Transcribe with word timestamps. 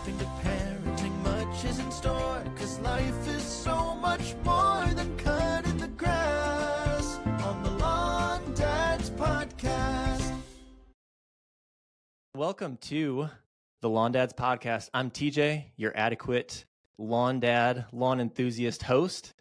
escaping 0.00 0.18
to 0.18 0.24
parenting, 0.42 1.22
much 1.22 1.64
is 1.64 1.78
in 1.78 1.90
store. 1.90 2.42
Cause 2.56 2.78
life 2.80 3.28
is 3.28 3.42
so 3.42 3.94
much 3.96 4.34
more 4.44 4.86
than 4.94 5.16
cutting 5.18 5.76
the 5.78 5.88
grass 5.88 7.18
on 7.42 7.62
the 7.62 7.70
Lawn 7.72 8.54
Dads 8.54 9.10
Podcast. 9.10 10.32
Welcome 12.34 12.78
to 12.82 13.28
the 13.82 13.88
Lawn 13.90 14.12
Dads 14.12 14.32
Podcast. 14.32 14.88
I'm 14.94 15.10
TJ, 15.10 15.64
your 15.76 15.92
adequate 15.96 16.64
lawn 16.96 17.40
dad, 17.40 17.86
lawn 17.92 18.20
enthusiast 18.20 18.82
host. 18.82 19.34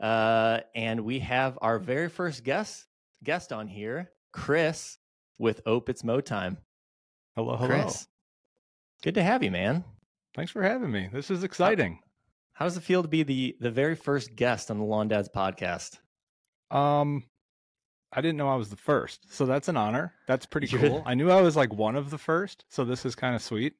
Uh, 0.00 0.60
and 0.74 1.00
we 1.04 1.20
have 1.20 1.58
our 1.62 1.78
very 1.78 2.08
first 2.08 2.44
guest 2.44 2.86
guest 3.22 3.52
on 3.52 3.66
here, 3.66 4.10
Chris 4.32 4.98
with 5.38 5.62
Ope 5.66 5.88
It's 5.88 6.04
Mow 6.04 6.20
Time. 6.20 6.58
Hello, 7.34 7.56
hello. 7.56 7.68
Chris, 7.68 8.06
good 9.02 9.14
to 9.14 9.22
have 9.22 9.42
you, 9.42 9.50
man. 9.50 9.82
Thanks 10.34 10.50
for 10.52 10.62
having 10.62 10.90
me. 10.90 11.08
This 11.12 11.30
is 11.30 11.44
exciting. 11.44 12.00
How 12.54 12.64
does 12.66 12.76
it 12.76 12.82
feel 12.82 13.02
to 13.02 13.08
be 13.08 13.22
the 13.22 13.56
the 13.60 13.70
very 13.70 13.94
first 13.96 14.34
guest 14.36 14.70
on 14.70 14.78
the 14.78 14.84
Lawn 14.84 15.08
Dads 15.08 15.28
Podcast? 15.34 15.98
Um, 16.70 17.24
I 18.12 18.20
didn't 18.20 18.36
know 18.36 18.48
I 18.48 18.56
was 18.56 18.68
the 18.70 18.76
first, 18.76 19.32
so 19.32 19.46
that's 19.46 19.68
an 19.68 19.76
honor. 19.76 20.12
That's 20.26 20.46
pretty 20.46 20.68
cool. 20.68 21.02
I 21.06 21.14
knew 21.14 21.30
I 21.30 21.40
was 21.40 21.56
like 21.56 21.72
one 21.72 21.96
of 21.96 22.10
the 22.10 22.18
first, 22.18 22.64
so 22.68 22.84
this 22.84 23.04
is 23.04 23.14
kind 23.14 23.34
of 23.34 23.42
sweet. 23.42 23.74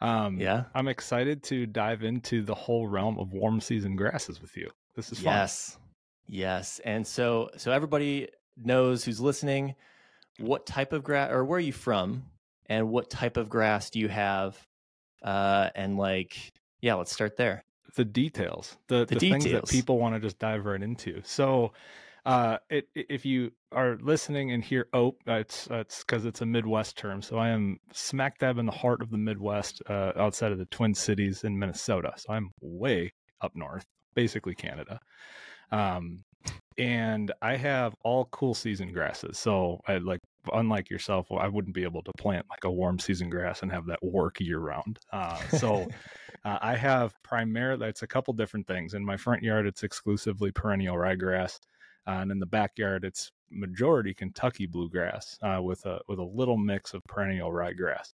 Um, 0.00 0.38
Yeah. 0.40 0.64
I'm 0.74 0.88
excited 0.88 1.42
to 1.44 1.66
dive 1.66 2.02
into 2.02 2.42
the 2.42 2.54
whole 2.54 2.88
realm 2.88 3.18
of 3.18 3.32
warm 3.32 3.60
season 3.60 3.94
grasses 3.94 4.40
with 4.40 4.56
you. 4.56 4.68
This 4.96 5.12
is 5.12 5.18
fun. 5.18 5.32
Yes. 5.34 5.78
Yes. 6.26 6.80
And 6.84 7.06
so 7.06 7.50
so 7.56 7.70
everybody 7.72 8.28
knows 8.56 9.04
who's 9.04 9.20
listening 9.20 9.74
what 10.38 10.66
type 10.66 10.92
of 10.92 11.04
grass 11.04 11.30
or 11.30 11.44
where 11.44 11.58
are 11.58 11.60
you 11.60 11.72
from 11.72 12.24
and 12.66 12.88
what 12.88 13.10
type 13.10 13.36
of 13.36 13.48
grass 13.48 13.90
do 13.90 13.98
you 14.00 14.08
have? 14.08 14.56
Uh 15.22 15.70
and 15.74 15.96
like 15.96 16.36
yeah, 16.80 16.94
let's 16.94 17.12
start 17.12 17.36
there. 17.36 17.62
the 17.94 18.04
details, 18.04 18.76
the 18.88 19.04
The 19.06 19.16
the, 19.16 19.30
things 19.30 19.44
that 19.44 19.68
people 19.68 19.98
want 19.98 20.14
to 20.14 20.20
just 20.20 20.38
dive 20.38 20.64
right 20.64 20.82
into. 20.82 21.20
So, 21.24 21.72
uh, 22.24 22.58
it, 22.70 22.88
if 22.94 23.24
you 23.24 23.52
are 23.72 23.98
listening 24.00 24.52
and 24.52 24.64
hear 24.64 24.88
"ope," 24.92 25.20
it's 25.26 25.68
it's 25.70 26.00
because 26.00 26.24
it's 26.24 26.40
a 26.40 26.46
Midwest 26.46 26.96
term. 26.96 27.22
So 27.22 27.36
I 27.36 27.48
am 27.48 27.78
smack 27.92 28.38
dab 28.38 28.58
in 28.58 28.66
the 28.66 28.72
heart 28.72 29.02
of 29.02 29.10
the 29.10 29.18
Midwest, 29.18 29.82
uh, 29.88 30.12
outside 30.16 30.52
of 30.52 30.58
the 30.58 30.66
Twin 30.66 30.94
Cities 30.94 31.44
in 31.44 31.58
Minnesota. 31.58 32.12
So 32.16 32.32
I'm 32.32 32.50
way 32.60 33.12
up 33.40 33.52
north, 33.54 33.84
basically 34.14 34.54
Canada. 34.54 34.98
Um, 35.70 36.22
and 36.78 37.32
I 37.42 37.56
have 37.56 37.94
all 38.04 38.26
cool 38.26 38.54
season 38.54 38.92
grasses. 38.92 39.38
So 39.38 39.80
I 39.86 39.98
like, 39.98 40.20
unlike 40.52 40.90
yourself, 40.90 41.26
I 41.30 41.48
wouldn't 41.48 41.74
be 41.74 41.84
able 41.84 42.02
to 42.02 42.12
plant 42.18 42.46
like 42.50 42.64
a 42.64 42.70
warm 42.70 42.98
season 42.98 43.30
grass 43.30 43.62
and 43.62 43.70
have 43.72 43.86
that 43.86 44.02
work 44.02 44.40
year 44.40 44.58
round. 44.58 44.98
Uh, 45.12 45.36
so 45.58 45.86
uh, 46.44 46.58
I 46.60 46.76
have 46.76 47.14
primarily 47.22 47.88
it's 47.88 48.02
a 48.02 48.06
couple 48.06 48.34
different 48.34 48.66
things. 48.66 48.94
In 48.94 49.04
my 49.04 49.16
front 49.16 49.42
yard, 49.42 49.66
it's 49.66 49.82
exclusively 49.82 50.50
perennial 50.52 50.96
ryegrass, 50.96 51.58
uh, 52.06 52.12
and 52.12 52.30
in 52.30 52.38
the 52.38 52.46
backyard, 52.46 53.04
it's 53.04 53.30
majority 53.50 54.14
Kentucky 54.14 54.66
bluegrass 54.66 55.38
uh, 55.42 55.60
with 55.62 55.84
a 55.86 56.00
with 56.08 56.18
a 56.18 56.24
little 56.24 56.56
mix 56.56 56.94
of 56.94 57.04
perennial 57.04 57.50
ryegrass 57.50 58.12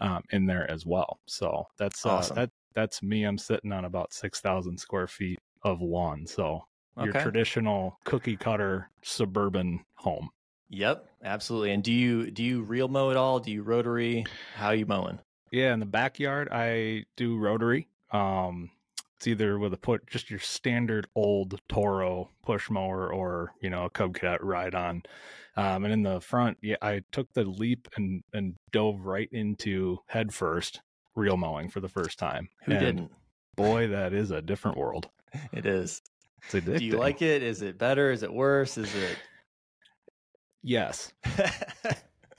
um, 0.00 0.22
in 0.30 0.46
there 0.46 0.70
as 0.70 0.84
well. 0.84 1.20
So 1.26 1.66
that's 1.78 2.04
uh, 2.04 2.10
Awesome. 2.10 2.36
that 2.36 2.50
that's 2.74 3.02
me. 3.02 3.24
I'm 3.24 3.38
sitting 3.38 3.72
on 3.72 3.84
about 3.84 4.12
six 4.12 4.40
thousand 4.40 4.78
square 4.78 5.06
feet 5.06 5.38
of 5.62 5.80
lawn. 5.80 6.26
So 6.26 6.64
your 7.02 7.12
traditional 7.12 7.98
cookie 8.04 8.36
cutter 8.36 8.90
suburban 9.02 9.84
home. 9.94 10.30
Yep, 10.70 11.04
absolutely. 11.24 11.72
And 11.72 11.82
do 11.82 11.92
you 11.92 12.30
do 12.30 12.42
you 12.42 12.62
reel 12.62 12.88
mow 12.88 13.10
at 13.10 13.16
all? 13.16 13.40
Do 13.40 13.50
you 13.50 13.62
rotary? 13.62 14.24
How 14.54 14.68
are 14.68 14.74
you 14.74 14.86
mowing? 14.86 15.18
Yeah, 15.50 15.74
in 15.74 15.80
the 15.80 15.86
backyard, 15.86 16.48
I 16.50 17.04
do 17.16 17.36
rotary. 17.36 17.88
Um, 18.12 18.70
it's 19.16 19.26
either 19.26 19.58
with 19.58 19.74
a 19.74 19.76
put 19.76 20.06
just 20.06 20.30
your 20.30 20.38
standard 20.38 21.08
old 21.16 21.60
Toro 21.68 22.30
push 22.44 22.70
mower 22.70 23.12
or 23.12 23.52
you 23.60 23.68
know 23.68 23.84
a 23.84 23.90
Cub 23.90 24.14
Cadet 24.14 24.42
ride 24.44 24.76
on. 24.76 25.02
Um, 25.56 25.84
and 25.84 25.92
in 25.92 26.02
the 26.02 26.20
front, 26.20 26.56
yeah, 26.62 26.76
I 26.80 27.02
took 27.10 27.32
the 27.32 27.44
leap 27.44 27.88
and 27.96 28.22
and 28.32 28.54
dove 28.70 29.00
right 29.00 29.28
into 29.32 29.98
head 30.06 30.32
first 30.32 30.80
reel 31.16 31.36
mowing 31.36 31.68
for 31.68 31.80
the 31.80 31.88
first 31.88 32.18
time. 32.18 32.48
Who 32.64 32.72
And 32.72 32.80
didn't? 32.80 33.12
Boy, 33.56 33.88
that 33.88 34.12
is 34.12 34.30
a 34.30 34.40
different 34.40 34.78
world. 34.78 35.08
It 35.52 35.64
is. 35.64 36.02
Do 36.50 36.60
you 36.80 36.96
like 36.96 37.22
it? 37.22 37.44
Is 37.44 37.62
it 37.62 37.78
better? 37.78 38.10
Is 38.10 38.24
it 38.24 38.32
worse? 38.32 38.76
Is 38.76 38.92
it 38.96 39.16
Yes. 40.62 41.12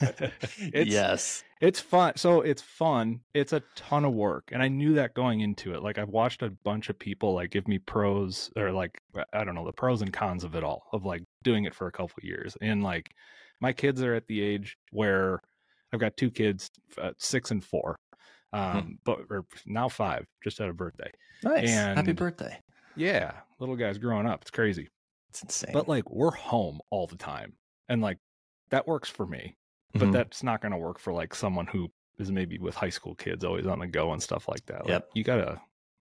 It's- 0.02 0.88
Yes. 0.88 1.44
It's 1.62 1.80
fun. 1.80 2.14
So 2.16 2.42
it's 2.42 2.62
fun. 2.64 3.20
It's 3.36 3.54
a 3.54 3.62
ton 3.76 4.04
of 4.04 4.14
work. 4.14 4.50
And 4.52 4.64
I 4.64 4.68
knew 4.68 4.96
that 4.96 5.14
going 5.14 5.42
into 5.42 5.76
it. 5.76 5.84
Like 5.84 6.00
I've 6.00 6.10
watched 6.10 6.42
a 6.42 6.50
bunch 6.50 6.90
of 6.90 6.98
people 6.98 7.36
like 7.36 7.52
give 7.52 7.68
me 7.68 7.78
pros 7.78 8.50
or 8.58 8.72
like 8.72 9.00
I 9.32 9.44
don't 9.44 9.54
know, 9.54 9.64
the 9.66 9.72
pros 9.72 10.02
and 10.02 10.12
cons 10.12 10.44
of 10.44 10.56
it 10.56 10.64
all, 10.64 10.88
of 10.92 11.06
like 11.06 11.22
doing 11.44 11.66
it 11.66 11.76
for 11.76 11.86
a 11.86 11.92
couple 11.92 12.16
of 12.18 12.24
years. 12.24 12.58
And 12.62 12.82
like 12.82 13.12
my 13.60 13.74
kids 13.74 14.02
are 14.02 14.16
at 14.16 14.26
the 14.26 14.42
age 14.42 14.76
where 14.92 15.40
I've 15.94 16.00
got 16.00 16.18
two 16.18 16.32
kids, 16.32 16.72
uh, 17.00 17.12
6 17.20 17.52
and 17.52 17.64
4. 17.64 17.96
Um 18.54 18.98
but 19.06 19.20
or 19.30 19.46
now 19.68 19.88
5, 19.88 20.26
just 20.44 20.58
had 20.58 20.68
a 20.70 20.74
birthday. 20.74 21.12
Nice. 21.44 21.70
Happy 21.98 22.14
birthday. 22.14 22.60
Yeah, 22.96 23.34
little 23.60 23.76
guys 23.76 24.00
growing 24.00 24.26
up. 24.26 24.42
It's 24.42 24.52
crazy. 24.52 24.90
It's 25.30 25.44
insane. 25.44 25.74
But 25.74 25.88
like 25.88 26.10
we're 26.10 26.32
home 26.32 26.80
all 26.90 27.06
the 27.06 27.18
time. 27.18 27.54
And 27.92 28.02
like 28.02 28.18
that 28.70 28.88
works 28.88 29.10
for 29.10 29.26
me 29.28 29.58
but 29.94 30.08
Mhm. 30.08 30.14
that's 30.14 30.42
not 30.42 30.62
going 30.62 30.72
to 30.72 30.78
work 30.78 30.98
for 31.00 31.12
like 31.12 31.36
someone 31.36 31.68
who 31.68 31.90
is 32.18 32.32
maybe 32.32 32.58
with 32.58 32.74
high 32.76 32.90
school 32.90 33.14
kids 33.16 33.44
always 33.44 33.66
on 33.68 33.80
the 33.80 33.88
go 33.88 34.14
and 34.14 34.24
stuff 34.24 34.48
like 34.48 34.66
that. 34.68 34.80
Like, 34.86 34.88
Yep. 34.88 35.10
you 35.16 35.24
gotta, 35.26 35.62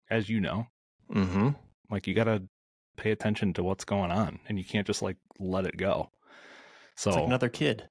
as 0.09 0.27
you 0.27 0.41
know, 0.41 0.67
mm-hmm. 1.09 1.49
like 1.89 2.05
you 2.07 2.13
gotta 2.13 2.43
pay 2.97 3.11
attention 3.11 3.53
to 3.53 3.63
what's 3.63 3.85
going 3.85 4.11
on, 4.11 4.39
and 4.49 4.57
you 4.57 4.65
can't 4.65 4.85
just 4.85 5.01
like 5.01 5.15
let 5.39 5.65
it 5.65 5.77
go. 5.77 6.11
So 6.95 7.11
It's 7.11 7.15
like 7.17 7.25
another 7.27 7.47
kid. 7.49 7.87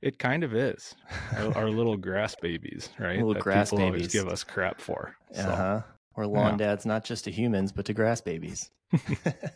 it 0.00 0.18
kind 0.20 0.44
of 0.44 0.54
is 0.54 0.94
our, 1.36 1.56
our 1.56 1.70
little 1.70 1.96
grass 2.08 2.36
babies, 2.40 2.90
right? 2.98 3.16
Little 3.16 3.34
that 3.34 3.42
grass 3.42 3.70
people 3.70 3.84
always 3.86 4.02
babies. 4.02 4.12
give 4.12 4.28
us 4.28 4.44
crap 4.44 4.80
for. 4.80 5.16
So, 5.32 5.40
Uh 5.48 5.56
huh. 5.56 5.82
We're 6.16 6.26
lawn 6.26 6.52
Yeah. 6.52 6.68
dads, 6.68 6.86
not 6.86 7.04
just 7.04 7.24
to 7.24 7.30
humans, 7.30 7.72
but 7.72 7.84
to 7.86 7.92
grass 7.94 8.20
babies. 8.20 8.70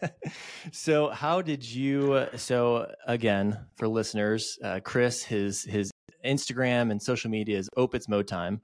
so, 0.72 1.08
how 1.08 1.42
did 1.42 1.64
you? 1.64 2.26
So, 2.36 2.92
again, 3.06 3.58
for 3.76 3.88
listeners, 3.88 4.58
uh, 4.62 4.80
Chris, 4.82 5.22
his 5.22 5.64
his 5.64 5.90
Instagram 6.24 6.90
and 6.90 7.00
social 7.02 7.30
media 7.30 7.58
is 7.58 7.68
Ope 7.76 7.94
It's 7.94 8.08
Mow 8.08 8.22
Time, 8.22 8.60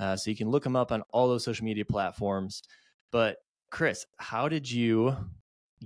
uh, 0.00 0.16
so 0.16 0.30
you 0.30 0.36
can 0.36 0.50
look 0.50 0.64
him 0.66 0.76
up 0.76 0.92
on 0.92 1.02
all 1.12 1.28
those 1.28 1.44
social 1.44 1.64
media 1.64 1.84
platforms. 1.84 2.62
But 3.10 3.38
Chris, 3.70 4.04
how 4.18 4.48
did 4.48 4.70
you 4.70 5.16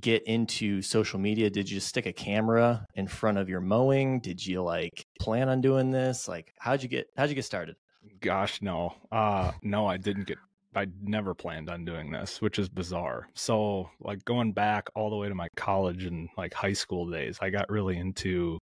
get 0.01 0.23
into 0.25 0.83
social 0.83 1.19
media? 1.19 1.51
Did 1.51 1.71
you 1.71 1.81
stick 1.81 2.07
a 2.07 2.13
camera 2.13 2.87
in 2.95 3.07
front 3.07 3.39
of 3.39 3.49
your 3.49 3.61
mowing? 3.61 4.21
Did 4.21 4.45
you 4.45 4.63
like 4.63 5.05
plan 5.21 5.49
on 5.49 5.61
doing 5.61 5.91
this? 5.91 6.27
Like, 6.29 6.55
how'd 6.59 6.83
you 6.83 6.89
get 6.89 7.09
how'd 7.17 7.29
you 7.29 7.35
get 7.35 7.45
started? 7.45 7.77
Gosh, 8.21 8.63
no. 8.63 8.95
Uh 9.13 9.53
no, 9.63 9.87
I 9.87 9.97
didn't 9.99 10.27
get 10.27 10.39
I 10.75 10.87
never 11.03 11.35
planned 11.35 11.71
on 11.71 11.85
doing 11.85 12.11
this, 12.11 12.43
which 12.43 12.59
is 12.59 12.69
bizarre. 12.69 13.29
So, 13.35 13.91
like 14.01 14.25
going 14.25 14.53
back 14.53 14.89
all 14.95 15.11
the 15.11 15.17
way 15.17 15.29
to 15.29 15.35
my 15.35 15.49
college 15.57 16.05
and 16.05 16.29
like 16.37 16.53
high 16.53 16.75
school 16.75 17.11
days, 17.11 17.39
I 17.41 17.51
got 17.51 17.71
really 17.71 17.97
into 17.97 18.59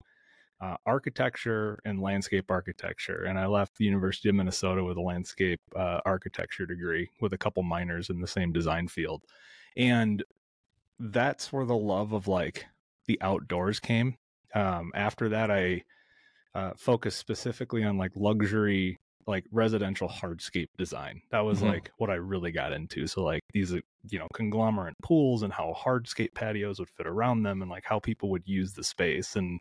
uh, 0.60 0.76
architecture 0.86 1.78
and 1.84 2.00
landscape 2.00 2.50
architecture, 2.50 3.24
and 3.24 3.38
I 3.38 3.46
left 3.46 3.76
the 3.76 3.84
University 3.86 4.28
of 4.28 4.34
Minnesota 4.34 4.84
with 4.84 4.96
a 4.96 5.02
landscape 5.02 5.60
uh, 5.74 6.00
architecture 6.04 6.66
degree 6.66 7.10
with 7.20 7.32
a 7.32 7.38
couple 7.38 7.62
minors 7.62 8.10
in 8.10 8.20
the 8.20 8.26
same 8.26 8.52
design 8.52 8.88
field, 8.88 9.22
and 9.76 10.22
that's 10.98 11.52
where 11.52 11.66
the 11.66 11.76
love 11.76 12.12
of 12.12 12.28
like 12.28 12.66
the 13.06 13.18
outdoors 13.20 13.80
came. 13.80 14.16
Um, 14.54 14.92
after 14.94 15.30
that, 15.30 15.50
I 15.50 15.82
uh, 16.54 16.72
focused 16.76 17.18
specifically 17.18 17.82
on 17.82 17.98
like 17.98 18.12
luxury 18.14 19.00
like 19.26 19.44
residential 19.50 20.08
hardscape 20.08 20.68
design. 20.76 21.22
That 21.30 21.40
was 21.40 21.62
Mhm. 21.62 21.62
like 21.62 21.90
what 21.98 22.10
I 22.10 22.14
really 22.14 22.52
got 22.52 22.72
into. 22.72 23.06
So 23.06 23.22
like 23.24 23.42
these 23.52 23.72
uh, 23.74 23.80
you 24.10 24.18
know 24.18 24.28
conglomerate 24.34 24.96
pools 25.02 25.42
and 25.42 25.52
how 25.52 25.74
hardscape 25.76 26.34
patios 26.34 26.78
would 26.78 26.90
fit 26.90 27.06
around 27.06 27.42
them 27.42 27.62
and 27.62 27.70
like 27.70 27.84
how 27.84 27.98
people 28.00 28.30
would 28.30 28.46
use 28.46 28.74
the 28.74 28.84
space 28.84 29.36
and 29.36 29.60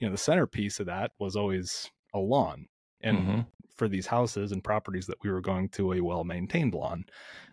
you 0.00 0.06
know 0.06 0.12
the 0.12 0.18
centerpiece 0.18 0.80
of 0.80 0.86
that 0.86 1.12
was 1.18 1.36
always 1.36 1.90
a 2.14 2.18
lawn. 2.18 2.66
And 3.00 3.34
Mhm. 3.34 3.46
for 3.76 3.88
these 3.88 4.06
houses 4.06 4.52
and 4.52 4.62
properties 4.64 5.06
that 5.06 5.18
we 5.22 5.30
were 5.30 5.40
going 5.40 5.68
to 5.70 5.92
a 5.94 6.00
well 6.00 6.24
maintained 6.24 6.74
lawn, 6.74 7.04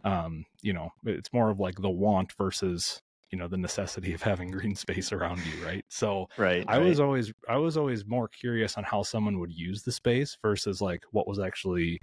um, 0.04 0.46
you 0.62 0.74
know, 0.74 0.90
it's 1.06 1.34
more 1.34 1.50
of 1.50 1.60
like 1.60 1.76
the 1.76 1.90
want 1.90 2.32
versus 2.34 3.02
you 3.32 3.38
know 3.38 3.48
the 3.48 3.58
necessity 3.58 4.14
of 4.14 4.22
having 4.22 4.52
green 4.52 4.76
space 4.76 5.12
around 5.12 5.46
you, 5.46 5.64
right? 5.66 5.86
So 5.90 6.28
Right. 6.38 6.66
I 6.68 6.80
was 6.80 7.00
always 7.00 7.34
I 7.48 7.58
was 7.58 7.78
always 7.78 8.06
more 8.06 8.28
curious 8.28 8.78
on 8.78 8.84
how 8.84 9.04
someone 9.04 9.40
would 9.40 9.54
use 9.54 9.84
the 9.84 9.92
space 9.92 10.38
versus 10.42 10.82
like 10.82 11.04
what 11.12 11.28
was 11.28 11.40
actually 11.40 12.00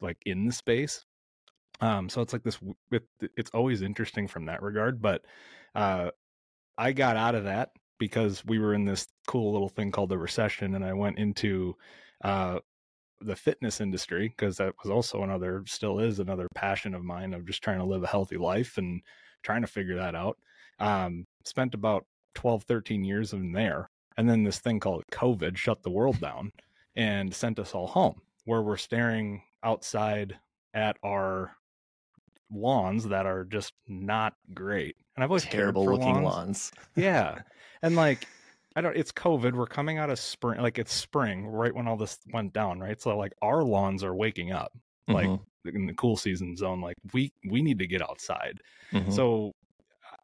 like 0.00 0.18
in 0.26 0.46
the 0.46 0.52
space. 0.52 1.04
Um, 1.80 2.08
so 2.08 2.22
it's 2.22 2.32
like 2.32 2.42
this. 2.42 2.58
It, 2.90 3.04
it's 3.36 3.50
always 3.50 3.82
interesting 3.82 4.28
from 4.28 4.46
that 4.46 4.62
regard, 4.62 5.02
but 5.02 5.24
uh, 5.74 6.10
I 6.78 6.92
got 6.92 7.16
out 7.16 7.34
of 7.34 7.44
that 7.44 7.72
because 7.98 8.44
we 8.44 8.58
were 8.58 8.74
in 8.74 8.84
this 8.84 9.06
cool 9.26 9.52
little 9.52 9.68
thing 9.68 9.90
called 9.90 10.10
the 10.10 10.18
recession, 10.18 10.74
and 10.74 10.84
I 10.84 10.92
went 10.92 11.18
into 11.18 11.76
uh, 12.22 12.60
the 13.20 13.36
fitness 13.36 13.80
industry 13.80 14.28
because 14.28 14.58
that 14.58 14.74
was 14.82 14.90
also 14.90 15.22
another 15.22 15.64
still 15.66 15.98
is 16.00 16.20
another 16.20 16.48
passion 16.54 16.94
of 16.94 17.04
mine 17.04 17.34
of 17.34 17.46
just 17.46 17.62
trying 17.62 17.78
to 17.78 17.84
live 17.84 18.02
a 18.02 18.08
healthy 18.08 18.36
life 18.36 18.78
and 18.78 19.02
trying 19.42 19.62
to 19.62 19.66
figure 19.68 19.96
that 19.96 20.14
out 20.14 20.38
um, 20.80 21.26
spent 21.44 21.74
about 21.74 22.04
12 22.34 22.64
13 22.64 23.04
years 23.04 23.32
in 23.32 23.52
there 23.52 23.88
and 24.16 24.28
then 24.28 24.42
this 24.42 24.58
thing 24.58 24.80
called 24.80 25.04
covid 25.12 25.56
shut 25.56 25.82
the 25.82 25.90
world 25.90 26.20
down 26.20 26.50
and 26.96 27.32
sent 27.34 27.58
us 27.58 27.74
all 27.74 27.86
home 27.86 28.20
where 28.44 28.62
we're 28.62 28.76
staring 28.76 29.42
outside 29.62 30.38
at 30.74 30.96
our 31.04 31.56
lawns 32.50 33.04
that 33.08 33.26
are 33.26 33.44
just 33.44 33.72
not 33.88 34.34
great 34.52 34.96
and 35.16 35.24
i've 35.24 35.30
always 35.30 35.44
Terrible 35.44 35.84
looking 35.84 36.22
lawns. 36.22 36.24
lawns. 36.24 36.72
yeah 36.96 37.38
and 37.82 37.96
like 37.96 38.26
i 38.76 38.80
don't 38.80 38.96
it's 38.96 39.12
covid 39.12 39.52
we're 39.54 39.66
coming 39.66 39.98
out 39.98 40.10
of 40.10 40.18
spring 40.18 40.60
like 40.60 40.78
it's 40.78 40.92
spring 40.92 41.46
right 41.46 41.74
when 41.74 41.88
all 41.88 41.96
this 41.96 42.18
went 42.32 42.52
down 42.52 42.80
right 42.80 43.00
so 43.00 43.16
like 43.16 43.32
our 43.42 43.62
lawns 43.62 44.04
are 44.04 44.14
waking 44.14 44.52
up 44.52 44.72
like 45.08 45.26
Mhm, 45.26 45.40
in 45.66 45.86
the 45.86 45.94
cool 45.94 46.16
season 46.16 46.56
zone 46.56 46.80
like 46.80 46.96
we 47.12 47.32
we 47.50 47.62
need 47.62 47.78
to 47.78 47.86
get 47.86 48.02
outside 48.02 48.58
mhm. 48.92 49.12
so 49.12 49.52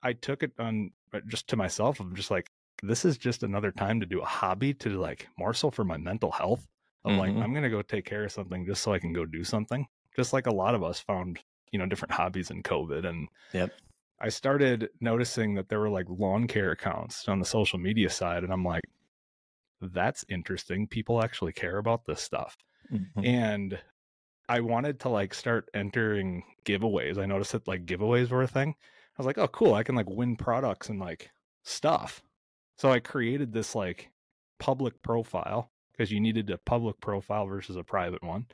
i 0.03 0.13
took 0.13 0.43
it 0.43 0.53
on 0.59 0.91
uh, 1.13 1.21
just 1.27 1.49
to 1.49 1.57
myself 1.57 2.01
i'm 2.01 2.15
just 2.15 2.31
like 2.31 2.51
this 2.83 3.05
is 3.05 3.19
just 3.19 3.43
another 3.43 3.73
time 3.73 4.01
to 4.01 4.07
do 4.07 4.21
a 4.21 4.25
hobby 4.25 4.73
to 4.75 4.99
like 4.99 5.29
more 5.39 5.53
so 5.55 5.71
for 5.71 5.85
my 5.85 5.97
mental 5.97 6.31
health 6.31 6.67
i'm 7.05 7.17
like 7.17 7.35
Mhm. 7.35 7.41
i'm 7.41 7.53
gonna 7.55 7.71
go 7.71 7.83
take 7.83 8.05
care 8.05 8.25
of 8.25 8.33
something 8.33 8.67
just 8.67 8.83
so 8.83 8.93
i 8.93 8.99
can 8.99 9.13
go 9.13 9.25
do 9.27 9.45
something 9.45 9.87
just 10.17 10.33
like 10.33 10.47
a 10.47 10.55
lot 10.55 10.75
of 10.75 10.83
us 10.83 11.01
found 11.01 11.39
you 11.73 11.79
know 11.79 11.87
different 11.87 12.13
hobbies 12.13 12.51
in 12.51 12.63
covid 12.63 13.07
and 13.07 13.29
Yep. 13.53 13.81
i 14.21 14.29
started 14.29 14.91
noticing 15.01 15.55
that 15.55 15.69
there 15.69 15.81
were 15.81 15.91
like 15.91 16.07
lawn 16.09 16.47
care 16.49 16.73
accounts 16.73 17.29
on 17.29 17.39
the 17.41 17.45
social 17.45 17.79
media 17.79 18.11
side 18.11 18.45
and 18.45 18.53
i'm 18.53 18.65
like 18.65 18.83
that's 19.81 20.25
interesting 20.29 20.87
people 20.87 21.23
actually 21.23 21.53
care 21.53 21.79
about 21.79 22.05
this 22.05 22.21
stuff 22.21 22.57
Mhm. 22.91 23.25
and 23.25 23.81
I 24.49 24.61
wanted 24.61 25.01
to 25.01 25.11
like 25.11 25.35
start 25.35 25.71
entering 25.75 26.45
giveaways. 26.67 27.19
I 27.19 27.27
noticed 27.27 27.53
that 27.53 27.69
like 27.69 27.87
giveaways 27.87 28.31
were 28.31 28.43
a 28.43 28.49
thing. 28.49 28.77
I 29.21 29.23
was 29.23 29.27
like, 29.27 29.39
oh, 29.39 29.49
cool. 29.49 29.75
I 29.75 29.83
can 29.83 29.95
like 29.95 30.09
win 30.09 30.35
products 30.35 30.89
and 30.89 30.99
like 30.99 31.31
stuff. 31.63 32.23
So 32.79 32.91
I 32.91 33.01
created 33.01 33.53
this 33.53 33.75
like 33.75 34.09
public 34.59 35.03
profile 35.03 35.71
because 35.93 36.11
you 36.11 36.21
needed 36.21 36.49
a 36.49 36.57
public 36.57 36.99
profile 37.03 37.45
versus 37.45 37.77
a 37.77 37.85
private 37.85 38.23
one. 38.23 38.47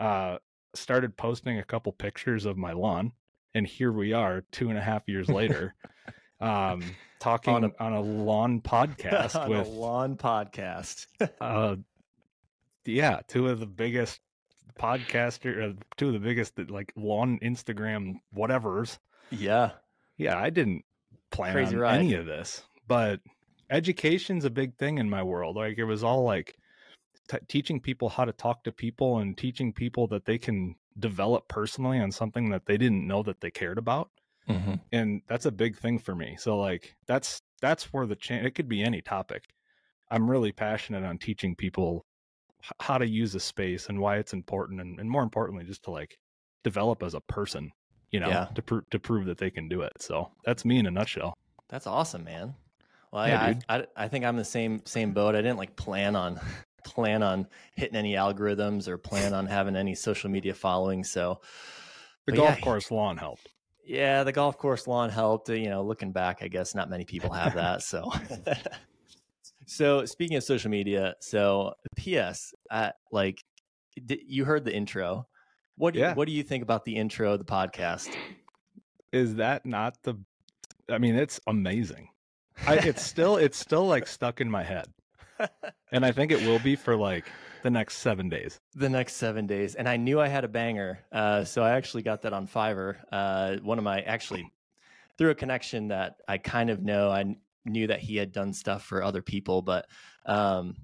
Uh, 0.00 0.38
started 0.74 1.16
posting 1.16 1.60
a 1.60 1.64
couple 1.64 1.92
pictures 1.92 2.46
of 2.46 2.56
my 2.56 2.72
lawn, 2.72 3.12
and 3.54 3.64
here 3.64 3.92
we 3.92 4.12
are, 4.12 4.42
two 4.50 4.70
and 4.70 4.76
a 4.78 4.82
half 4.82 5.04
years 5.06 5.28
later, 5.28 5.76
um, 6.40 6.82
talking 7.20 7.54
On 7.54 7.72
on 7.78 7.92
a- 7.92 8.00
a, 8.00 8.02
lawn 8.02 8.60
podcast 8.60 9.36
On 9.40 9.50
with 9.50 9.68
a 9.68 9.70
lawn 9.70 10.16
podcast. 10.16 11.06
uh 11.40 11.76
yeah 12.84 13.20
two 13.28 13.46
of 13.46 13.60
the 13.60 13.66
biggest 13.66 14.18
podcaster 14.76 15.70
uh, 15.70 15.74
two 15.96 16.08
of 16.08 16.14
the 16.14 16.18
biggest 16.18 16.58
like 16.68 16.92
lawn 16.96 17.38
instagram 17.40 18.14
whatevers 18.36 18.98
yeah. 19.32 19.70
Yeah 20.22 20.38
i 20.38 20.50
didn't 20.50 20.84
plan 21.30 21.52
Crazy 21.52 21.74
on 21.76 21.80
ride. 21.80 21.98
any 21.98 22.14
of 22.14 22.26
this 22.26 22.62
but 22.86 23.20
education's 23.70 24.44
a 24.44 24.50
big 24.50 24.76
thing 24.76 24.98
in 24.98 25.08
my 25.08 25.22
world 25.22 25.56
like 25.56 25.78
it 25.78 25.84
was 25.84 26.04
all 26.04 26.22
like 26.24 26.54
t- 27.30 27.38
teaching 27.48 27.80
people 27.80 28.08
how 28.08 28.24
to 28.24 28.32
talk 28.32 28.64
to 28.64 28.72
people 28.72 29.18
and 29.18 29.36
teaching 29.36 29.72
people 29.72 30.06
that 30.08 30.24
they 30.24 30.38
can 30.38 30.74
develop 30.98 31.48
personally 31.48 31.98
on 31.98 32.12
something 32.12 32.50
that 32.50 32.66
they 32.66 32.76
didn't 32.76 33.06
know 33.06 33.22
that 33.22 33.40
they 33.40 33.50
cared 33.50 33.78
about 33.78 34.10
Mhm. 34.48 34.80
and 34.90 35.22
that's 35.28 35.46
a 35.46 35.52
big 35.52 35.76
thing 35.78 35.98
for 35.98 36.14
me 36.14 36.36
so 36.38 36.58
like 36.58 36.94
that's 37.06 37.40
that's 37.60 37.92
where 37.92 38.06
the 38.06 38.16
change 38.16 38.44
it 38.44 38.54
could 38.54 38.68
be 38.68 38.82
any 38.82 39.00
topic 39.00 39.44
i'm 40.10 40.28
really 40.30 40.52
passionate 40.52 41.04
on 41.04 41.16
teaching 41.16 41.54
people 41.54 42.04
h- 42.64 42.72
how 42.80 42.98
to 42.98 43.06
use 43.08 43.34
a 43.34 43.40
space 43.40 43.88
and 43.88 44.00
why 44.00 44.16
it's 44.18 44.32
important 44.32 44.80
and, 44.80 44.98
and 44.98 45.08
more 45.08 45.22
importantly 45.22 45.64
just 45.64 45.84
to 45.84 45.90
like 45.92 46.18
develop 46.64 47.02
as 47.02 47.14
a 47.14 47.20
person 47.20 47.70
you 48.12 48.20
know 48.20 48.28
Yeah. 48.28 48.46
to 48.54 48.62
prove 48.62 48.88
to 48.90 48.98
prove 48.98 49.26
that 49.26 49.38
they 49.38 49.50
can 49.50 49.68
do 49.68 49.82
it 49.82 49.92
so 50.00 50.30
that's 50.44 50.64
me 50.64 50.78
in 50.78 50.86
a 50.86 50.90
nutshell 50.90 51.36
That's 51.68 51.86
awesome, 51.86 52.24
man. 52.24 52.54
Well, 53.12 53.26
Yeah. 53.26 53.54
I, 53.68 53.76
I, 53.78 53.86
I 53.96 54.08
think 54.08 54.24
I'm 54.24 54.36
the 54.36 54.44
same 54.44 54.82
same 54.84 55.12
boat. 55.12 55.34
I 55.34 55.42
didn't 55.42 55.58
like 55.58 55.74
plan 55.74 56.14
on 56.14 56.38
plan 56.84 57.22
on 57.22 57.48
hitting 57.74 57.96
any 57.96 58.14
algorithms 58.14 58.88
or 58.88 58.98
plan 58.98 59.32
on 59.34 59.46
having 59.46 59.76
any 59.76 59.94
social 59.94 60.30
media 60.30 60.54
following. 60.54 61.02
So 61.02 61.40
the 62.26 62.32
golf 62.32 62.56
yeah. 62.58 62.64
course 62.64 62.90
lawn 62.90 63.16
helped 63.16 63.48
yeah, 63.84 64.22
the 64.22 64.32
golf 64.32 64.58
course 64.58 64.86
lawn 64.86 65.10
helped. 65.10 65.48
You 65.48 65.68
know, 65.68 65.82
looking 65.82 66.12
back, 66.12 66.38
I 66.42 66.48
guess 66.48 66.74
not 66.74 66.88
many 66.88 67.04
people 67.04 67.32
have 67.32 67.54
that. 67.54 67.82
So, 67.82 68.10
so 69.66 70.04
speaking 70.04 70.36
of 70.36 70.44
social 70.44 70.70
media, 70.70 71.14
so 71.20 71.74
P.S. 71.96 72.54
Uh, 72.70 72.90
like, 73.10 73.42
you 74.08 74.44
heard 74.44 74.64
the 74.64 74.74
intro. 74.74 75.26
What 75.76 75.94
do 75.94 76.00
you, 76.00 76.08
what 76.10 76.26
do 76.26 76.32
you 76.32 76.42
think 76.42 76.62
about 76.62 76.84
the 76.84 76.96
intro 76.96 77.32
of 77.32 77.38
the 77.38 77.44
podcast? 77.44 78.14
is 79.12 79.34
that 79.36 79.66
not 79.66 79.96
the 80.02 80.14
i 80.90 80.98
mean 80.98 81.14
it's 81.14 81.38
amazing. 81.46 82.08
I, 82.66 82.76
it's 82.78 83.02
still 83.12 83.36
it's 83.36 83.58
still 83.58 83.86
like 83.86 84.06
stuck 84.06 84.40
in 84.40 84.50
my 84.50 84.62
head. 84.62 84.86
And 85.90 86.04
i 86.04 86.12
think 86.12 86.32
it 86.32 86.40
will 86.46 86.58
be 86.58 86.76
for 86.76 86.96
like 86.96 87.26
the 87.62 87.70
next 87.70 87.98
seven 87.98 88.28
days. 88.28 88.60
The 88.74 88.88
next 88.88 89.14
seven 89.14 89.46
days. 89.46 89.74
And 89.74 89.88
i 89.88 89.96
knew 89.96 90.20
i 90.20 90.28
had 90.28 90.44
a 90.44 90.48
banger 90.48 91.00
uh, 91.12 91.44
so 91.44 91.62
i 91.62 91.72
actually 91.72 92.02
got 92.02 92.22
that 92.22 92.32
on 92.32 92.46
fiverr. 92.46 92.96
Uh, 93.10 93.56
one 93.62 93.78
of 93.78 93.84
my 93.84 94.00
actually 94.02 94.50
through 95.18 95.30
a 95.30 95.34
connection 95.34 95.88
that 95.88 96.16
i 96.26 96.38
kind 96.38 96.70
of 96.70 96.82
know 96.82 97.10
i 97.10 97.36
knew 97.64 97.86
that 97.86 98.00
he 98.00 98.16
had 98.16 98.32
done 98.32 98.52
stuff 98.52 98.82
for 98.82 99.02
other 99.02 99.22
people 99.22 99.62
but 99.62 99.86
um, 100.26 100.74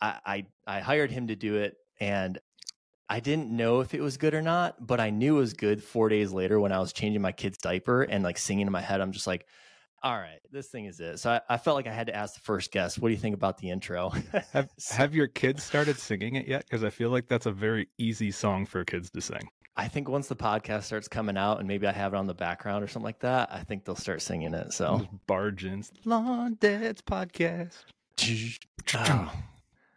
I, 0.00 0.18
I 0.24 0.46
i 0.66 0.80
hired 0.80 1.10
him 1.10 1.26
to 1.28 1.36
do 1.36 1.56
it 1.56 1.76
and 2.00 2.38
i 3.08 3.20
didn't 3.20 3.50
know 3.50 3.80
if 3.80 3.94
it 3.94 4.00
was 4.00 4.16
good 4.16 4.34
or 4.34 4.42
not 4.42 4.86
but 4.86 5.00
i 5.00 5.10
knew 5.10 5.36
it 5.36 5.40
was 5.40 5.52
good 5.52 5.82
four 5.82 6.08
days 6.08 6.32
later 6.32 6.58
when 6.60 6.72
i 6.72 6.78
was 6.78 6.92
changing 6.92 7.22
my 7.22 7.32
kid's 7.32 7.58
diaper 7.58 8.02
and 8.02 8.24
like 8.24 8.38
singing 8.38 8.66
in 8.66 8.72
my 8.72 8.80
head. 8.80 9.00
I'm 9.00 9.12
just 9.12 9.26
like 9.26 9.46
all 10.02 10.16
right 10.16 10.38
this 10.52 10.68
thing 10.68 10.84
is 10.84 11.00
it. 11.00 11.18
So 11.18 11.30
i, 11.30 11.40
I 11.48 11.56
felt 11.56 11.76
like 11.76 11.86
i 11.86 11.92
had 11.92 12.06
to 12.08 12.14
ask 12.14 12.34
the 12.34 12.40
first 12.40 12.70
guest 12.70 12.98
what 12.98 13.08
do 13.08 13.14
you 13.14 13.20
think 13.20 13.34
about 13.34 13.58
the 13.58 13.70
intro? 13.70 14.10
Have 14.52 14.70
have 14.90 15.14
your 15.14 15.26
kids 15.26 15.62
started 15.62 15.98
singing 15.98 16.36
it 16.36 16.46
yet? 16.46 16.64
Because 16.64 16.84
i 16.84 16.90
feel 16.90 17.10
like 17.10 17.28
that's 17.28 17.46
a 17.46 17.52
very 17.52 17.88
easy 17.98 18.30
song 18.30 18.66
for 18.66 18.84
kids 18.84 19.10
to 19.10 19.20
sing. 19.20 19.48
I 19.78 19.88
think 19.88 20.08
once 20.08 20.26
the 20.26 20.36
podcast 20.36 20.84
starts 20.84 21.06
coming 21.06 21.36
out 21.36 21.58
and 21.58 21.68
maybe 21.68 21.86
I 21.86 21.92
have 21.92 22.14
it 22.14 22.16
on 22.16 22.26
the 22.26 22.34
background 22.34 22.82
or 22.82 22.88
something 22.88 23.04
like 23.04 23.20
that, 23.20 23.50
I 23.52 23.60
think 23.60 23.84
they'll 23.84 23.94
start 23.94 24.22
singing 24.22 24.54
it. 24.54 24.72
So. 24.72 25.00
Just 25.00 25.26
barge 25.26 25.66
in 25.66 25.84
lawn 26.06 26.56
dads 26.60 27.02
podcast. 27.02 27.84
Oh, 28.94 29.32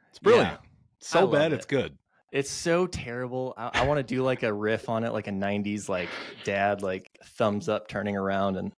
it's 0.10 0.20
brilliant. 0.20 0.52
Yeah. 0.52 0.58
so 1.00 1.28
bad 1.28 1.54
it. 1.54 1.56
it's 1.56 1.66
good 1.66 1.98
it's 2.32 2.50
so 2.52 2.88
terrible. 2.88 3.54
I, 3.58 3.70
I 3.74 3.86
want 3.88 3.98
to 4.00 4.04
do 4.04 4.24
like 4.24 4.44
a 4.44 4.54
riff 4.54 4.90
on 4.90 5.04
it, 5.04 5.12
like 5.14 5.28
a 5.28 5.32
'90s 5.32 5.90
like 5.90 6.10
dad 6.44 6.82
like 6.82 7.10
thumbs 7.24 7.70
up 7.70 7.88
turning 7.88 8.16
around 8.16 8.58
and 8.58 8.72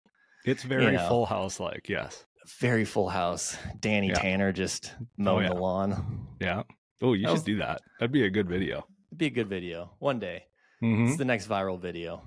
it's 0.46 0.64
very 0.64 0.92
know. 0.94 1.08
full 1.08 1.26
house 1.26 1.60
like 1.60 1.88
yes 1.90 2.26
very 2.60 2.86
full 2.86 3.08
house. 3.10 3.56
Danny 3.80 4.08
Yeah. 4.10 4.16
Tanner 4.16 4.52
just 4.52 4.94
mowing 5.18 5.44
yeah. 5.48 5.54
the 5.54 5.60
lawn. 5.60 6.28
yeah 6.40 6.64
oh 7.02 7.14
you 7.14 7.24
That 7.24 7.30
should 7.30 7.34
was- 7.34 7.44
do 7.44 7.58
that 7.58 7.82
that'd 8.00 8.12
be 8.12 8.26
a 8.26 8.30
good 8.30 8.48
video 8.50 8.86
It'd 9.10 9.18
be 9.20 9.28
a 9.28 9.30
good 9.30 9.48
video 9.50 9.92
one 10.00 10.20
day. 10.20 10.46
Mhm. 10.82 11.10
It's 11.10 11.18
the 11.18 11.26
next 11.26 11.48
viral 11.50 11.80
video. 11.80 12.24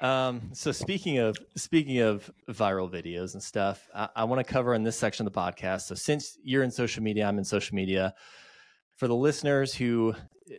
Um, 0.00 0.50
so 0.52 0.72
speaking 0.72 1.18
of 1.18 1.36
speaking 1.56 1.98
of 2.00 2.28
viral 2.48 2.90
videos 2.90 3.34
and 3.34 3.42
stuff, 3.42 3.88
I, 3.94 4.08
I 4.16 4.24
want 4.24 4.44
to 4.44 4.52
cover 4.52 4.74
in 4.74 4.82
this 4.82 4.96
section 4.96 5.26
of 5.26 5.32
the 5.32 5.38
podcast. 5.38 5.82
So 5.82 5.94
since 5.94 6.38
you're 6.42 6.62
in 6.64 6.70
social 6.70 7.02
media, 7.02 7.26
I'm 7.26 7.38
in 7.38 7.44
social 7.44 7.74
media. 7.76 8.14
For 8.96 9.08
the 9.08 9.16
listeners 9.16 9.74
who 9.74 10.14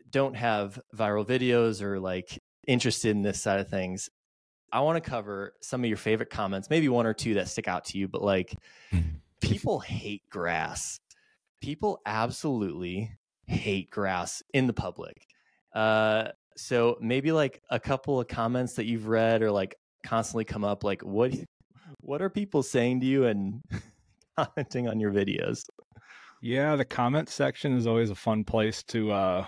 don't 0.09 0.35
have 0.35 0.79
viral 0.95 1.25
videos 1.25 1.81
or 1.81 1.99
like 1.99 2.41
interested 2.67 3.11
in 3.11 3.21
this 3.21 3.41
side 3.41 3.59
of 3.59 3.69
things, 3.69 4.09
I 4.71 4.79
want 4.81 5.01
to 5.01 5.09
cover 5.09 5.53
some 5.61 5.83
of 5.83 5.87
your 5.87 5.97
favorite 5.97 6.29
comments, 6.29 6.69
maybe 6.69 6.89
one 6.89 7.05
or 7.05 7.13
two 7.13 7.35
that 7.35 7.47
stick 7.47 7.67
out 7.67 7.85
to 7.85 7.97
you, 7.97 8.07
but 8.07 8.23
like 8.23 8.55
people 9.41 9.79
hate 9.79 10.27
grass. 10.29 10.99
People 11.61 12.01
absolutely 12.05 13.11
hate 13.45 13.89
grass 13.91 14.41
in 14.53 14.67
the 14.67 14.73
public. 14.73 15.27
Uh, 15.75 16.29
so 16.57 16.97
maybe 17.01 17.31
like 17.31 17.61
a 17.69 17.79
couple 17.79 18.19
of 18.19 18.27
comments 18.27 18.73
that 18.73 18.85
you've 18.85 19.07
read 19.07 19.41
or 19.41 19.51
like 19.51 19.75
constantly 20.03 20.45
come 20.45 20.63
up, 20.63 20.83
like 20.83 21.01
what 21.01 21.33
what 21.99 22.21
are 22.21 22.29
people 22.29 22.63
saying 22.63 22.99
to 23.01 23.05
you 23.05 23.25
and 23.25 23.61
commenting 24.37 24.87
on 24.87 24.99
your 24.99 25.11
videos? 25.11 25.65
Yeah, 26.43 26.75
the 26.75 26.83
comment 26.83 27.29
section 27.29 27.77
is 27.77 27.87
always 27.87 28.09
a 28.09 28.15
fun 28.15 28.43
place 28.43 28.83
to 28.83 29.11
uh 29.13 29.45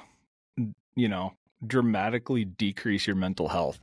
you 0.95 1.09
know, 1.09 1.33
dramatically 1.67 2.45
decrease 2.45 3.05
your 3.05 3.17
mental 3.17 3.49
health. 3.49 3.79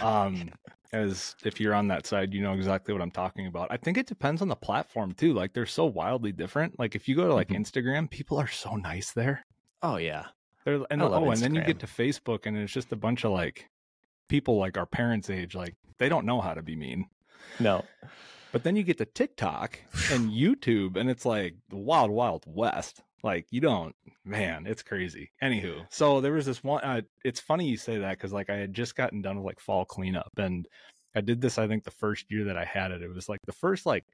Um 0.00 0.50
as 0.92 1.34
if 1.44 1.58
you're 1.60 1.74
on 1.74 1.88
that 1.88 2.06
side, 2.06 2.32
you 2.32 2.40
know 2.40 2.52
exactly 2.52 2.94
what 2.94 3.02
I'm 3.02 3.10
talking 3.10 3.48
about. 3.48 3.66
I 3.72 3.76
think 3.76 3.98
it 3.98 4.06
depends 4.06 4.40
on 4.42 4.48
the 4.48 4.54
platform 4.54 5.12
too. 5.12 5.32
Like 5.34 5.52
they're 5.54 5.66
so 5.66 5.86
wildly 5.86 6.30
different. 6.30 6.78
Like 6.78 6.94
if 6.94 7.08
you 7.08 7.16
go 7.16 7.26
to 7.26 7.34
like 7.34 7.48
Mhm. 7.48 7.56
Instagram, 7.58 8.08
people 8.08 8.38
are 8.38 8.46
so 8.46 8.76
nice 8.76 9.10
there. 9.10 9.44
Oh 9.82 9.96
yeah, 9.96 10.26
They're 10.64 10.86
and 10.88 11.02
oh, 11.02 11.30
and 11.30 11.40
then 11.42 11.54
you 11.56 11.62
get 11.62 11.80
to 11.80 11.86
Facebook 11.86 12.46
and 12.46 12.56
it's 12.56 12.72
just 12.72 12.92
a 12.92 12.96
bunch 12.96 13.24
of 13.24 13.32
like 13.32 13.68
people 14.28 14.56
like 14.56 14.78
our 14.78 14.86
parents' 14.86 15.28
age, 15.30 15.56
like 15.56 15.74
they 15.98 16.08
don't 16.08 16.24
know 16.26 16.40
how 16.40 16.54
to 16.54 16.62
be 16.62 16.76
mean. 16.76 17.06
no, 17.58 17.84
But 18.52 18.64
then 18.64 18.76
you 18.76 18.82
get 18.82 18.98
to 18.98 19.04
TikTok 19.06 19.78
and 20.10 20.30
YouTube, 20.30 20.96
and 20.96 21.10
it's 21.10 21.24
like 21.26 21.54
the 21.68 21.76
wild, 21.76 22.10
wild 22.10 22.44
west. 22.46 23.02
Like 23.22 23.46
you 23.50 23.60
don't, 23.60 23.94
man, 24.24 24.66
it's 24.66 24.82
crazy. 24.82 25.32
Anywho, 25.42 25.86
so 25.90 26.20
there 26.20 26.32
was 26.32 26.46
this 26.46 26.62
one. 26.62 26.82
Uh, 26.84 27.00
it's 27.24 27.40
funny 27.40 27.68
you 27.68 27.76
say 27.76 27.98
that 27.98 28.18
because 28.18 28.32
like 28.32 28.50
I 28.50 28.56
had 28.56 28.72
just 28.74 28.94
gotten 28.94 29.22
done 29.22 29.36
with 29.36 29.46
like 29.46 29.60
fall 29.60 29.84
cleanup, 29.84 30.30
and 30.36 30.66
I 31.14 31.22
did 31.22 31.40
this. 31.40 31.58
I 31.58 31.66
think 31.66 31.84
the 31.84 31.90
first 31.90 32.30
year 32.30 32.44
that 32.44 32.56
I 32.56 32.64
had 32.64 32.92
it, 32.92 33.02
it 33.02 33.08
was 33.08 33.28
like 33.28 33.40
the 33.46 33.52
first 33.52 33.84
like 33.86 34.04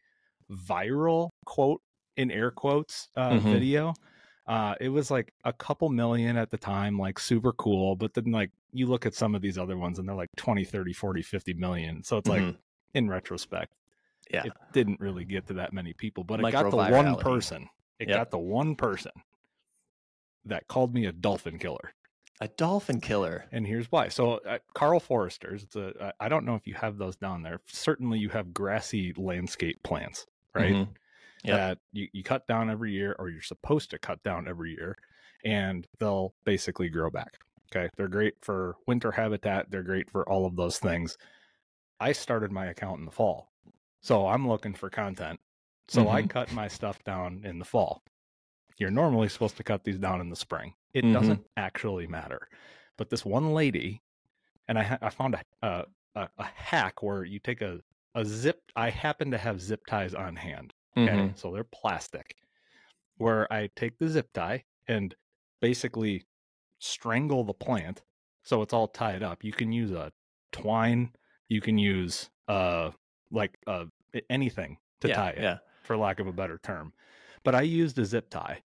viral 0.50 1.30
quote 1.44 1.82
in 2.16 2.30
air 2.30 2.50
quotes 2.50 3.08
uh, 3.16 3.38
Mhm. 3.38 3.50
video. 3.50 3.94
Uh, 4.46 4.74
it 4.80 4.88
was 4.88 5.10
like 5.10 5.32
a 5.44 5.52
couple 5.52 5.88
million 5.88 6.36
at 6.36 6.50
the 6.50 6.58
time, 6.58 6.98
like 6.98 7.18
super 7.18 7.52
cool. 7.52 7.96
But 7.96 8.14
then 8.14 8.30
like 8.32 8.50
you 8.72 8.86
look 8.86 9.06
at 9.06 9.14
some 9.14 9.34
of 9.34 9.42
these 9.42 9.58
other 9.58 9.76
ones 9.78 9.98
and 9.98 10.08
they're 10.08 10.16
like 10.16 10.30
20, 10.36 10.64
30, 10.64 10.92
40, 10.92 11.22
50 11.22 11.54
million. 11.54 12.02
So 12.02 12.16
it's 12.18 12.28
like 12.28 12.44
Mhm. 12.44 12.58
in 12.94 13.08
retrospect, 13.08 13.72
Yeah. 14.32 14.44
it 14.46 14.52
didn't 14.72 15.00
really 15.00 15.24
get 15.24 15.46
to 15.48 15.54
that 15.54 15.72
many 15.72 15.92
people, 15.92 16.24
but 16.24 16.40
it 16.40 16.50
got 16.52 16.70
the 16.70 16.76
one 16.76 17.16
person. 17.16 17.68
It 17.98 18.08
Yep. 18.08 18.16
got 18.16 18.30
the 18.30 18.38
one 18.38 18.74
person 18.74 19.12
that 20.44 20.66
called 20.68 20.94
me 20.94 21.06
a 21.06 21.12
dolphin 21.12 21.58
killer. 21.58 21.92
A 22.40 22.48
dolphin 22.48 23.00
killer. 23.00 23.44
And 23.52 23.64
here's 23.66 23.92
why. 23.92 24.08
So, 24.08 24.38
uh, 24.38 24.58
Karl 24.74 24.98
Foerster's, 24.98 25.62
it's 25.62 25.76
a, 25.76 25.92
I- 26.20 26.26
I 26.26 26.28
don't 26.28 26.44
know 26.44 26.56
if 26.56 26.66
you 26.66 26.74
have 26.74 26.98
those 26.98 27.14
down 27.16 27.42
there. 27.42 27.60
Certainly, 27.66 28.18
you 28.18 28.30
have 28.30 28.52
grassy 28.52 29.12
landscape 29.16 29.80
plants, 29.84 30.26
right? 30.54 30.72
Mhm. 30.74 30.88
Yep. 31.44 31.56
That 31.56 31.78
you, 31.92 32.08
you 32.12 32.24
cut 32.24 32.46
down 32.48 32.70
every 32.70 32.92
year, 32.92 33.14
or 33.18 33.28
you're 33.28 33.42
supposed 33.42 33.90
to 33.90 33.98
cut 33.98 34.22
down 34.24 34.48
every 34.48 34.72
year, 34.72 34.96
and 35.44 35.86
they'll 35.98 36.34
basically 36.44 36.88
grow 36.88 37.10
back. 37.10 37.36
Okay. 37.74 37.88
They're 37.96 38.08
great 38.08 38.34
for 38.42 38.76
winter 38.86 39.12
habitat, 39.12 39.70
they're 39.70 39.82
great 39.84 40.10
for 40.10 40.28
all 40.28 40.44
of 40.46 40.56
those 40.56 40.78
things. 40.78 41.16
I 42.00 42.10
started 42.12 42.50
my 42.50 42.66
account 42.66 42.98
in 42.98 43.04
the 43.04 43.10
fall. 43.12 43.51
So, 44.02 44.26
I'm 44.26 44.46
looking 44.48 44.74
for 44.74 44.90
content. 44.90 45.40
So, 45.88 46.08
I 46.08 46.22
Mhm. 46.22 46.28
cut 46.28 46.50
my 46.52 46.68
stuff 46.68 47.02
down 47.04 47.44
in 47.44 47.58
the 47.58 47.64
fall. 47.64 48.02
You're 48.78 48.90
normally 48.90 49.28
supposed 49.28 49.56
to 49.58 49.64
cut 49.64 49.84
these 49.84 49.98
down 49.98 50.20
in 50.20 50.30
the 50.30 50.36
spring. 50.36 50.74
It 50.94 51.10
Mhm. 51.10 51.12
doesn't 51.12 51.46
actually 51.56 52.06
matter. 52.06 52.48
But 52.98 53.10
this 53.10 53.24
one 53.24 53.54
lady, 53.54 54.02
and 54.68 54.78
I, 54.78 54.98
I 55.02 55.10
found 55.10 55.34
a, 55.36 55.44
a, 55.62 55.86
a, 56.16 56.30
a 56.38 56.44
hack 56.44 57.02
where 57.02 57.24
you 57.24 57.40
take 57.40 57.62
a, 57.62 57.80
a 58.14 58.24
zip. 58.24 58.62
I 58.76 58.90
happen 58.90 59.30
to 59.32 59.38
have 59.38 59.60
zip 59.62 59.86
ties 59.86 60.14
on 60.14 60.36
hand. 60.36 60.74
Okay. 61.06 61.30
Mhm. 61.30 61.36
So 61.36 61.52
they're 61.52 61.64
plastic, 61.64 62.36
where 63.16 63.50
I 63.52 63.68
take 63.76 63.98
the 63.98 64.08
zip 64.08 64.32
tie 64.32 64.64
and 64.88 65.14
basically 65.60 66.24
strangle 66.80 67.44
the 67.44 67.54
plant. 67.54 68.02
So 68.44 68.62
it's 68.62 68.72
all 68.74 68.88
tied 68.88 69.22
up. 69.22 69.44
You 69.44 69.52
can 69.52 69.72
use 69.72 69.92
a 69.92 70.12
twine, 70.52 71.14
you 71.48 71.60
can 71.60 71.78
use 71.78 72.30
uh 72.48 72.92
like 73.32 73.58
uh 73.66 73.86
anything 74.30 74.76
to 75.00 75.08
yeah, 75.08 75.14
tie 75.14 75.30
it 75.30 75.42
Yeah. 75.42 75.58
for 75.82 75.96
lack 75.96 76.20
of 76.20 76.26
a 76.28 76.32
better 76.32 76.58
term. 76.62 76.92
But 77.44 77.54
I 77.56 77.62
used 77.62 77.98
a 77.98 78.04
zip 78.04 78.30
tie. 78.30 78.62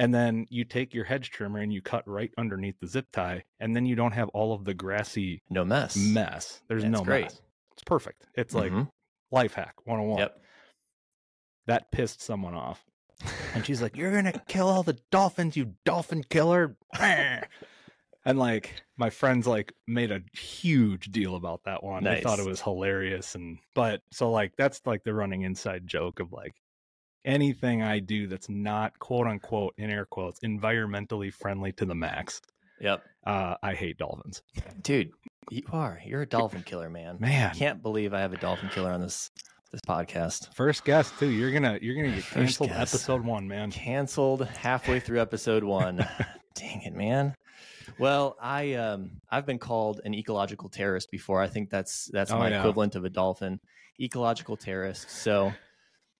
And 0.00 0.14
then 0.14 0.46
you 0.48 0.64
take 0.64 0.94
your 0.94 1.04
hedge 1.04 1.30
trimmer 1.30 1.58
and 1.58 1.72
you 1.72 1.82
cut 1.82 2.06
right 2.06 2.30
underneath 2.38 2.78
the 2.80 2.86
zip 2.86 3.06
tie, 3.12 3.42
and 3.58 3.74
then 3.74 3.84
you 3.84 3.96
don't 3.96 4.12
have 4.12 4.28
all 4.28 4.52
of 4.52 4.64
the 4.64 4.72
grassy 4.72 5.42
No 5.50 5.64
mess. 5.64 5.96
mess. 5.96 6.62
There's 6.68 6.82
That's 6.82 6.92
no 6.92 7.02
great. 7.02 7.24
mess. 7.24 7.40
It's 7.72 7.82
perfect. 7.82 8.24
It's 8.34 8.54
like 8.54 8.70
Mhm. 8.70 8.88
life 9.32 9.54
hack 9.54 9.74
101. 9.86 10.18
Yep. 10.20 10.40
That 11.66 11.90
pissed 11.90 12.22
someone 12.22 12.54
off. 12.54 12.84
And 13.54 13.66
she's 13.66 13.82
like, 13.82 13.96
You're 13.96 14.12
gonna 14.12 14.40
kill 14.46 14.68
all 14.68 14.84
the 14.84 14.98
dolphins, 15.10 15.56
you 15.56 15.74
dolphin 15.84 16.22
killer. 16.22 16.76
and 18.28 18.38
like 18.38 18.82
my 18.98 19.08
friends 19.08 19.46
like 19.46 19.72
made 19.86 20.12
a 20.12 20.20
huge 20.38 21.06
deal 21.06 21.34
about 21.34 21.64
that 21.64 21.82
one. 21.82 22.04
They 22.04 22.20
thought 22.20 22.38
it 22.38 22.46
was 22.46 22.60
hilarious. 22.60 23.34
And 23.34 23.58
but 23.74 24.02
so 24.12 24.30
like 24.30 24.52
that's 24.58 24.82
like 24.84 25.02
the 25.02 25.14
running 25.14 25.42
inside 25.42 25.86
joke 25.86 26.20
of 26.20 26.30
like 26.30 26.52
anything 27.24 27.80
I 27.80 28.00
do 28.00 28.26
that's 28.26 28.50
not 28.50 28.98
quote 28.98 29.26
unquote 29.26 29.72
in 29.78 29.88
air 29.88 30.04
quotes 30.04 30.40
environmentally 30.40 31.32
friendly 31.32 31.72
to 31.72 31.86
the 31.86 31.94
max. 31.94 32.42
Yep. 32.82 33.02
Uh 33.26 33.54
I 33.62 33.72
hate 33.72 33.96
dolphins. 33.96 34.42
Dude, 34.82 35.10
you 35.50 35.62
are. 35.72 35.98
You're 36.04 36.22
a 36.22 36.26
dolphin 36.26 36.62
killer, 36.64 36.90
man. 36.90 37.16
Man. 37.18 37.50
I 37.50 37.54
Can't 37.54 37.82
believe 37.82 38.12
I 38.12 38.20
have 38.20 38.34
a 38.34 38.38
dolphin 38.38 38.68
killer 38.68 38.92
on 38.92 39.00
this 39.00 39.30
this 39.72 39.80
podcast. 39.88 40.52
First 40.54 40.84
guest 40.84 41.18
too. 41.18 41.30
You're 41.30 41.50
gonna 41.50 41.78
you're 41.80 41.94
gonna 41.94 42.14
get 42.14 42.24
First 42.24 42.58
canceled 42.58 42.72
episode 42.72 43.24
one, 43.24 43.48
man. 43.48 43.70
Canceled 43.70 44.46
halfway 44.46 45.00
through 45.00 45.22
episode 45.22 45.64
one. 45.64 46.06
Dang 46.54 46.82
it, 46.82 46.94
man. 46.94 47.34
Well, 47.98 48.36
I 48.40 48.74
um 48.74 49.20
I've 49.30 49.46
been 49.46 49.58
called 49.58 50.00
an 50.04 50.14
ecological 50.14 50.68
terrorist 50.68 51.10
before. 51.10 51.40
I 51.40 51.48
think 51.48 51.70
that's 51.70 52.08
that's 52.12 52.30
Oh, 52.32 52.38
my 52.38 52.48
yeah. 52.48 52.58
equivalent 52.58 52.94
of 52.96 53.04
a 53.04 53.10
dolphin. 53.10 53.60
Ecological 54.00 54.56
terrorist. 54.56 55.10
So 55.22 55.48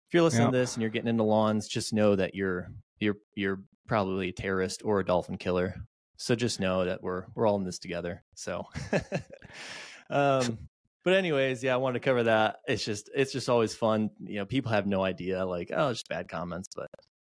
if 0.08 0.14
you're 0.14 0.22
listening 0.22 0.46
Yep. 0.46 0.52
to 0.52 0.58
this 0.58 0.74
and 0.74 0.82
you're 0.82 0.90
getting 0.90 1.08
into 1.08 1.22
lawns, 1.24 1.68
just 1.68 1.92
know 1.92 2.16
that 2.16 2.34
you're 2.34 2.72
you're 3.00 3.18
you're 3.34 3.62
probably 3.86 4.28
a 4.28 4.32
terrorist 4.32 4.82
or 4.84 5.00
a 5.00 5.04
dolphin 5.04 5.38
killer. 5.38 5.74
So 6.16 6.34
just 6.34 6.60
know 6.60 6.84
that 6.84 7.02
we're 7.02 7.26
we're 7.34 7.46
all 7.46 7.56
in 7.56 7.64
this 7.64 7.78
together. 7.78 8.24
So 8.34 8.64
um 10.10 10.58
but 11.04 11.14
anyways, 11.14 11.62
yeah, 11.62 11.72
I 11.72 11.76
wanted 11.78 12.00
to 12.00 12.04
cover 12.04 12.24
that. 12.24 12.58
It's 12.66 12.84
just 12.84 13.08
it's 13.14 13.32
just 13.32 13.48
always 13.48 13.74
fun. 13.74 14.10
You 14.20 14.40
know, 14.40 14.46
people 14.46 14.72
have 14.72 14.86
no 14.86 15.02
idea, 15.02 15.44
like, 15.46 15.70
oh, 15.74 15.88
it's 15.90 16.00
just 16.00 16.08
bad 16.08 16.28
comments, 16.28 16.68
but 16.76 16.88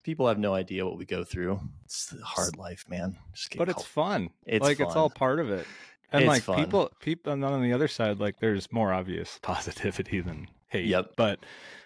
people 0.05 0.27
have 0.27 0.37
no 0.37 0.53
idea 0.53 0.85
what 0.85 0.97
we 0.97 1.03
go 1.05 1.23
through. 1.23 1.59
It's 1.83 2.05
the 2.05 2.23
hard 2.23 2.55
life, 2.57 2.85
man. 2.87 3.17
But 3.57 3.67
it's 3.69 3.83
fun. 3.83 4.29
It's 4.45 4.63
like 4.63 4.79
it's 4.79 4.95
all 4.95 5.09
part 5.09 5.39
of 5.39 5.49
it. 5.49 5.65
And 6.11 6.21
It's 6.23 6.29
like 6.29 6.43
fun. 6.43 6.63
people, 6.63 6.91
people, 6.99 7.33
and 7.33 7.43
then 7.43 7.51
on 7.51 7.63
the 7.63 7.73
other 7.73 7.87
side, 7.87 8.19
like 8.19 8.39
there's 8.39 8.71
more 8.71 8.93
obvious 8.93 9.39
positivity 9.41 10.21
than 10.21 10.47
hate. 10.67 10.85
Yep. 10.85 11.13
But 11.17 11.39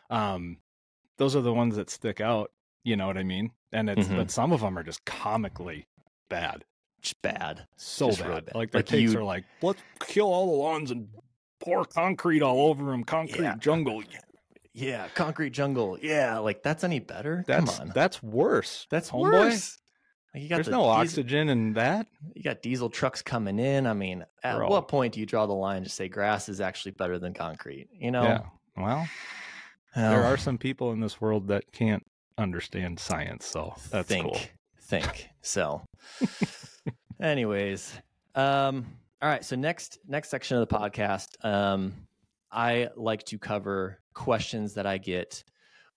um, 0.10 0.58
those 1.18 1.36
are 1.36 1.42
the 1.42 1.54
ones 1.54 1.78
that 1.78 1.90
stick 1.90 2.20
out. 2.20 2.52
You 2.84 2.98
know 2.98 3.08
what 3.08 3.18
I 3.18 3.24
mean? 3.24 3.52
And 3.72 3.90
it's 3.90 4.08
Mhm. 4.10 4.18
but 4.18 4.32
some 4.32 4.52
of 4.52 4.60
them 4.62 4.78
are 4.78 4.84
just 4.84 5.06
comically 5.06 5.88
bad, 6.30 6.66
just 7.02 7.22
bad. 7.22 7.66
so 7.78 8.08
Just 8.08 8.20
bad. 8.20 8.28
really 8.28 8.42
bad. 8.42 8.56
Like 8.56 8.72
their 8.72 8.80
Like 8.80 8.86
takes 8.88 9.14
you- 9.14 9.20
are 9.20 9.24
like, 9.24 9.46
let's 9.62 9.82
kill 10.02 10.28
all 10.28 10.46
the 10.48 10.58
lawns 10.58 10.92
and 10.92 11.08
pour 11.62 11.86
concrete 11.86 12.42
all 12.42 12.68
over 12.68 12.86
them. 12.92 13.04
Concrete 13.06 13.44
Yeah. 13.44 13.56
jungle. 13.58 14.04
Yeah, 14.80 15.08
concrete 15.16 15.50
jungle. 15.52 15.98
Yeah, 16.02 16.40
like 16.40 16.64
that's 16.64 16.84
any 16.84 17.00
better? 17.00 17.44
That's 17.48 17.78
Come 17.78 17.88
on, 17.90 17.92
that's 17.94 18.22
worse. 18.24 18.88
that's 18.90 19.10
homeboy. 19.12 19.32
worse. 19.32 19.78
Like, 20.34 20.44
you 20.44 20.50
got 20.50 20.56
There's 20.58 20.68
the 20.68 20.72
no 20.74 20.78
diesel, 20.84 20.90
oxygen 20.92 21.50
in 21.50 21.74
that. 21.74 22.06
You 22.36 22.44
got 22.44 22.62
diesel 22.62 22.90
trucks 22.90 23.22
coming 23.24 23.58
in. 23.60 23.88
I 23.88 23.94
mean, 23.94 24.26
at 24.44 24.58
Bro. 24.58 24.70
what 24.70 24.88
point 24.88 25.14
do 25.16 25.20
you 25.20 25.26
draw 25.26 25.48
the 25.48 25.54
line 25.54 25.84
to 25.84 25.90
say 25.90 26.08
grass 26.08 26.50
is 26.50 26.62
actually 26.62 26.92
better 26.92 27.18
than 27.18 27.34
concrete? 27.34 27.88
You 27.92 28.12
know, 28.12 28.24
Yeah. 28.24 28.40
Well, 28.78 29.08
Well, 29.96 30.12
there 30.12 30.24
are 30.24 30.38
some 30.38 30.58
people 30.60 30.92
in 30.92 31.00
this 31.00 31.20
world 31.20 31.48
that 31.48 31.72
can't 31.72 32.06
understand 32.38 33.00
science, 33.00 33.48
so 33.48 33.74
that's 33.90 34.08
think, 34.08 34.26
cool. 34.28 34.40
Think 34.82 35.30
so. 35.42 35.82
Anyways, 37.20 37.94
um, 38.36 38.86
all 39.22 39.30
right. 39.30 39.44
So 39.44 39.56
next 39.56 40.00
next 40.08 40.30
section 40.30 40.58
of 40.58 40.68
the 40.68 40.74
podcast, 40.76 41.44
um, 41.44 41.94
I 42.52 42.90
like 42.96 43.24
to 43.26 43.38
cover 43.38 44.00
questions 44.14 44.74
that 44.76 44.86
I 44.86 44.98
get, 44.98 45.44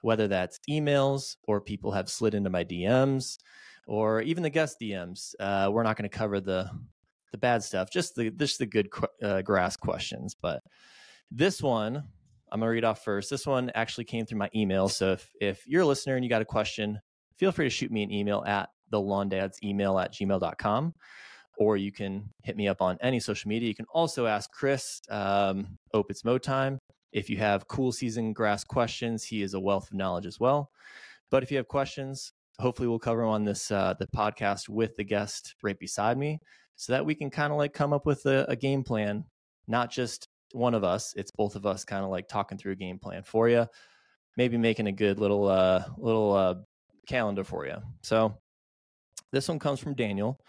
whether 0.01 0.29
that's 0.29 0.61
emails 0.69 1.37
or 1.45 1.61
people 1.61 1.93
have 1.93 2.09
slid 2.09 2.35
into 2.35 2.51
my 2.51 2.65
DMs, 2.65 3.39
or 3.87 4.23
even 4.23 4.43
the 4.43 4.51
guest 4.51 4.79
DMs. 4.81 5.35
Uh, 5.41 5.71
we're 5.73 5.83
not 5.83 5.97
going 5.97 6.09
to 6.09 6.17
cover 6.17 6.41
the 6.41 6.71
the 7.33 7.39
bad 7.39 7.63
stuff, 7.65 7.91
just 7.91 8.15
the 8.15 8.31
just 8.31 8.59
the 8.59 8.67
good 8.67 8.89
uh, 9.23 9.43
grass 9.43 9.77
questions. 9.77 10.37
But 10.41 10.63
this 11.31 11.63
one, 11.63 11.97
I'm 12.53 12.61
gonna 12.61 12.71
read 12.71 12.85
off 12.85 13.03
first. 13.03 13.31
This 13.31 13.47
one 13.47 13.71
actually 13.75 14.05
came 14.05 14.27
through 14.27 14.39
my 14.39 14.51
email. 14.55 14.89
So 14.89 15.13
if 15.13 15.31
if 15.41 15.67
you're 15.67 15.83
a 15.83 15.87
listener 15.87 16.15
and 16.15 16.25
you 16.25 16.29
got 16.29 16.43
a 16.43 16.47
question, 16.47 17.01
feel 17.39 17.51
free 17.51 17.65
to 17.67 17.71
shoot 17.71 17.91
me 17.91 18.03
an 18.03 18.13
email 18.13 18.45
at 18.47 18.69
the 18.91 19.01
lawndads 19.01 19.55
email 19.65 19.99
at 19.99 20.13
gmail.com 20.13 20.95
or 21.63 21.77
you 21.77 21.93
can 21.93 22.29
hit 22.43 22.57
me 22.57 22.67
up 22.67 22.83
on 22.83 22.99
any 23.01 23.21
social 23.21 23.49
media. 23.49 23.69
You 23.69 23.75
can 23.75 23.87
also 23.93 24.27
ask 24.27 24.51
Chris, 24.51 25.01
um, 25.09 25.79
It's 25.95 26.25
Mow 26.25 26.39
Time. 26.39 26.79
If 27.13 27.31
you 27.31 27.37
have 27.37 27.69
cool 27.69 27.93
season 27.93 28.33
grass 28.33 28.65
questions, 28.65 29.23
he 29.23 29.43
is 29.43 29.55
a 29.55 29.61
wealth 29.61 29.89
of 29.91 29.97
knowledge 29.97 30.27
as 30.27 30.41
well. 30.41 30.71
But 31.31 31.43
if 31.43 31.51
you 31.51 31.57
have 31.59 31.69
questions, 31.69 32.33
hopefully 32.59 32.89
we'll 32.89 32.99
cover 32.99 33.21
them 33.21 33.31
on 33.31 33.45
this 33.45 33.71
uh, 33.71 33.95
the 33.99 34.09
podcast 34.09 34.69
with 34.69 34.97
the 34.97 35.05
guest 35.05 35.55
right 35.63 35.79
beside 35.79 36.19
me, 36.19 36.41
so 36.77 36.93
that 36.93 37.07
we 37.07 37.15
can 37.15 37.31
kind 37.31 37.53
of 37.53 37.59
like 37.59 37.73
come 37.73 37.93
up 37.93 38.07
with 38.07 38.27
a, 38.27 38.45
a 38.49 38.57
game 38.57 38.83
plan, 38.83 39.25
not 39.69 39.91
just 39.91 40.27
one 40.53 40.75
of 40.75 40.85
us. 40.85 41.15
It's 41.17 41.31
both 41.31 41.55
of 41.55 41.65
us 41.65 41.85
kind 41.85 42.05
of 42.05 42.11
like 42.11 42.29
talking 42.29 42.59
through 42.59 42.73
a 42.73 42.77
game 42.77 42.99
plan 42.99 43.23
for 43.23 43.49
you, 43.49 43.67
maybe 44.37 44.59
making 44.59 44.89
a 44.89 44.93
good 44.93 45.19
little 45.19 45.47
uh, 45.49 45.85
little 45.97 46.33
uh, 46.33 46.55
calendar 47.07 47.45
for 47.45 47.67
you. 47.67 47.77
So 48.03 48.35
this 49.33 49.49
one 49.49 49.59
comes 49.59 49.81
from 49.81 49.95
Daniel. 49.95 50.41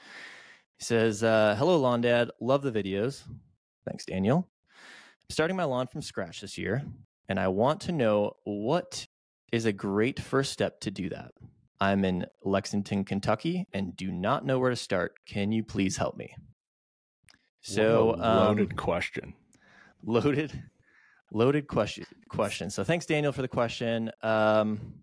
He 0.84 0.88
says, 0.88 1.24
uh, 1.24 1.56
Hello, 1.58 1.78
Lawn 1.78 2.02
Dad. 2.02 2.30
Love 2.42 2.62
the 2.62 2.70
videos. 2.70 3.24
Thanks, 3.88 4.06
Daniel. 4.06 4.50
I'm 4.70 5.30
starting 5.30 5.56
my 5.56 5.64
lawn 5.64 5.88
from 5.88 6.02
scratch 6.02 6.42
this 6.42 6.58
year, 6.58 6.84
and 7.30 7.40
I 7.40 7.48
want 7.48 7.80
to 7.84 7.94
know 7.94 8.34
what 8.44 9.08
is 9.54 9.64
a 9.66 9.72
great 9.72 10.20
first 10.20 10.52
step 10.52 10.82
to 10.82 10.92
do 10.92 11.08
that. 11.08 11.32
I'm 11.80 12.04
in 12.04 12.26
Lexington, 12.44 13.06
Kentucky, 13.06 13.66
and 13.72 13.96
do 13.96 14.12
not 14.12 14.46
know 14.46 14.60
where 14.60 14.72
to 14.72 14.76
start. 14.76 15.14
Can 15.26 15.54
you 15.54 15.64
please 15.64 15.96
help 15.96 16.18
me? 16.18 16.36
So, 17.62 18.16
a 18.20 18.44
loaded 18.44 18.72
um, 18.72 18.76
question. 18.76 19.34
loaded 20.04 20.64
loaded 21.32 21.68
question 21.68 22.06
question 22.30 22.70
so 22.70 22.84
thanks 22.84 23.08
daniel 23.08 23.32
for 23.32 23.42
the 23.42 23.48
question 23.48 24.12
um 24.22 25.02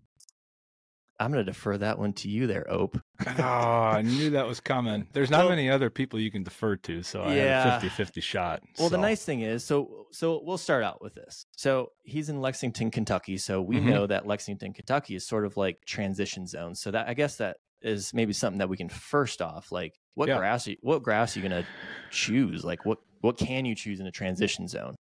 I'm 1.19 1.31
going 1.31 1.45
to 1.45 1.51
defer 1.51 1.77
that 1.77 1.99
one 1.99 2.13
to 2.13 2.29
you 2.29 2.47
there, 2.47 2.65
Ope. 2.67 2.99
Oh, 3.39 3.43
I 3.43 4.01
knew 4.01 4.31
that 4.31 4.47
was 4.47 4.59
coming. 4.59 5.07
There's 5.13 5.29
not 5.29 5.41
Well- 5.41 5.49
many 5.49 5.69
other 5.69 5.89
people 5.89 6.19
you 6.19 6.31
can 6.31 6.43
defer 6.43 6.75
to, 6.77 7.03
so 7.03 7.21
I 7.23 7.35
Yeah. 7.35 7.63
had 7.63 7.77
a 7.77 7.79
50-50 7.79 8.21
shot. 8.21 8.63
Well, 8.79 8.89
the 8.89 8.97
nice 8.97 9.23
thing 9.23 9.41
is, 9.41 9.63
so 9.63 10.07
so 10.11 10.41
we'll 10.43 10.57
start 10.57 10.83
out 10.83 11.01
with 11.01 11.13
this. 11.15 11.45
So 11.55 11.91
he's 12.03 12.29
in 12.29 12.41
Lexington, 12.41 12.91
Kentucky. 12.91 13.37
So 13.37 13.61
we 13.61 13.77
Mhm. 13.77 13.83
know 13.85 14.07
that 14.07 14.27
Lexington, 14.27 14.73
Kentucky 14.73 15.15
is 15.15 15.25
sort 15.25 15.45
of 15.45 15.55
like 15.57 15.85
transition 15.85 16.47
zone. 16.47 16.75
So 16.75 16.91
that 16.91 17.07
I 17.07 17.13
guess 17.13 17.37
that 17.37 17.57
is 17.81 18.13
maybe 18.13 18.33
something 18.33 18.59
that 18.59 18.69
we 18.69 18.77
can 18.77 18.89
first 18.89 19.41
off, 19.41 19.71
like 19.71 19.93
what 20.15 20.27
Yeah. 20.29 20.37
grass, 20.37 20.67
are 20.67 20.71
you, 20.71 20.77
what 20.81 21.01
grass 21.01 21.35
are 21.35 21.39
you 21.39 21.47
going 21.49 21.63
to 21.63 21.67
choose? 22.09 22.63
Like 22.65 22.85
what 22.85 22.99
what 23.21 23.37
can 23.37 23.65
you 23.65 23.75
choose 23.75 23.99
in 23.99 24.07
a 24.07 24.11
transition 24.11 24.67
zone? 24.67 24.95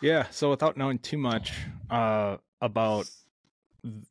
Yeah. 0.00 0.26
So 0.30 0.48
without 0.50 0.76
knowing 0.78 0.98
too 0.98 1.18
much 1.18 1.52
uh, 1.90 2.38
about 2.62 3.06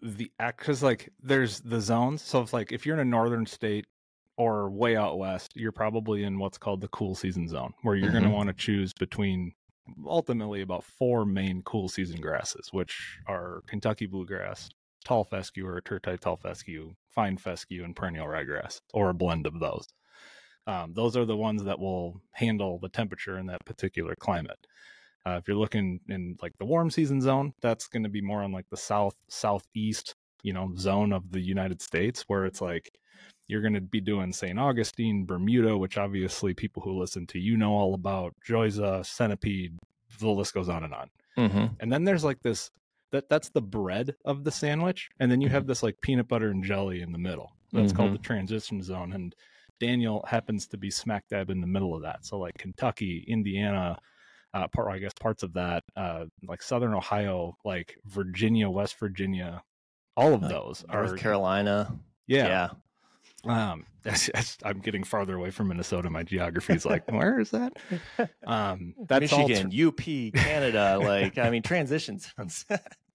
the 0.01 0.31
act, 0.39 0.59
because 0.59 0.83
like 0.83 1.11
there's 1.21 1.59
the 1.61 1.81
zones. 1.81 2.21
So 2.21 2.41
if 2.41 2.53
like 2.53 2.71
if 2.71 2.85
you're 2.85 2.95
in 2.95 3.07
a 3.07 3.09
northern 3.09 3.45
state 3.45 3.85
or 4.37 4.69
way 4.69 4.95
out 4.95 5.17
west, 5.17 5.53
you're 5.55 5.71
probably 5.71 6.23
in 6.23 6.39
what's 6.39 6.57
called 6.57 6.81
the 6.81 6.87
cool 6.89 7.15
season 7.15 7.47
zone, 7.47 7.73
where 7.81 7.95
you're 7.95 8.11
going 8.11 8.23
to 8.23 8.29
want 8.29 8.47
to 8.47 8.53
choose 8.53 8.93
between 8.93 9.53
ultimately 10.05 10.61
about 10.61 10.83
four 10.83 11.25
main 11.25 11.61
cool 11.63 11.89
season 11.89 12.21
grasses, 12.21 12.69
which 12.71 13.19
are 13.27 13.63
Kentucky 13.67 14.05
bluegrass, 14.05 14.69
tall 15.05 15.23
fescue 15.23 15.65
or 15.65 15.81
turf 15.81 16.01
type 16.03 16.19
tall 16.19 16.37
fescue, 16.37 16.93
fine 17.09 17.37
fescue, 17.37 17.83
and 17.83 17.95
perennial 17.95 18.27
ryegrass, 18.27 18.81
or 18.93 19.09
a 19.09 19.13
blend 19.13 19.47
of 19.47 19.59
those. 19.59 19.87
Um, 20.67 20.93
those 20.93 21.15
are 21.15 21.25
the 21.25 21.37
ones 21.37 21.63
that 21.63 21.79
will 21.79 22.21
handle 22.31 22.77
the 22.77 22.89
temperature 22.89 23.37
in 23.37 23.47
that 23.47 23.65
particular 23.65 24.15
climate. 24.15 24.59
Uh, 25.27 25.37
if 25.37 25.47
you're 25.47 25.57
looking 25.57 25.99
in 26.07 26.37
like 26.41 26.53
the 26.57 26.65
warm 26.65 26.89
season 26.89 27.19
zone, 27.19 27.53
that's 27.61 27.87
going 27.87 28.03
to 28.03 28.09
be 28.09 28.21
more 28.21 28.43
on 28.43 28.51
like 28.51 28.69
the 28.69 28.77
south 28.77 29.15
southeast, 29.29 30.15
you 30.41 30.53
know, 30.53 30.71
zone 30.77 31.11
of 31.11 31.31
the 31.31 31.41
United 31.41 31.81
States, 31.81 32.23
where 32.27 32.45
it's 32.45 32.61
like 32.61 32.91
you're 33.47 33.61
going 33.61 33.73
to 33.73 33.81
be 33.81 33.99
doing 33.99 34.31
St. 34.31 34.57
Augustine, 34.57 35.25
Bermuda, 35.25 35.77
which 35.77 35.97
obviously 35.97 36.53
people 36.53 36.81
who 36.81 36.97
listen 36.97 37.27
to 37.27 37.39
you 37.39 37.57
know 37.57 37.71
all 37.71 37.93
about, 37.93 38.33
Zoysia, 38.47 39.05
Centipede, 39.05 39.77
the 40.19 40.29
list 40.29 40.53
goes 40.53 40.69
on 40.69 40.83
and 40.83 40.93
on. 40.93 41.09
Mm-hmm. 41.37 41.65
And 41.79 41.91
then 41.91 42.03
there's 42.05 42.23
like 42.23 42.41
this 42.41 42.71
that 43.11 43.29
that's 43.29 43.49
the 43.49 43.61
bread 43.61 44.15
of 44.23 44.43
the 44.45 44.51
sandwich, 44.51 45.09
and 45.19 45.29
then 45.29 45.41
you 45.41 45.49
have 45.49 45.67
this 45.67 45.83
like 45.83 45.99
peanut 46.01 46.29
butter 46.29 46.51
and 46.51 46.63
jelly 46.63 47.01
in 47.01 47.11
the 47.11 47.17
middle. 47.17 47.51
That's 47.73 47.91
called 47.91 48.13
the 48.13 48.19
transition 48.19 48.81
zone, 48.81 49.11
and 49.11 49.35
Daniel 49.79 50.23
happens 50.27 50.67
to 50.67 50.77
be 50.77 50.89
smack 50.89 51.25
dab 51.29 51.49
in 51.49 51.59
the 51.59 51.67
middle 51.67 51.93
of 51.93 52.01
that. 52.03 52.25
So 52.25 52.37
like 52.39 52.57
Kentucky, 52.57 53.25
Indiana, 53.27 53.97
uh, 54.53 54.67
part 54.67 54.91
I 54.91 54.99
guess 54.99 55.13
parts 55.19 55.43
of 55.43 55.53
that, 55.53 55.83
uh, 55.95 56.25
like 56.47 56.61
Southern 56.61 56.93
Ohio, 56.93 57.57
like 57.65 57.97
Virginia, 58.05 58.69
West 58.69 58.97
Virginia, 58.99 59.63
all 60.15 60.33
of 60.33 60.41
Like 60.41 60.51
those 60.51 60.83
North 60.91 61.13
are 61.13 61.17
Carolina. 61.17 61.93
yeah. 62.25 62.69
Um, 63.45 63.85
that's, 64.03 64.29
that's, 64.33 64.57
I'm 64.63 64.79
getting 64.79 65.03
farther 65.03 65.35
away 65.35 65.51
from 65.51 65.67
Minnesota. 65.67 66.09
My 66.09 66.23
geography 66.23 66.73
is 66.73 66.85
like, 66.85 67.09
where 67.11 67.39
is 67.39 67.51
that? 67.51 67.73
Um, 68.45 68.95
that's 69.07 69.31
Michigan, 69.31 69.71
UP, 69.87 70.33
Canada. 70.33 70.99
like, 71.03 71.37
I 71.37 71.49
mean, 71.49 71.61
transition 71.61 72.19
zones. 72.19 72.65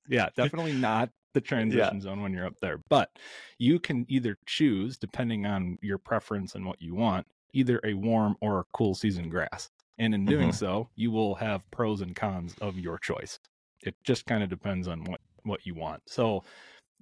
yeah, 0.09 0.29
definitely 0.37 0.73
not 0.73 1.11
the 1.35 1.41
transition 1.41 2.01
zone 2.01 2.23
when 2.23 2.33
you're 2.33 2.47
up 2.47 2.61
there. 2.61 2.79
But 2.89 3.11
you 3.59 3.81
can 3.81 4.07
either 4.09 4.37
choose, 4.47 4.97
depending 4.97 5.47
on 5.47 5.79
your 5.83 5.99
preference 5.99 6.55
and 6.55 6.67
what 6.67 6.81
you 6.81 6.95
want, 6.95 7.27
either 7.53 7.81
a 7.85 7.95
warm 7.95 8.37
or 8.41 8.61
a 8.61 8.65
cool 8.73 8.95
season 8.95 9.29
grass. 9.29 9.71
And 9.99 10.15
in 10.15 10.27
doing 10.27 10.51
Mhm. 10.51 10.55
so, 10.55 10.91
you 10.95 11.11
will 11.11 11.35
have 11.37 11.71
pros 11.71 12.01
and 12.01 12.15
cons 12.17 12.55
of 12.61 12.79
your 12.79 12.99
choice. 12.99 13.39
It 13.83 13.97
just 14.05 14.27
kind 14.27 14.43
of 14.43 14.49
depends 14.51 14.89
on 14.89 15.05
what 15.05 15.21
what 15.45 15.67
you 15.67 15.75
want. 15.75 16.03
So, 16.09 16.45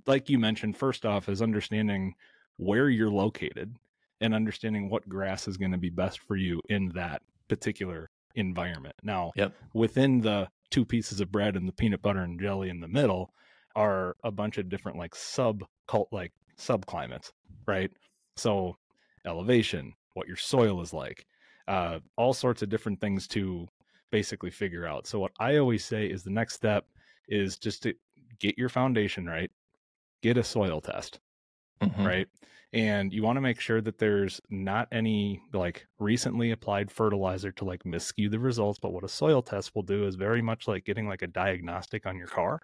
like 0.07 0.31
you 0.31 0.39
mentioned, 0.39 0.77
first 0.77 1.05
off 1.07 1.29
is 1.29 1.43
understanding 1.43 2.15
where 2.57 2.89
you're 2.89 3.11
located 3.11 3.77
and 4.23 4.35
understanding 4.35 4.89
what 4.89 5.09
grass 5.09 5.47
is 5.49 5.59
going 5.59 5.73
to 5.73 5.79
be 5.79 5.91
best 5.91 6.21
for 6.21 6.37
you 6.37 6.61
in 6.71 6.89
that 6.95 7.23
particular 7.49 8.11
environment. 8.35 8.95
Now, 9.03 9.33
Yep. 9.37 9.55
within 9.75 10.21
the 10.21 10.49
two 10.71 10.85
pieces 10.87 11.21
of 11.21 11.31
bread 11.33 11.57
and 11.57 11.69
the 11.69 11.73
peanut 11.73 12.01
butter 12.03 12.21
and 12.21 12.41
jelly 12.41 12.71
in 12.71 12.81
the 12.81 12.89
middle 12.89 13.35
are 13.77 14.17
a 14.25 14.31
bunch 14.31 14.57
of 14.59 14.69
different 14.71 14.97
like 14.99 15.15
sub 15.15 15.65
cult 15.87 16.09
like 16.13 16.33
subclimates, 16.59 17.31
right? 17.67 17.91
So 18.37 18.77
elevation, 19.27 19.95
what 20.15 20.27
your 20.29 20.37
soil 20.37 20.81
is 20.81 20.93
like, 20.93 21.27
uh, 21.69 22.01
all 22.17 22.33
sorts 22.33 22.63
of 22.63 22.69
different 22.69 23.01
things 23.01 23.27
to 23.29 23.69
basically 24.11 24.51
figure 24.51 24.87
out. 24.87 25.07
So 25.07 25.19
what 25.19 25.33
I 25.39 25.57
always 25.57 25.85
say 25.85 26.07
is 26.07 26.23
the 26.23 26.31
next 26.31 26.55
step 26.55 26.87
is 27.29 27.59
just 27.59 27.83
to 27.85 27.95
get 28.39 28.59
your 28.59 28.69
foundation 28.69 29.27
right, 29.27 29.51
get 30.23 30.37
a 30.39 30.45
soil 30.45 30.81
test 30.81 31.21
Mhm. 31.81 32.07
right? 32.07 32.29
And 32.73 33.13
you 33.13 33.23
want 33.23 33.37
to 33.37 33.41
make 33.41 33.61
sure 33.61 33.81
that 33.81 33.99
there's 33.99 34.41
not 34.49 34.89
any 34.93 35.43
like 35.53 35.87
recently 35.99 36.53
applied 36.53 36.91
fertilizer 36.91 37.51
to 37.53 37.65
like 37.65 37.83
miscue 37.85 38.31
the 38.31 38.39
results. 38.39 38.79
But 38.79 38.93
what 38.93 39.05
a 39.05 39.09
soil 39.09 39.43
test 39.43 39.75
will 39.75 39.83
do 39.83 40.07
is 40.07 40.15
very 40.15 40.41
much 40.41 40.69
like 40.69 40.85
getting 40.85 41.09
like 41.09 41.23
a 41.23 41.27
diagnostic 41.27 42.07
on 42.07 42.17
your 42.17 42.29
car, 42.29 42.61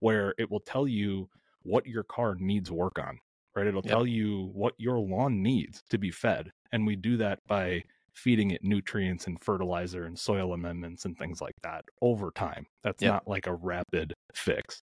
where 0.00 0.34
it 0.38 0.50
will 0.50 0.60
tell 0.60 0.86
you 0.88 1.30
what 1.62 1.86
your 1.86 2.04
car 2.04 2.34
needs 2.36 2.70
work 2.70 2.98
on, 2.98 3.18
right? 3.56 3.66
It'll 3.66 3.82
Yep. 3.82 3.98
tell 3.98 4.06
you 4.06 4.46
what 4.54 4.74
your 4.78 4.98
lawn 4.98 5.42
needs 5.42 5.82
to 5.90 5.98
be 5.98 6.10
fed. 6.10 6.52
And 6.72 6.86
we 6.86 6.96
do 6.96 7.16
that 7.18 7.40
by 7.46 7.84
feeding 8.18 8.50
it 8.50 8.64
nutrients 8.64 9.26
and 9.26 9.42
fertilizer 9.42 10.04
and 10.04 10.18
soil 10.18 10.52
amendments 10.52 11.04
and 11.04 11.16
things 11.16 11.40
like 11.40 11.54
that 11.62 11.84
over 12.02 12.30
time. 12.32 12.66
That's 12.82 13.02
Yep. 13.02 13.12
not 13.12 13.28
like 13.28 13.46
a 13.46 13.54
rapid 13.54 14.12
fix. 14.34 14.82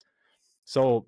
So 0.66 1.08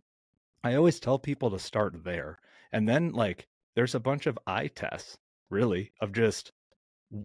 I 0.63 0.75
always 0.75 0.99
tell 0.99 1.19
people 1.19 1.51
to 1.51 1.59
start 1.59 2.03
there. 2.03 2.39
And 2.71 2.87
then 2.87 3.11
like 3.11 3.45
there's 3.75 3.95
a 3.95 3.99
bunch 3.99 4.25
of 4.27 4.39
eye 4.47 4.67
tests, 4.67 5.17
really, 5.49 5.91
of 6.01 6.13
just 6.13 6.51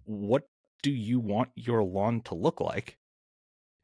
what 0.04 0.44
do 0.82 0.90
you 0.92 1.20
want 1.20 1.50
your 1.56 1.82
lawn 1.82 2.22
to 2.22 2.34
look 2.34 2.60
like? 2.60 2.96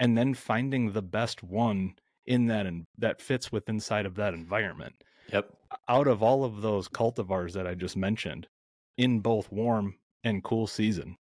And 0.00 0.18
then 0.18 0.34
finding 0.34 0.92
the 0.92 1.02
best 1.02 1.42
one 1.42 1.94
in 2.26 2.46
that 2.46 2.66
and 2.66 2.84
that 2.98 3.20
fits 3.22 3.52
with 3.52 3.68
inside 3.68 4.06
of 4.06 4.16
that 4.16 4.34
environment. 4.34 4.94
Yep. 5.32 5.50
Out 5.88 6.06
of 6.08 6.22
all 6.22 6.44
of 6.44 6.62
those 6.62 6.88
cultivars 6.88 7.52
that 7.52 7.66
I 7.66 7.74
just 7.74 7.96
mentioned, 7.96 8.48
in 8.96 9.20
both 9.20 9.50
warm 9.50 9.96
and 10.24 10.42
cool 10.44 10.66
season, 10.66 11.18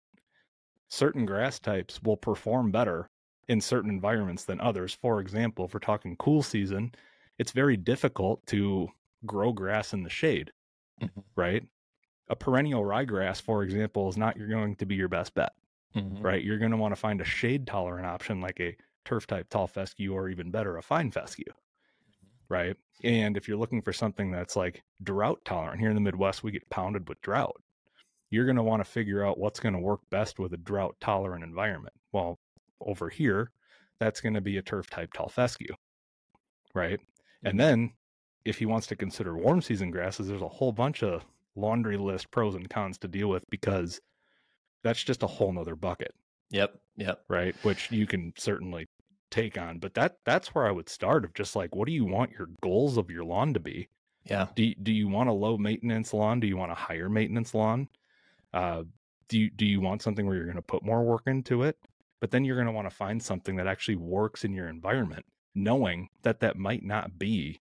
certain 0.90 1.26
grass 1.26 1.60
types 1.60 2.02
will 2.04 2.18
perform 2.18 2.72
better 2.72 3.10
in 3.48 3.62
certain 3.62 3.90
environments 3.90 4.46
than 4.46 4.60
others. 4.62 4.94
For 4.94 5.20
example, 5.20 5.66
if 5.66 5.74
we're 5.74 5.80
talking 5.80 6.16
cool 6.18 6.44
season, 6.44 6.94
it's 7.38 7.52
very 7.52 7.78
difficult 7.78 8.46
to 8.48 8.90
grow 9.26 9.52
grass 9.54 9.94
in 9.94 10.04
the 10.04 10.10
shade, 10.10 10.52
Mhm. 11.02 11.24
right? 11.36 11.68
A 12.30 12.36
perennial 12.38 12.84
ryegrass, 12.84 13.42
for 13.42 13.64
example, 13.64 14.10
is 14.10 14.18
not 14.18 14.38
you're 14.38 14.48
going 14.50 14.76
to 14.78 14.86
be 14.86 14.96
your 14.96 15.10
best 15.10 15.34
bet, 15.36 15.54
Mhm. 15.96 16.24
right? 16.24 16.44
You're 16.44 16.60
going 16.60 16.72
to 16.72 16.78
want 16.78 16.94
to 16.94 16.98
find 17.02 17.22
a 17.22 17.26
shade 17.26 17.68
tolerant 17.68 18.08
option 18.08 18.42
like 18.42 18.60
a 18.60 18.78
turf 19.06 19.28
type 19.28 19.50
tall 19.50 19.68
fescue 19.68 20.14
or 20.14 20.30
even 20.30 20.52
better, 20.52 20.78
a 20.78 20.84
fine 20.84 21.12
fescue, 21.12 21.54
right? 22.50 22.78
And 23.04 23.38
if 23.38 23.48
you're 23.48 23.58
looking 23.58 23.82
for 23.82 23.94
something 23.94 24.32
that's 24.32 24.56
like 24.56 24.84
drought 25.04 25.44
tolerant, 25.46 25.80
here 25.80 25.90
in 25.90 25.96
the 25.96 26.02
Midwest, 26.02 26.44
we 26.44 26.52
get 26.52 26.70
pounded 26.70 27.08
with 27.10 27.22
drought. 27.22 27.62
You're 28.30 28.46
going 28.46 28.58
to 28.58 28.64
want 28.64 28.84
to 28.84 28.90
figure 28.90 29.26
out 29.26 29.38
what's 29.38 29.60
going 29.60 29.74
to 29.74 29.80
work 29.80 30.02
best 30.10 30.40
with 30.40 30.54
a 30.54 30.58
drought 30.58 30.96
tolerant 31.00 31.44
environment. 31.44 31.96
Well, 32.12 32.40
over 32.82 33.10
here, 33.10 33.52
that's 34.00 34.22
going 34.22 34.34
to 34.34 34.42
be 34.42 34.58
a 34.58 34.62
turf 34.62 34.90
type 34.90 35.14
tall 35.14 35.30
fescue, 35.30 35.74
right? 36.74 37.00
And 37.44 37.54
mm-hmm. 37.54 37.58
then 37.58 37.94
if 38.46 38.58
he 38.58 38.66
wants 38.66 38.88
to 38.88 38.96
consider 38.96 39.36
warm 39.36 39.62
season 39.62 39.92
grasses, 39.92 40.28
there's 40.28 40.42
a 40.42 40.48
whole 40.48 40.72
bunch 40.72 41.04
of 41.04 41.26
laundry 41.56 41.98
list 41.98 42.32
pros 42.32 42.56
and 42.56 42.70
cons 42.70 42.98
to 43.00 43.08
deal 43.08 43.28
with 43.28 43.44
because 43.50 44.00
that's 44.84 45.04
just 45.04 45.24
a 45.24 45.28
whole 45.28 45.52
nother 45.52 45.76
bucket, 45.76 46.14
Yep. 46.52 46.78
Yep. 46.98 47.24
right? 47.28 47.56
Which 47.64 47.92
you 47.92 48.06
can 48.08 48.34
certainly 48.38 48.88
take 49.32 49.58
on. 49.58 49.80
But 49.80 49.94
that 49.96 50.18
that's 50.26 50.54
where 50.54 50.68
I 50.68 50.72
would 50.72 50.90
start 50.90 51.26
of 51.26 51.34
just 51.34 51.56
like 51.56 51.76
what 51.76 51.88
do 51.88 51.94
you 51.94 52.06
want 52.06 52.32
your 52.32 52.48
goals 52.62 52.98
of 52.98 53.10
your 53.10 53.26
lawn 53.26 53.54
to 53.54 53.60
be? 53.60 53.90
Yeah. 54.24 54.48
Do 54.56 54.64
you, 54.64 54.76
do 54.76 54.92
you 54.92 55.08
want 55.08 55.30
a 55.30 55.34
low 55.34 55.58
maintenance 55.58 56.14
lawn? 56.14 56.40
Do 56.40 56.48
you 56.48 56.58
want 56.58 56.72
a 56.72 56.76
higher 56.76 57.10
maintenance 57.10 57.54
lawn? 57.54 57.88
Uh, 58.58 58.84
do 59.30 59.40
you 59.40 59.50
do 59.52 59.66
you 59.66 59.82
want 59.82 60.02
something 60.02 60.26
where 60.26 60.36
you're 60.36 60.46
going 60.46 60.56
to 60.58 60.62
put 60.62 60.84
more 60.84 61.04
work 61.04 61.24
into 61.28 61.64
it? 61.64 61.78
But 62.22 62.32
then 62.32 62.46
you're 62.46 62.56
going 62.56 62.68
to 62.68 62.74
want 62.74 62.90
to 62.90 62.96
find 62.96 63.22
something 63.22 63.58
that 63.58 63.68
actually 63.68 63.98
works 63.98 64.44
in 64.44 64.54
your 64.54 64.68
environment, 64.70 65.26
knowing 65.56 66.10
that 66.24 66.40
that 66.42 66.58
might 66.58 66.84
not 66.84 67.20
be 67.20 67.62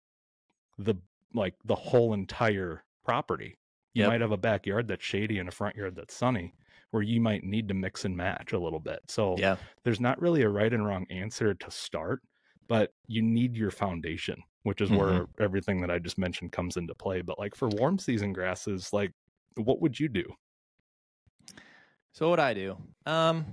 the 0.79 0.95
like 1.33 1.55
the 1.65 1.75
whole 1.75 2.13
entire 2.13 2.85
property. 3.05 3.57
You 3.95 4.05
Yep. 4.05 4.05
might 4.05 4.21
have 4.21 4.33
a 4.33 4.37
backyard 4.37 4.89
that's 4.89 5.05
shady 5.05 5.39
and 5.39 5.49
a 5.49 5.53
front 5.53 5.77
yard 5.77 5.95
that's 5.97 6.15
sunny, 6.15 6.55
where 6.91 7.03
you 7.03 7.21
might 7.21 7.45
need 7.45 7.69
to 7.69 7.75
mix 7.75 8.05
and 8.05 8.17
match 8.17 8.53
a 8.53 8.59
little 8.59 8.81
bit. 8.81 9.01
So 9.09 9.43
Yeah. 9.43 9.57
there's 9.85 10.01
not 10.01 10.21
really 10.21 10.43
a 10.43 10.49
right 10.49 10.73
and 10.73 10.87
wrong 10.87 11.07
answer 11.11 11.55
to 11.55 11.71
start, 11.71 12.23
but 12.69 12.93
you 13.07 13.23
need 13.23 13.57
your 13.57 13.71
foundation, 13.71 14.43
which 14.65 14.81
is 14.81 14.93
where 14.93 15.27
everything 15.41 15.81
that 15.83 15.91
I 15.91 15.99
just 16.01 16.19
mentioned 16.19 16.53
comes 16.53 16.77
into 16.77 16.95
play. 16.95 17.23
But 17.23 17.39
like 17.39 17.55
for 17.55 17.69
warm 17.69 17.99
season 17.99 18.33
grasses, 18.33 18.93
like 18.93 19.13
what 19.57 19.81
would 19.81 20.01
you 20.01 20.09
do? 20.09 20.25
So 22.15 22.31
what 22.31 22.39
I 22.41 22.55
do? 22.55 22.77
Um, 23.07 23.45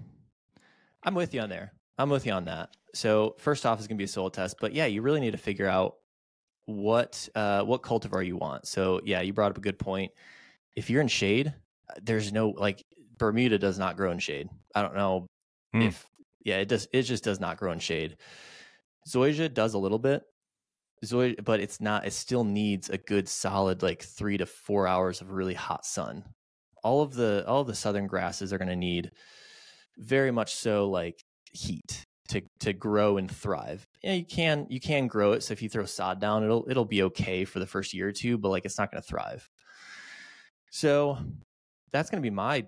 I'm 1.03 1.15
with 1.15 1.33
you 1.33 1.41
on 1.41 1.49
there. 1.49 1.73
I'm 1.97 2.09
with 2.09 2.25
you 2.25 2.31
on 2.31 2.45
that. 2.45 2.69
So 2.93 3.35
first 3.39 3.65
off, 3.65 3.79
is 3.79 3.87
going 3.87 3.97
to 3.97 4.01
be 4.01 4.05
a 4.05 4.07
soil 4.07 4.29
test, 4.29 4.57
but 4.61 4.73
yeah, 4.73 4.85
you 4.85 5.01
really 5.01 5.19
need 5.19 5.31
to 5.31 5.37
figure 5.37 5.67
out 5.67 5.95
what 6.65 7.27
uh, 7.35 7.63
what 7.63 7.81
cultivar 7.81 8.25
you 8.25 8.37
want. 8.37 8.67
So 8.67 9.01
yeah, 9.03 9.21
you 9.21 9.33
brought 9.33 9.51
up 9.51 9.57
a 9.57 9.61
good 9.61 9.79
point. 9.79 10.11
If 10.75 10.89
you're 10.89 11.01
in 11.01 11.07
shade, 11.07 11.53
there's 12.01 12.31
no 12.31 12.49
like 12.49 12.83
Bermuda 13.17 13.57
does 13.57 13.79
not 13.79 13.97
grow 13.97 14.11
in 14.11 14.19
shade. 14.19 14.47
I 14.75 14.81
don't 14.83 14.95
know 14.95 15.25
Hmm. 15.73 15.83
if 15.83 16.05
yeah, 16.43 16.57
it 16.57 16.67
does. 16.67 16.87
It 16.93 17.03
just 17.03 17.23
does 17.23 17.39
not 17.39 17.57
grow 17.57 17.71
in 17.71 17.79
shade. 17.79 18.17
Zoysia 19.07 19.51
does 19.51 19.73
a 19.73 19.79
little 19.79 19.99
bit, 19.99 20.21
Zoy, 21.05 21.43
but 21.43 21.59
it's 21.59 21.81
not. 21.81 22.05
It 22.05 22.13
still 22.13 22.43
needs 22.43 22.89
a 22.89 22.97
good 22.97 23.27
solid 23.27 23.81
like 23.81 24.03
three 24.03 24.37
to 24.37 24.45
four 24.45 24.87
hours 24.87 25.21
of 25.21 25.31
really 25.31 25.53
hot 25.53 25.85
sun. 25.85 26.23
All 26.83 27.01
of 27.01 27.13
the 27.13 27.45
all 27.47 27.61
of 27.61 27.67
the 27.67 27.75
southern 27.75 28.07
grasses 28.07 28.51
are 28.51 28.57
going 28.57 28.67
to 28.67 28.75
need 28.75 29.11
very 29.97 30.31
much 30.31 30.55
so 30.55 30.89
like 30.89 31.19
heat 31.51 32.05
to 32.29 32.41
to 32.59 32.73
grow 32.73 33.17
and 33.17 33.29
thrive. 33.29 33.85
Yeah, 34.01 34.13
you 34.13 34.25
can 34.25 34.67
you 34.69 34.79
can 34.79 35.07
grow 35.07 35.33
it. 35.33 35.43
So 35.43 35.51
if 35.51 35.61
you 35.61 35.69
throw 35.69 35.85
sod 35.85 36.19
down, 36.19 36.43
it'll 36.43 36.65
it'll 36.69 36.85
be 36.85 37.03
okay 37.03 37.45
for 37.45 37.59
the 37.59 37.67
first 37.67 37.93
year 37.93 38.07
or 38.07 38.11
two, 38.11 38.37
but 38.37 38.49
like 38.49 38.65
it's 38.65 38.77
not 38.77 38.91
going 38.91 39.01
to 39.01 39.07
thrive. 39.07 39.47
So 40.71 41.17
that's 41.91 42.09
going 42.09 42.21
to 42.21 42.25
be 42.25 42.33
my 42.33 42.65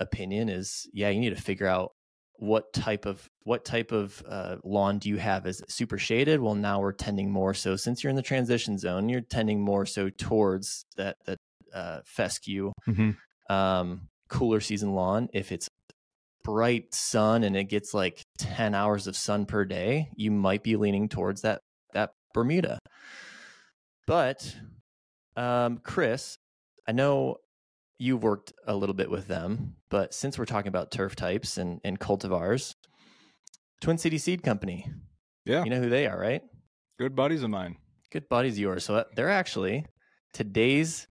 opinion. 0.00 0.48
Is 0.48 0.88
yeah, 0.92 1.08
you 1.08 1.20
need 1.20 1.34
to 1.34 1.42
figure 1.42 1.66
out 1.66 1.92
what 2.34 2.72
type 2.72 3.06
of 3.06 3.26
what 3.42 3.64
type 3.64 3.90
of 3.90 4.22
uh, 4.28 4.56
lawn 4.64 4.98
do 4.98 5.08
you 5.08 5.16
have? 5.16 5.46
Is 5.46 5.60
it 5.60 5.72
super 5.72 5.98
shaded? 5.98 6.40
Well, 6.40 6.54
now 6.54 6.80
we're 6.80 6.92
tending 6.92 7.30
more 7.30 7.54
so 7.54 7.76
since 7.76 8.02
you're 8.04 8.10
in 8.10 8.16
the 8.16 8.22
transition 8.22 8.78
zone, 8.78 9.08
you're 9.08 9.22
tending 9.22 9.60
more 9.60 9.86
so 9.86 10.10
towards 10.10 10.84
that 10.96 11.16
that 11.26 11.38
uh, 11.74 12.00
fescue 12.04 12.72
Mhm. 12.86 13.16
Um, 13.48 14.08
cooler 14.28 14.60
season 14.60 14.94
lawn. 14.94 15.28
If 15.32 15.52
it's 15.52 15.68
bright 16.44 16.94
sun 16.94 17.44
and 17.44 17.56
it 17.56 17.64
gets 17.64 17.92
like 17.94 18.22
10 18.38 18.74
hours 18.74 19.06
of 19.06 19.16
sun 19.16 19.46
per 19.46 19.64
day, 19.64 20.08
you 20.16 20.30
might 20.30 20.62
be 20.62 20.76
leaning 20.76 21.08
towards 21.08 21.42
that 21.42 21.60
that 21.92 22.10
Bermuda. 22.34 22.78
But 24.06 24.56
um, 25.36 25.78
Chris, 25.78 26.36
I 26.86 26.92
know 26.92 27.36
you've 27.98 28.22
worked 28.22 28.52
a 28.66 28.74
little 28.74 28.94
bit 28.94 29.10
with 29.10 29.26
them, 29.28 29.74
but 29.90 30.14
since 30.14 30.38
we're 30.38 30.44
talking 30.46 30.68
about 30.68 30.90
turf 30.90 31.16
types 31.16 31.58
and, 31.58 31.80
and 31.84 31.98
cultivars, 31.98 32.72
Twin 33.80 33.98
City 33.98 34.18
Seed 34.18 34.42
Company, 34.42 34.90
Yeah, 35.44 35.64
you 35.64 35.70
know 35.70 35.80
who 35.80 35.90
they 35.90 36.06
are, 36.06 36.18
right? 36.18 36.42
good 36.98 37.14
buddies 37.14 37.42
of 37.44 37.50
mine. 37.50 37.76
Good 38.10 38.28
buddies 38.28 38.54
of 38.54 38.58
yours. 38.58 38.84
So 38.84 38.96
uh, 38.96 39.04
they're 39.14 39.30
actually 39.30 39.84
today's 40.32 41.06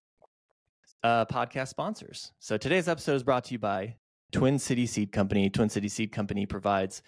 uh, 1.02 1.24
podcast 1.26 1.68
sponsors. 1.68 2.32
So 2.38 2.56
today's 2.56 2.88
episode 2.88 3.14
is 3.14 3.22
brought 3.22 3.44
to 3.44 3.52
you 3.52 3.58
by 3.58 3.96
Twin 4.32 4.58
City 4.58 4.86
Seed 4.86 5.12
Company. 5.12 5.50
Twin 5.50 5.68
City 5.68 5.88
Seed 5.88 6.12
Company 6.12 6.46
provides 6.46 7.02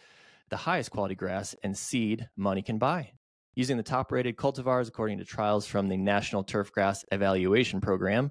the 0.48 0.57
highest 0.57 0.90
quality 0.90 1.14
grass 1.14 1.55
and 1.62 1.76
seed 1.76 2.29
money 2.37 2.62
can 2.62 2.79
buy. 2.79 3.12
Using 3.55 3.76
the 3.76 3.83
top 3.83 4.12
rated 4.12 4.37
cultivars 4.37 4.88
according 4.88 5.18
to 5.18 5.24
trials 5.24 5.66
from 5.66 5.88
the 5.88 5.96
National 5.96 6.44
Turf 6.44 6.72
Grass 6.72 7.05
Evaluation 7.12 7.81
Program, 7.81 8.31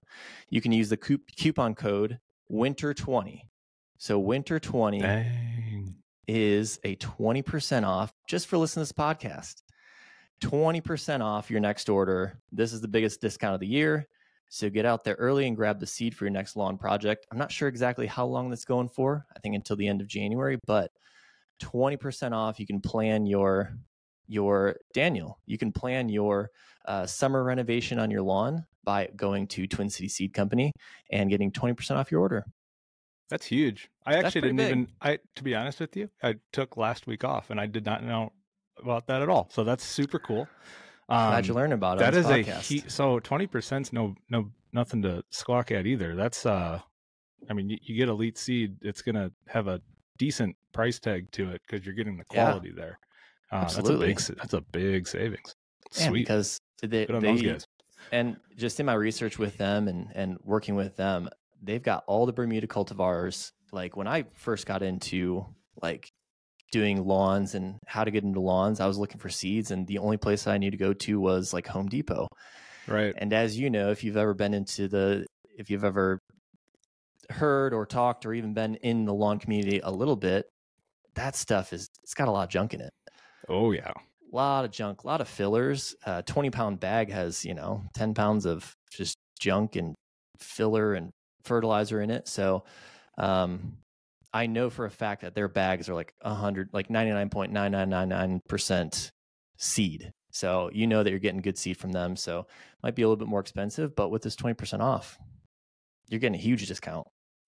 you 0.49 0.61
can 0.61 0.71
use 0.71 0.89
the 0.89 0.97
coupon 0.97 1.75
code 1.75 2.19
WINTER20. 2.51 3.41
So 3.97 4.21
WINTER20 4.21 5.01
Dang. 5.01 5.95
is 6.27 6.79
a 6.83 6.95
20% 6.95 7.85
off 7.85 8.13
just 8.27 8.47
for 8.47 8.57
listening 8.57 8.85
to 8.85 8.93
this 8.93 8.97
podcast. 8.97 9.61
20% 10.41 11.21
off 11.21 11.51
your 11.51 11.59
next 11.59 11.89
order. 11.89 12.39
This 12.51 12.71
is 12.71 12.79
the 12.79 12.87
biggest 12.87 13.19
discount 13.19 13.55
of 13.55 13.59
the 13.59 13.67
year. 13.67 14.07
So 14.49 14.69
get 14.69 14.85
out 14.85 15.03
there 15.03 15.15
early 15.15 15.47
and 15.47 15.55
grab 15.55 15.79
the 15.79 15.85
seed 15.87 16.15
for 16.15 16.25
your 16.25 16.31
next 16.31 16.55
lawn 16.55 16.77
project. 16.77 17.27
I'm 17.31 17.37
not 17.37 17.51
sure 17.51 17.67
exactly 17.67 18.07
how 18.07 18.25
long 18.25 18.49
that's 18.49 18.65
going 18.65 18.89
for. 18.89 19.25
I 19.35 19.39
think 19.39 19.55
until 19.55 19.75
the 19.75 19.87
end 19.87 20.01
of 20.01 20.07
January, 20.07 20.59
but 20.65 20.91
20% 21.59 22.31
off. 22.31 22.59
You 22.59 22.65
can 22.65 22.81
plan 22.81 23.25
your 23.25 23.73
your 24.27 24.75
Daniel. 24.93 25.39
You 25.45 25.57
can 25.57 25.71
plan 25.71 26.07
your 26.07 26.51
uh, 26.85 27.05
summer 27.05 27.43
renovation 27.43 27.97
on 27.99 28.11
your 28.11 28.21
lawn 28.21 28.65
by 28.83 29.09
going 29.15 29.47
to 29.47 29.67
Twin 29.67 29.89
City 29.89 30.07
Seed 30.07 30.33
Company 30.33 30.71
and 31.11 31.29
getting 31.29 31.51
20% 31.51 31.95
off 31.95 32.11
your 32.11 32.21
order. 32.21 32.45
That's 33.29 33.45
huge. 33.45 33.89
I 34.05 34.13
That's 34.13 34.27
actually 34.27 34.41
didn't 34.41 34.57
big. 34.57 34.67
even. 34.67 34.87
I 35.01 35.19
to 35.35 35.43
be 35.43 35.55
honest 35.55 35.79
with 35.79 35.95
you, 35.95 36.09
I 36.23 36.35
took 36.51 36.77
last 36.77 37.05
week 37.05 37.23
off, 37.23 37.51
and 37.51 37.59
I 37.59 37.67
did 37.67 37.85
not 37.85 38.03
know 38.03 38.31
about 38.81 39.07
that 39.07 39.21
at 39.21 39.29
all. 39.29 39.49
So 39.51 39.63
that's 39.63 39.83
super 39.83 40.17
cool. 40.17 40.47
Um, 41.09 41.29
Glad 41.31 41.47
you 41.47 41.53
learned 41.53 41.73
about 41.73 41.97
it. 41.97 42.01
That 42.01 42.13
on 42.13 42.19
is 42.19 42.27
this 42.27 42.47
a 42.47 42.51
podcast. 42.51 42.61
he, 42.67 42.83
so 42.87 43.19
twenty 43.19 43.47
percent's 43.47 43.91
no 43.91 44.15
no 44.29 44.51
nothing 44.73 45.01
to 45.01 45.23
squawk 45.31 45.71
at 45.71 45.85
either. 45.87 46.15
That's 46.15 46.45
uh, 46.45 46.79
I 47.49 47.53
mean, 47.53 47.69
you, 47.69 47.77
you 47.81 47.95
get 47.95 48.09
elite 48.09 48.37
seed, 48.37 48.77
it's 48.81 49.01
gonna 49.01 49.31
have 49.47 49.67
a 49.67 49.81
decent 50.17 50.55
price 50.73 50.99
tag 50.99 51.31
to 51.31 51.49
it 51.51 51.61
because 51.65 51.85
you're 51.85 51.95
getting 51.95 52.17
the 52.17 52.25
Yeah. 52.33 52.45
quality 52.49 52.71
there. 52.71 52.99
Uh, 53.51 53.55
Absolutely. 53.55 54.07
that's 54.13 54.29
a 54.29 54.31
big 54.33 54.37
that's 54.41 54.53
a 54.53 54.61
big 54.61 55.07
savings. 55.07 55.55
Yeah, 55.97 56.09
Sweet, 56.09 56.19
because 56.19 56.61
they, 56.83 57.05
good 57.07 57.15
on 57.15 57.21
they 57.23 57.31
those 57.31 57.41
guys. 57.41 57.65
and 58.11 58.37
just 58.55 58.79
in 58.79 58.85
my 58.85 58.93
research 58.93 59.39
with 59.39 59.57
them 59.57 59.87
and 59.87 60.09
and 60.13 60.37
working 60.43 60.75
with 60.75 60.95
them, 60.97 61.29
they've 61.63 61.81
got 61.81 62.03
all 62.05 62.25
the 62.27 62.33
Bermuda 62.33 62.67
cultivars. 62.67 63.51
Like 63.71 63.97
when 63.97 64.07
I 64.07 64.25
first 64.33 64.65
got 64.67 64.83
into 64.83 65.45
like 65.81 66.11
doing 66.71 67.03
lawns 67.05 67.55
and 67.55 67.77
how 67.85 68.03
to 68.03 68.11
get 68.11 68.23
into 68.23 68.39
lawns, 68.39 68.79
I 68.79 68.87
was 68.87 68.97
looking 68.97 69.19
for 69.19 69.29
seeds, 69.29 69.71
and 69.71 69.87
the 69.87 69.99
only 69.99 70.17
place 70.17 70.47
I 70.47 70.57
knew 70.57 70.71
to 70.71 70.77
go 70.77 70.93
to 70.93 71.19
was 71.19 71.53
like 71.53 71.67
Home 71.67 71.87
Depot. 71.87 72.27
Right. 72.87 73.13
And 73.17 73.33
as 73.33 73.57
you 73.57 73.69
know, 73.69 73.91
if 73.91 74.03
you've 74.03 74.17
ever 74.17 74.33
been 74.33 74.53
into 74.53 74.87
the, 74.87 75.25
if 75.57 75.69
you've 75.69 75.83
ever 75.83 76.19
heard 77.29 77.73
or 77.73 77.85
talked 77.85 78.25
or 78.25 78.33
even 78.33 78.53
been 78.53 78.75
in 78.75 79.05
the 79.05 79.13
lawn 79.13 79.39
community 79.39 79.79
a 79.83 79.91
little 79.91 80.15
bit, 80.15 80.47
that 81.15 81.35
stuff 81.35 81.73
is 81.73 81.87
it's 82.03 82.13
got 82.13 82.27
a 82.27 82.31
lot 82.31 82.43
of 82.43 82.49
junk 82.49 82.73
in 82.73 82.81
it 82.81 82.91
Oh 83.49 83.71
yeah. 83.71 83.91
a 83.91 84.35
lot 84.35 84.63
of 84.65 84.71
junk, 84.71 85.03
a 85.03 85.07
lot 85.07 85.21
of 85.21 85.27
fillers. 85.27 85.95
A 86.05 86.23
20 86.23 86.49
pound 86.51 86.79
bag 86.79 87.11
has, 87.11 87.43
you 87.43 87.53
know, 87.53 87.83
10 87.95 88.13
pounds 88.13 88.45
of 88.45 88.73
just 88.91 89.17
junk 89.39 89.75
and 89.75 89.95
filler 90.39 90.93
and 90.93 91.09
fertilizer 91.43 91.99
in 92.01 92.11
it. 92.11 92.27
So, 92.27 92.63
um, 93.17 93.77
I 94.33 94.45
know 94.45 94.69
for 94.69 94.85
a 94.85 94.91
fact 94.91 95.21
that 95.21 95.35
their 95.35 95.47
bags 95.47 95.89
are 95.89 95.95
like 95.95 96.13
100, 96.21 96.69
like 96.73 96.89
99.9999% 96.89 99.11
seed. 99.57 100.11
So, 100.31 100.69
you 100.73 100.85
know 100.85 101.01
that 101.03 101.09
you're 101.09 101.19
getting 101.19 101.41
good 101.41 101.57
seed 101.57 101.77
from 101.77 101.91
them. 101.91 102.15
So, 102.15 102.45
might 102.83 102.95
be 102.95 103.01
a 103.01 103.07
little 103.07 103.17
bit 103.17 103.27
more 103.27 103.39
expensive, 103.39 103.95
but 103.95 104.09
with 104.09 104.21
this 104.21 104.35
20% 104.35 104.81
off, 104.81 105.17
you're 106.07 106.19
getting 106.19 106.35
a 106.35 106.41
huge 106.41 106.67
discount. 106.67 107.07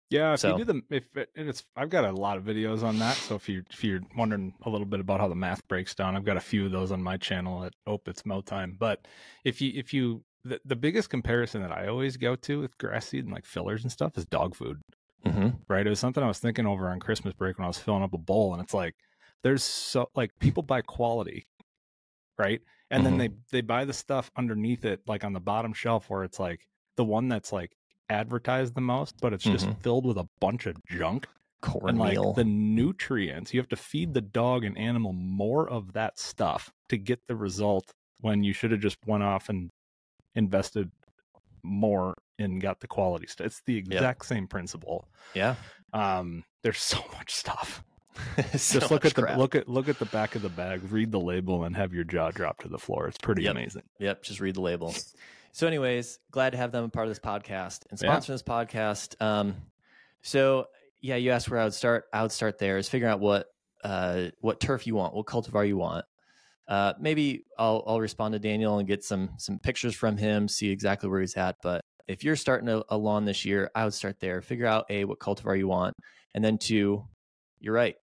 Yeah, 0.08 0.35
if 0.35 0.40
So- 0.40 0.56
you 0.56 0.64
do 0.64 0.72
the 0.72 0.82
if 0.96 1.16
it, 1.16 1.30
and 1.37 1.48
it's 1.48 1.64
I've 1.74 1.88
got 1.88 2.04
a 2.04 2.12
lot 2.12 2.37
of 2.37 2.44
videos 2.44 2.82
on 2.82 2.98
that. 2.98 3.16
So 3.16 3.35
if 3.35 3.48
you 3.48 3.64
if 3.70 3.82
you're 3.82 4.02
wondering 4.14 4.52
a 4.62 4.68
little 4.68 4.87
bit 4.87 5.00
about 5.00 5.20
how 5.20 5.28
the 5.28 5.35
math 5.35 5.66
breaks 5.68 5.94
down, 5.94 6.16
I've 6.16 6.24
got 6.26 6.37
a 6.37 6.40
few 6.40 6.66
of 6.66 6.72
those 6.72 6.92
on 6.92 7.02
my 7.02 7.16
channel 7.16 7.64
at 7.64 7.72
Ope 7.87 8.08
It's 8.08 8.26
Mow 8.26 8.42
Time. 8.42 8.76
But 8.78 9.06
if 9.44 9.62
you 9.62 9.72
if 9.74 9.94
you 9.94 10.22
the, 10.44 10.61
the 10.66 10.76
biggest 10.76 11.08
comparison 11.08 11.62
that 11.62 11.72
I 11.72 11.87
always 11.87 12.18
go 12.18 12.37
to 12.37 12.61
with 12.61 12.76
grass 12.76 13.08
seed 13.08 13.24
and 13.24 13.32
like 13.32 13.46
fillers 13.46 13.85
and 13.85 13.92
stuff 13.92 14.18
is 14.18 14.26
dog 14.26 14.54
food. 14.54 14.82
Mm-hmm. 15.24 15.48
Right? 15.68 15.87
It 15.87 15.90
was 15.90 16.00
something 16.00 16.22
I 16.22 16.28
was 16.28 16.38
thinking 16.40 16.66
over 16.66 16.88
on 16.88 17.00
Christmas 17.00 17.35
break 17.35 17.58
when 17.58 17.64
I 17.64 17.68
was 17.68 17.78
filling 17.78 18.02
up 18.02 18.12
a 18.14 18.18
bowl, 18.18 18.54
and 18.54 18.62
it's 18.62 18.74
like 18.74 18.94
there's 19.42 19.62
so 19.62 20.08
like 20.14 20.30
people 20.40 20.62
buy 20.62 20.82
quality, 20.82 21.46
right? 22.38 22.61
And 22.90 23.02
Mhm. 23.02 23.04
then 23.04 23.18
they 23.18 23.30
they 23.50 23.61
buy 23.61 23.85
the 23.85 23.92
stuff 23.92 24.30
underneath 24.37 24.85
it, 24.85 25.02
like 25.06 25.24
on 25.24 25.32
the 25.32 25.40
bottom 25.40 25.72
shelf, 25.72 26.11
where 26.11 26.24
it's 26.24 26.38
like 26.40 26.66
the 26.96 27.04
one 27.04 27.28
that's 27.28 27.52
like 27.52 27.72
advertised 28.11 28.74
the 28.74 28.80
most, 28.80 29.16
but 29.20 29.32
it's 29.32 29.44
just 29.48 29.70
Mhm. 29.70 29.82
filled 29.82 30.06
with 30.06 30.18
a 30.18 30.28
bunch 30.40 30.66
of 30.66 30.76
junk 30.87 31.26
and 31.87 31.98
Cornmeal. 31.98 32.24
like 32.24 32.37
the 32.37 32.44
nutrients. 32.44 33.54
You 33.54 33.61
have 33.61 33.68
to 33.68 33.76
feed 33.76 34.14
the 34.14 34.20
dog 34.20 34.64
and 34.64 34.76
animal 34.78 35.12
more 35.12 35.68
of 35.68 35.92
that 35.94 36.18
stuff 36.18 36.72
to 36.88 36.96
get 36.98 37.20
the 37.28 37.37
result 37.37 37.92
when 38.20 38.42
you 38.44 38.52
should 38.52 38.70
have 38.72 38.80
just 38.80 38.98
went 39.06 39.22
off 39.22 39.48
and 39.48 39.70
invested 40.35 40.90
more 41.62 42.14
and 42.42 42.61
got 42.61 42.81
the 42.81 42.87
quality 42.88 43.26
stuff. 43.26 43.46
It's 43.46 43.62
the 43.66 43.76
exact 43.76 44.26
same 44.26 44.46
principle. 44.46 45.09
yeah. 45.35 45.55
Um, 45.94 46.44
there's 46.62 46.78
so 46.81 46.98
much 47.16 47.35
stuff. 47.35 47.83
So 48.57 48.78
just 48.78 48.90
look 48.90 49.05
at 49.07 49.14
the 49.14 49.22
crap. 49.22 49.38
look 49.38 49.55
at 49.55 49.68
look 49.68 49.88
at 49.88 49.98
the 49.98 50.05
back 50.07 50.35
of 50.35 50.42
the 50.42 50.48
bag, 50.50 50.81
read 50.92 51.11
the 51.11 51.18
label, 51.20 51.64
and 51.64 51.74
have 51.74 51.92
your 51.94 52.05
jaw 52.05 52.31
drop 52.31 52.59
to 52.62 52.68
the 52.68 52.78
floor. 52.78 53.09
It's 53.09 53.16
pretty 53.18 53.42
Yep. 53.44 53.52
amazing. 53.52 53.83
Yep, 53.98 54.22
just 54.22 54.38
read 54.40 54.55
the 54.55 54.61
label. 54.61 54.94
So, 55.52 55.66
anyways, 55.66 56.18
glad 56.31 56.50
to 56.50 56.59
have 56.59 56.72
them 56.72 56.85
a 56.85 56.88
part 56.90 57.07
of 57.07 57.11
this 57.11 57.18
podcast 57.18 57.81
and 57.90 57.98
Yeah. 58.00 58.09
sponsor 58.09 58.33
this 58.33 58.42
podcast. 58.42 59.20
Um, 59.20 59.57
so 60.22 60.66
yeah, 61.00 61.16
you 61.16 61.31
asked 61.31 61.50
where 61.50 61.61
I 61.61 61.64
would 61.64 61.74
start. 61.74 62.05
I 62.12 62.22
would 62.22 62.33
start 62.33 62.59
there 62.59 62.78
is 62.78 62.88
figuring 62.88 63.12
out 63.12 63.20
what 63.20 63.46
uh 63.83 64.26
what 64.40 64.61
turf 64.61 64.87
you 64.87 64.94
want, 64.94 65.14
what 65.14 65.26
cultivar 65.26 65.66
you 65.66 65.76
want. 65.76 66.05
Uh, 66.68 66.92
maybe 67.00 67.44
I'll 67.59 67.83
I'll 67.87 68.00
respond 68.00 68.33
to 68.35 68.38
Daniel 68.38 68.78
and 68.78 68.87
get 68.87 69.05
some 69.05 69.31
some 69.38 69.59
pictures 69.59 69.94
from 69.94 70.16
him, 70.16 70.48
see 70.48 70.70
exactly 70.70 71.09
where 71.09 71.20
he's 71.20 71.35
at. 71.37 71.57
But 71.62 71.85
if 72.12 72.22
you're 72.22 72.37
starting 72.37 72.68
a, 72.68 72.83
a 72.90 72.96
lawn 72.96 73.25
this 73.25 73.46
year, 73.46 73.70
I 73.75 73.85
would 73.85 73.94
start 73.94 74.20
there. 74.20 74.42
Figure 74.42 74.66
out 74.66 74.85
a 74.90 75.05
what 75.07 75.18
cultivar 75.18 75.57
you 75.57 75.66
want, 75.66 75.94
and 76.35 76.44
then 76.44 76.59
two, 76.59 77.05
you're 77.59 77.75
right, 77.75 77.96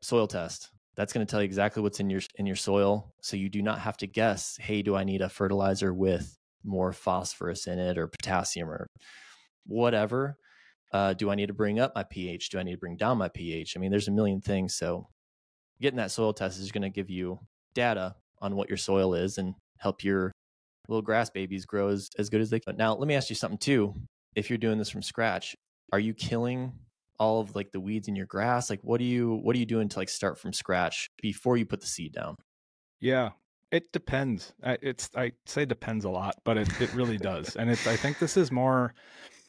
soil 0.00 0.26
test. 0.26 0.70
That's 0.96 1.12
going 1.12 1.26
to 1.26 1.30
tell 1.30 1.40
you 1.40 1.44
exactly 1.44 1.82
what's 1.82 2.00
in 2.00 2.08
your 2.08 2.22
in 2.36 2.46
your 2.46 2.56
soil, 2.56 3.12
so 3.20 3.36
you 3.36 3.50
do 3.50 3.60
not 3.60 3.78
have 3.80 3.98
to 3.98 4.06
guess. 4.06 4.56
Hey, 4.58 4.80
do 4.82 4.96
I 4.96 5.04
need 5.04 5.20
a 5.20 5.28
fertilizer 5.28 5.92
with 5.92 6.34
more 6.64 6.92
phosphorus 6.92 7.66
in 7.66 7.78
it 7.78 7.98
or 7.98 8.08
potassium 8.08 8.70
or 8.70 8.86
whatever? 9.66 10.36
Uh, 10.92 11.12
do 11.12 11.30
I 11.30 11.34
need 11.34 11.46
to 11.46 11.54
bring 11.54 11.78
up 11.78 11.92
my 11.94 12.02
pH? 12.02 12.48
Do 12.48 12.58
I 12.58 12.62
need 12.62 12.72
to 12.72 12.78
bring 12.78 12.96
down 12.96 13.18
my 13.18 13.28
pH? 13.28 13.74
I 13.76 13.80
mean, 13.80 13.90
there's 13.90 14.08
a 14.08 14.12
million 14.12 14.40
things. 14.40 14.74
So, 14.74 15.06
getting 15.82 15.98
that 15.98 16.10
soil 16.10 16.32
test 16.32 16.58
is 16.58 16.72
going 16.72 16.82
to 16.82 16.90
give 16.90 17.10
you 17.10 17.38
data 17.74 18.16
on 18.40 18.56
what 18.56 18.68
your 18.68 18.78
soil 18.78 19.12
is 19.14 19.36
and 19.36 19.54
help 19.78 20.02
your 20.02 20.32
little 20.90 21.02
grass 21.02 21.30
babies 21.30 21.64
grow 21.64 21.88
as, 21.88 22.10
as 22.18 22.28
good 22.28 22.40
as 22.40 22.50
they 22.50 22.60
can. 22.60 22.76
Now, 22.76 22.94
let 22.94 23.06
me 23.08 23.14
ask 23.14 23.30
you 23.30 23.36
something 23.36 23.58
too. 23.58 23.94
If 24.34 24.50
you're 24.50 24.58
doing 24.58 24.78
this 24.78 24.90
from 24.90 25.02
scratch, 25.02 25.56
are 25.92 25.98
you 26.00 26.12
killing 26.14 26.72
all 27.18 27.40
of 27.40 27.54
like 27.54 27.72
the 27.72 27.80
weeds 27.80 28.08
in 28.08 28.16
your 28.16 28.26
grass? 28.26 28.70
Like 28.70 28.80
what 28.82 28.98
do 28.98 29.04
you 29.04 29.34
what 29.42 29.54
are 29.56 29.58
you 29.58 29.66
doing 29.66 29.88
to 29.88 29.98
like 29.98 30.08
start 30.08 30.38
from 30.38 30.52
scratch 30.52 31.10
before 31.20 31.56
you 31.56 31.66
put 31.66 31.80
the 31.80 31.86
seed 31.86 32.12
down? 32.12 32.36
Yeah, 33.00 33.30
it 33.70 33.92
depends. 33.92 34.52
I- 34.62 34.78
It's 34.82 35.10
I 35.16 35.32
say 35.46 35.64
depends 35.64 36.04
a 36.04 36.10
lot, 36.10 36.36
but 36.44 36.56
it, 36.58 36.80
it 36.80 36.92
really 36.94 37.18
does. 37.18 37.56
And 37.56 37.70
it's 37.70 37.86
I 37.86 37.96
think 37.96 38.18
this 38.18 38.36
is 38.36 38.50
more 38.52 38.94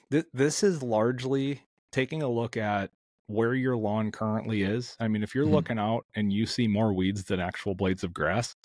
this, 0.10 0.26
this 0.34 0.64
is 0.64 0.82
largely 0.84 1.62
taking 1.92 2.22
a 2.24 2.30
look 2.30 2.58
at 2.58 2.92
where 3.28 3.54
your 3.54 3.78
lawn 3.78 4.12
currently 4.12 4.64
is. 4.64 4.98
I 5.00 5.08
mean, 5.08 5.24
if 5.24 5.34
you're 5.36 5.46
Mhm. 5.46 5.52
looking 5.52 5.80
out 5.80 6.06
and 6.16 6.34
you 6.34 6.46
see 6.46 6.68
more 6.68 6.92
weeds 6.94 7.24
than 7.26 7.40
actual 7.40 7.76
blades 7.76 8.04
of 8.04 8.14
grass, 8.14 8.56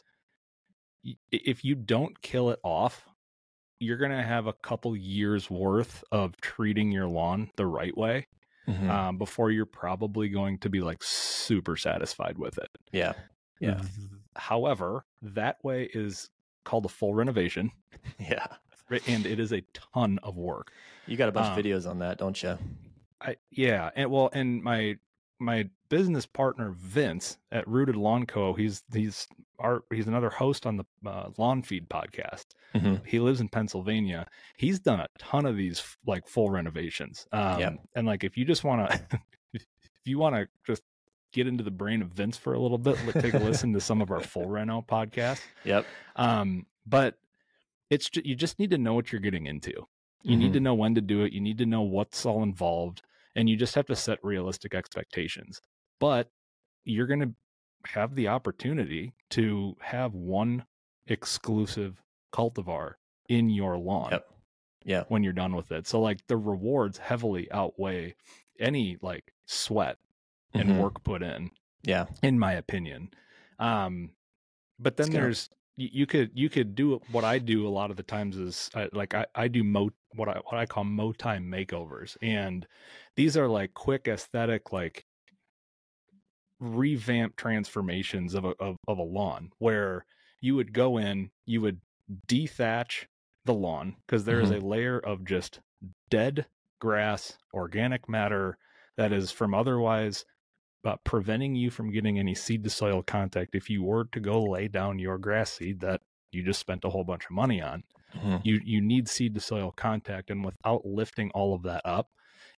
if 1.31 1.65
you 1.65 1.75
don't 1.75 2.21
kill 2.23 2.51
it 2.51 2.61
off, 2.63 3.05
you're 3.81 3.97
going 3.99 4.11
to 4.11 4.23
have 4.23 4.47
a 4.47 4.53
couple 4.53 4.97
years 4.97 5.51
worth 5.51 6.03
of 6.11 6.37
treating 6.41 6.91
your 6.93 7.07
lawn 7.07 7.51
the 7.57 7.67
right 7.67 7.97
way 7.97 8.27
Mhm. 8.67 8.89
um, 8.91 9.19
before 9.19 9.51
you're 9.51 9.67
probably 9.67 10.29
going 10.29 10.59
to 10.59 10.69
be 10.71 10.81
like 10.81 11.03
super 11.03 11.77
satisfied 11.77 12.39
with 12.39 12.59
it. 12.59 12.71
yeah. 12.93 13.13
Yeah. 13.61 13.81
However, 14.35 15.05
that 15.23 15.63
way 15.65 15.85
is 15.95 16.29
called 16.65 16.85
a 16.85 16.89
full 16.89 17.15
renovation, 17.15 17.71
Yeah. 18.19 18.47
and 19.07 19.25
it 19.25 19.41
is 19.41 19.53
a 19.53 19.63
ton 19.73 20.19
of 20.23 20.37
work. 20.37 20.73
You 21.07 21.17
got 21.17 21.29
a 21.29 21.33
bunch 21.33 21.47
Um, 21.47 21.59
of 21.59 21.65
videos 21.65 21.89
on 21.89 22.01
that, 22.01 22.19
don't 22.19 22.43
you? 22.43 22.59
I 23.21 23.37
yeah, 23.51 23.91
and 23.97 24.11
well, 24.11 24.29
and 24.33 24.63
my 24.63 24.99
my 25.39 25.69
business 25.89 26.27
partner 26.27 26.75
Vince 26.77 27.39
at 27.53 27.67
Rooted 27.69 27.97
Lawn 27.97 28.27
Co. 28.27 28.55
He's 28.55 28.83
he's 28.93 29.29
our 29.59 29.85
he's 29.93 30.07
another 30.07 30.31
host 30.31 30.67
on 30.67 30.77
the 30.79 30.85
uh, 31.09 31.31
Lawn 31.39 31.63
Feed 31.63 31.89
podcast. 31.89 32.47
Mhm. 32.75 33.07
He 33.07 33.19
lives 33.21 33.41
in 33.41 33.49
Pennsylvania. 33.49 34.27
He's 34.57 34.79
done 34.79 35.01
a 35.01 35.07
ton 35.19 35.47
of 35.47 35.57
these 35.57 35.83
like 36.07 36.27
full 36.27 36.51
renovations. 36.51 37.27
Um, 37.33 37.61
Yep. 37.61 37.79
and 37.95 38.07
like 38.07 38.25
if 38.25 38.37
you 38.37 38.45
just 38.45 38.65
want 38.65 38.91
to, 38.91 39.21
if 39.55 39.63
you 40.05 40.19
want 40.19 40.35
to 40.37 40.49
just 40.67 40.83
get 41.33 41.47
into 41.47 41.63
the 41.65 41.71
brain 41.71 42.01
of 42.03 42.09
Vince 42.09 42.37
for 42.37 42.55
a 42.55 42.59
little 42.59 42.79
bit, 42.79 42.97
take 43.21 43.35
a 43.35 43.39
listen 43.39 43.73
to 43.75 43.81
some 43.81 44.01
of 44.01 44.11
our 44.11 44.21
full 44.21 44.49
reno 44.49 44.83
podcast. 44.87 45.41
Yep. 45.65 45.85
Um, 46.17 46.67
but 46.87 47.19
it's 47.91 48.11
you 48.25 48.35
just 48.35 48.59
need 48.59 48.71
to 48.71 48.79
know 48.79 48.95
what 48.95 49.13
you're 49.13 49.21
getting 49.21 49.47
into. 49.47 49.73
You 50.23 50.37
need 50.37 50.51
Mhm. 50.51 50.55
to 50.55 50.61
know 50.61 50.75
when 50.75 50.95
to 50.97 51.01
do 51.01 51.23
it. 51.23 51.33
You 51.33 51.41
need 51.41 51.59
to 51.59 51.67
know 51.67 51.83
what's 51.83 52.27
all 52.27 52.43
involved, 52.43 53.03
and 53.37 53.49
you 53.49 53.57
just 53.57 53.75
have 53.77 53.87
to 53.87 53.95
set 53.95 54.19
realistic 54.25 54.75
expectations. 54.75 55.61
But 56.01 56.31
you're 56.85 57.07
going 57.07 57.21
to 57.21 57.35
have 57.93 58.15
the 58.17 58.27
opportunity 58.29 59.13
to 59.31 59.77
have 59.81 60.15
one 60.15 60.65
exclusive 61.07 62.03
cultivar 62.33 62.95
in 63.29 63.49
your 63.49 63.79
lawn 63.79 64.11
Yep. 64.13 64.31
Yeah. 64.85 65.05
when 65.09 65.23
you're 65.23 65.33
done 65.33 65.55
with 65.55 65.71
it. 65.73 65.87
So 65.87 66.01
like 66.01 66.27
the 66.27 66.37
rewards 66.37 66.99
heavily 66.99 67.51
outweigh 67.53 68.15
any 68.59 68.97
like 69.03 69.33
sweat 69.47 69.99
and 70.55 70.71
Mhm. 70.71 70.81
work 70.83 71.05
put 71.05 71.23
in 71.23 71.51
Yeah. 71.83 72.07
in 72.23 72.39
my 72.39 72.53
opinion. 72.55 73.11
Um, 73.59 74.11
but 74.79 74.97
then 74.97 75.11
there's 75.11 75.49
you, 75.77 76.07
could 76.07 76.31
you 76.35 76.49
could 76.49 76.75
do 76.75 77.01
what 77.13 77.25
I 77.25 77.39
do 77.39 77.67
a 77.67 77.71
lot 77.71 77.91
of 77.91 77.97
the 77.97 78.03
times 78.03 78.37
is 78.37 78.71
I, 78.75 78.89
like 78.93 79.15
I, 79.15 79.27
I 79.35 79.49
do 79.49 79.63
mo 79.63 79.91
what 80.15 80.29
I 80.29 80.41
what 80.45 80.59
I 80.59 80.67
call 80.67 80.85
mo 80.85 81.13
time 81.13 81.51
makeovers, 81.51 82.17
and 82.23 82.67
these 83.15 83.37
are 83.37 83.49
like 83.49 83.75
quick 83.75 84.09
aesthetic 84.09 84.73
like 84.73 85.05
revamp 86.59 87.37
transformations 87.37 88.35
of 88.35 88.45
a 88.45 88.55
of, 88.59 88.77
of 88.89 88.99
a 88.99 89.03
lawn 89.03 89.51
where 89.59 90.07
you 90.41 90.55
would 90.57 90.73
go 90.73 90.97
in, 90.97 91.31
you 91.45 91.61
would 91.61 91.81
dethatch 92.29 93.05
the 93.45 93.55
lawn 93.55 93.97
because 94.07 94.25
there 94.25 94.41
is 94.41 94.51
mm-hmm. 94.51 94.65
a 94.65 94.69
layer 94.69 94.99
of 94.99 95.25
just 95.25 95.61
dead 96.11 96.47
grass, 96.81 97.37
organic 97.53 98.09
matter 98.09 98.57
that 98.97 99.13
is 99.13 99.31
from 99.31 99.55
otherwise 99.55 100.25
uh, 100.87 100.97
preventing 101.05 101.55
you 101.55 101.71
from 101.71 101.91
getting 101.91 102.19
any 102.19 102.35
seed 102.35 102.63
to 102.65 102.71
soil 102.71 103.03
contact 103.03 103.55
if 103.55 103.69
you 103.69 103.83
were 103.83 104.05
to 104.13 104.21
go 104.21 104.43
lay 104.43 104.69
down 104.69 104.99
your 104.99 105.19
grass 105.19 105.53
seed 105.53 105.81
that 105.81 106.01
you 106.31 106.43
just 106.43 106.61
spent 106.61 106.85
a 106.85 106.89
whole 106.91 107.05
bunch 107.05 107.25
of 107.25 107.31
money 107.33 107.61
on 107.61 107.83
Mhm. 108.15 108.41
you 108.45 108.61
you 108.65 108.81
need 108.81 109.09
seed 109.09 109.35
to 109.35 109.41
soil 109.41 109.73
contact 109.73 110.31
and 110.31 110.45
without 110.45 110.87
lifting 110.87 111.31
all 111.33 111.55
of 111.55 111.63
that 111.65 111.83
up 111.85 112.11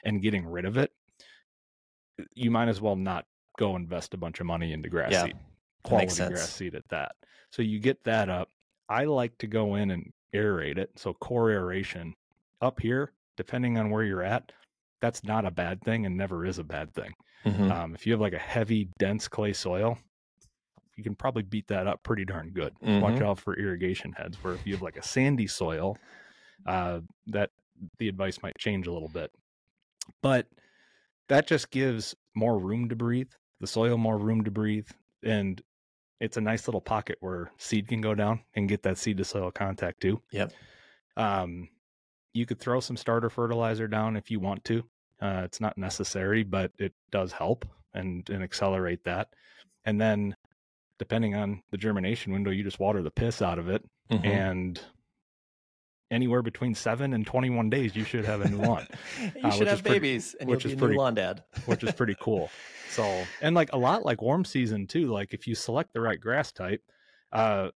and 0.05 0.23
getting 0.23 0.47
rid 0.47 0.65
of 0.65 0.77
it 0.77 0.93
you 2.35 2.51
might 2.51 2.69
as 2.69 2.81
well 2.81 2.97
not 2.97 3.27
go 3.59 3.77
invest 3.77 4.15
a 4.15 4.17
bunch 4.17 4.41
of 4.41 4.47
money 4.47 4.73
into 4.73 4.89
grass 4.89 5.13
Yeah, 5.13 5.25
seed 5.27 5.37
quality 5.83 6.07
grass 6.29 6.53
seed 6.55 6.75
at 6.75 6.89
that. 6.89 7.13
So 7.51 7.63
you 7.63 7.79
get 7.81 8.05
that 8.05 8.29
up. 8.29 8.51
I 8.89 9.05
like 9.05 9.39
to 9.39 9.47
go 9.47 9.77
in 9.77 9.91
and 9.91 10.13
aerate 10.35 10.77
it 10.79 10.91
so 10.97 11.15
core 11.15 11.51
aeration 11.51 12.15
up 12.61 12.81
here 12.81 13.13
depending 13.37 13.79
on 13.79 13.91
where 13.91 14.05
you're 14.05 14.23
at 14.23 14.53
that's 15.01 15.23
not 15.25 15.45
a 15.45 15.51
bad 15.51 15.81
thing 15.83 16.07
and 16.07 16.17
never 16.17 16.45
is 16.45 16.59
a 16.59 16.65
bad 16.65 16.93
thing 16.95 17.13
Mhm. 17.45 17.71
um, 17.71 17.95
if 17.95 18.07
you 18.07 18.13
have 18.13 18.21
like 18.21 18.33
a 18.33 18.39
heavy, 18.39 18.89
dense 18.99 19.29
clay 19.29 19.53
soil, 19.53 19.97
you 20.97 21.05
can 21.05 21.15
probably 21.15 21.45
beat 21.45 21.69
that 21.69 21.87
up 21.87 22.03
pretty 22.03 22.25
darn 22.25 22.51
good. 22.51 22.75
Just 22.85 23.01
Watch 23.03 23.21
out 23.23 23.39
for 23.39 23.57
irrigation 23.57 24.11
heads. 24.13 24.37
Where 24.43 24.55
if 24.55 24.67
you 24.67 24.75
have 24.75 24.83
like 24.83 24.97
a 24.97 25.03
sandy 25.03 25.47
soil, 25.47 25.97
uh, 26.67 27.01
that 27.29 27.51
the 27.99 28.09
advice 28.09 28.43
might 28.43 28.59
change 28.59 28.89
a 28.89 28.93
little 28.93 29.09
bit. 29.09 29.31
But 30.21 30.49
that 31.29 31.47
just 31.47 31.71
gives 31.71 32.17
more 32.35 32.59
room 32.59 32.89
to 32.89 32.97
breathe. 32.97 33.31
The 33.61 33.69
soil 33.69 33.97
more 33.97 34.19
room 34.19 34.43
to 34.45 34.51
breathe, 34.51 34.89
and 35.23 35.63
it's 36.21 36.37
a 36.37 36.41
nice 36.41 36.67
little 36.67 36.81
pocket 36.81 37.19
where 37.21 37.53
seed 37.57 37.87
can 37.87 38.01
go 38.01 38.17
down 38.17 38.41
and 38.57 38.69
get 38.69 38.83
that 38.83 38.99
seed 38.99 39.19
to 39.19 39.25
soil 39.25 39.53
contact 39.53 40.01
too. 40.01 40.21
Yep. 40.33 40.53
Um, 41.17 41.69
you 42.39 42.47
could 42.47 42.61
throw 42.61 42.81
some 42.81 42.97
starter 42.97 43.29
fertilizer 43.29 43.89
down 43.89 44.17
if 44.17 44.31
you 44.31 44.41
want 44.41 44.65
to. 44.65 44.85
Uh, 45.21 45.43
it's 45.45 45.61
not 45.61 45.77
necessary, 45.77 46.45
but 46.45 46.71
it 46.79 46.93
does 47.11 47.33
help 47.33 47.67
and 47.95 48.29
and 48.31 48.43
accelerate 48.43 49.03
that. 49.05 49.29
And 49.85 50.01
then, 50.01 50.37
depending 50.99 51.35
on 51.35 51.63
the 51.71 51.77
germination 51.77 52.33
window, 52.33 52.51
you 52.51 52.63
just 52.63 52.79
water 52.81 53.03
the 53.03 53.11
piss 53.11 53.43
out 53.43 53.59
of 53.59 53.69
it, 53.69 53.83
Mhm. 54.11 54.25
and 54.27 54.81
anywhere 56.11 56.43
between 56.43 56.75
seven 56.75 57.13
and 57.13 57.27
twenty 57.27 57.51
one 57.51 57.69
days, 57.69 57.95
you 57.97 58.05
should 58.05 58.25
have 58.25 58.41
a 58.41 58.49
new 58.49 58.59
lawn, 58.59 58.87
you 59.37 59.43
uh, 59.45 59.51
should 59.51 59.67
have 59.67 59.83
pretty- 59.83 59.99
babies, 59.99 60.35
and 60.41 60.49
which 60.49 60.65
you'll 60.65 60.73
is 60.73 60.75
be 60.75 60.79
a 60.79 60.81
pretty- 60.81 60.95
new 60.95 61.01
lawn 61.01 61.15
dad, 61.15 61.43
which 61.67 61.83
is 61.85 61.93
pretty 61.93 62.17
cool. 62.21 62.51
So, 62.91 63.05
and 63.43 63.55
like 63.55 63.71
a 63.75 63.77
lot 63.79 64.07
like 64.07 64.23
warm 64.23 64.47
season 64.47 64.87
too. 64.87 65.13
Like 65.13 65.35
if 65.35 65.47
you 65.47 65.55
select 65.55 65.93
the 65.93 66.01
right 66.01 66.19
grass 66.19 66.53
type, 66.53 66.81
uh, 67.33 67.69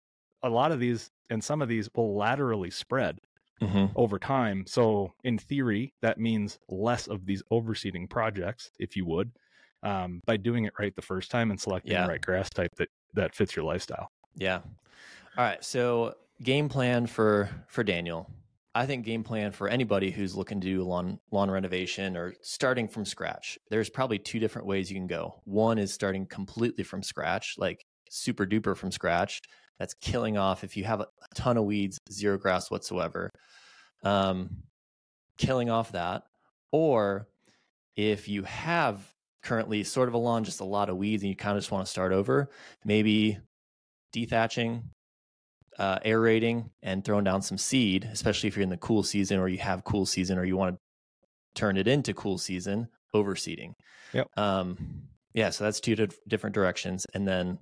a 0.40 0.49
lot 0.49 0.70
of 0.70 0.79
these 0.79 1.11
and 1.29 1.42
some 1.42 1.61
of 1.62 1.68
these 1.68 1.88
will 1.96 2.14
laterally 2.16 2.70
spread 2.70 3.18
Mhm. 3.61 3.92
over 3.94 4.18
time. 4.18 4.64
So 4.66 5.12
in 5.25 5.38
theory, 5.38 5.94
that 6.01 6.18
means 6.18 6.59
less 6.68 7.07
of 7.07 7.27
these 7.27 7.42
overseeding 7.53 8.09
projects, 8.09 8.70
if 8.79 8.96
you 8.96 9.05
would, 9.07 9.33
um, 9.83 10.23
by 10.27 10.37
doing 10.38 10.64
it 10.64 10.73
right 10.79 10.94
the 10.94 11.03
first 11.03 11.31
time 11.31 11.51
and 11.51 11.61
selecting 11.61 11.92
Yeah. 11.92 12.03
the 12.05 12.09
right 12.12 12.20
grass 12.23 12.51
type 12.51 12.75
that 12.77 12.88
that 13.14 13.35
fits 13.35 13.57
your 13.57 13.64
lifestyle. 13.64 14.09
Yeah. 14.37 14.59
All 15.37 15.44
right. 15.44 15.62
So 15.64 16.16
game 16.42 16.68
plan 16.68 17.07
for 17.07 17.49
for 17.68 17.83
Daniel. 17.85 18.31
I 18.75 18.87
think 18.87 19.05
game 19.05 19.25
plan 19.25 19.51
for 19.51 19.66
anybody 19.68 20.12
who's 20.12 20.37
looking 20.37 20.61
to 20.61 20.66
do 20.66 20.85
lawn 20.85 21.18
lawn 21.33 21.51
renovation 21.51 22.16
or 22.16 22.35
starting 22.40 22.87
from 22.88 23.05
scratch. 23.05 23.59
There's 23.68 23.90
probably 23.90 24.18
two 24.20 24.38
different 24.38 24.66
ways 24.68 24.90
you 24.90 24.96
can 24.96 25.09
go. 25.09 25.40
One 25.44 25.77
is 25.79 25.92
starting 25.92 26.25
completely 26.27 26.85
from 26.85 27.03
scratch, 27.03 27.57
like 27.59 27.85
super 28.09 28.46
duper 28.46 28.77
from 28.77 28.92
scratch. 28.92 29.42
That's 29.81 29.95
killing 29.95 30.37
off 30.37 30.62
if 30.62 30.77
you 30.77 30.85
have 30.85 31.01
a 31.01 31.07
ton 31.35 31.57
of 31.57 31.64
weeds, 31.64 31.99
zero 32.12 32.37
grass 32.37 32.71
whatsoever. 32.71 33.31
Um, 34.05 34.62
killing 35.38 35.71
off 35.71 35.93
that, 35.93 36.25
or 36.71 37.27
if 37.97 38.29
you 38.29 38.43
have 38.43 39.01
currently 39.43 39.83
sort 39.83 40.09
of 40.09 40.14
a 40.14 40.19
lawn, 40.19 40.45
just 40.45 40.61
a 40.61 40.64
lot 40.64 40.90
of 40.90 40.99
weeds, 40.99 41.23
and 41.23 41.31
you 41.31 41.37
kind 41.37 41.57
of 41.57 41.62
just 41.62 41.73
want 41.73 41.87
to 41.87 41.90
start 41.90 42.12
over, 42.12 42.51
maybe 42.85 43.38
dethatching, 44.14 44.83
uh, 45.79 45.99
aerating, 46.05 46.69
and 46.83 47.03
throwing 47.03 47.25
down 47.25 47.40
some 47.40 47.57
seed, 47.57 48.07
especially 48.12 48.49
if 48.49 48.57
you're 48.57 48.62
in 48.62 48.69
the 48.69 48.77
cool 48.77 49.03
season 49.03 49.38
or 49.38 49.49
you 49.49 49.59
have 49.59 49.83
cool 49.85 50.05
season 50.05 50.38
or 50.38 50.45
you 50.45 50.59
want 50.59 50.77
to 50.77 50.81
turn 51.59 51.79
it 51.79 51.88
into 51.88 52.12
cool 52.12 52.37
season, 52.37 52.87
overseeding. 53.14 53.73
Yep. 54.12 54.29
Um, 54.37 55.09
yeah, 55.33 55.49
so 55.49 55.64
that's 55.64 55.81
two 55.81 55.97
different 56.29 56.53
directions. 56.53 57.07
And 57.14 57.27
then 57.27 57.59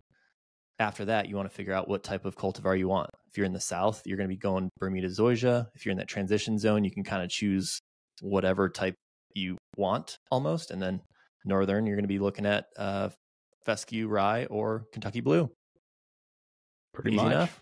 after 0.78 1.04
that, 1.06 1.28
you 1.28 1.36
want 1.36 1.48
to 1.48 1.54
figure 1.54 1.72
out 1.72 1.88
what 1.88 2.02
type 2.04 2.24
of 2.24 2.36
cultivar 2.36 2.78
you 2.78 2.88
want. 2.88 3.10
If 3.30 3.36
you're 3.36 3.46
in 3.46 3.52
the 3.52 3.60
south, 3.60 4.02
you're 4.06 4.16
going 4.16 4.28
to 4.28 4.34
be 4.34 4.38
going 4.38 4.70
Bermuda 4.78 5.08
zoysia. 5.08 5.66
If 5.74 5.84
you're 5.84 5.92
in 5.92 5.98
that 5.98 6.08
transition 6.08 6.58
zone, 6.58 6.84
you 6.84 6.90
can 6.90 7.04
kind 7.04 7.22
of 7.22 7.30
choose 7.30 7.80
whatever 8.20 8.68
type 8.68 8.94
you 9.34 9.58
want 9.76 10.18
almost. 10.30 10.70
And 10.70 10.80
then 10.80 11.00
northern, 11.44 11.86
you're 11.86 11.96
going 11.96 12.04
to 12.04 12.08
be 12.08 12.18
looking 12.18 12.46
at 12.46 12.66
uh, 12.76 13.10
fescue 13.64 14.08
rye 14.08 14.44
or 14.46 14.84
Kentucky 14.92 15.20
blue. 15.20 15.50
Pretty 16.94 17.10
Easy 17.16 17.24
much. 17.24 17.32
enough. 17.32 17.60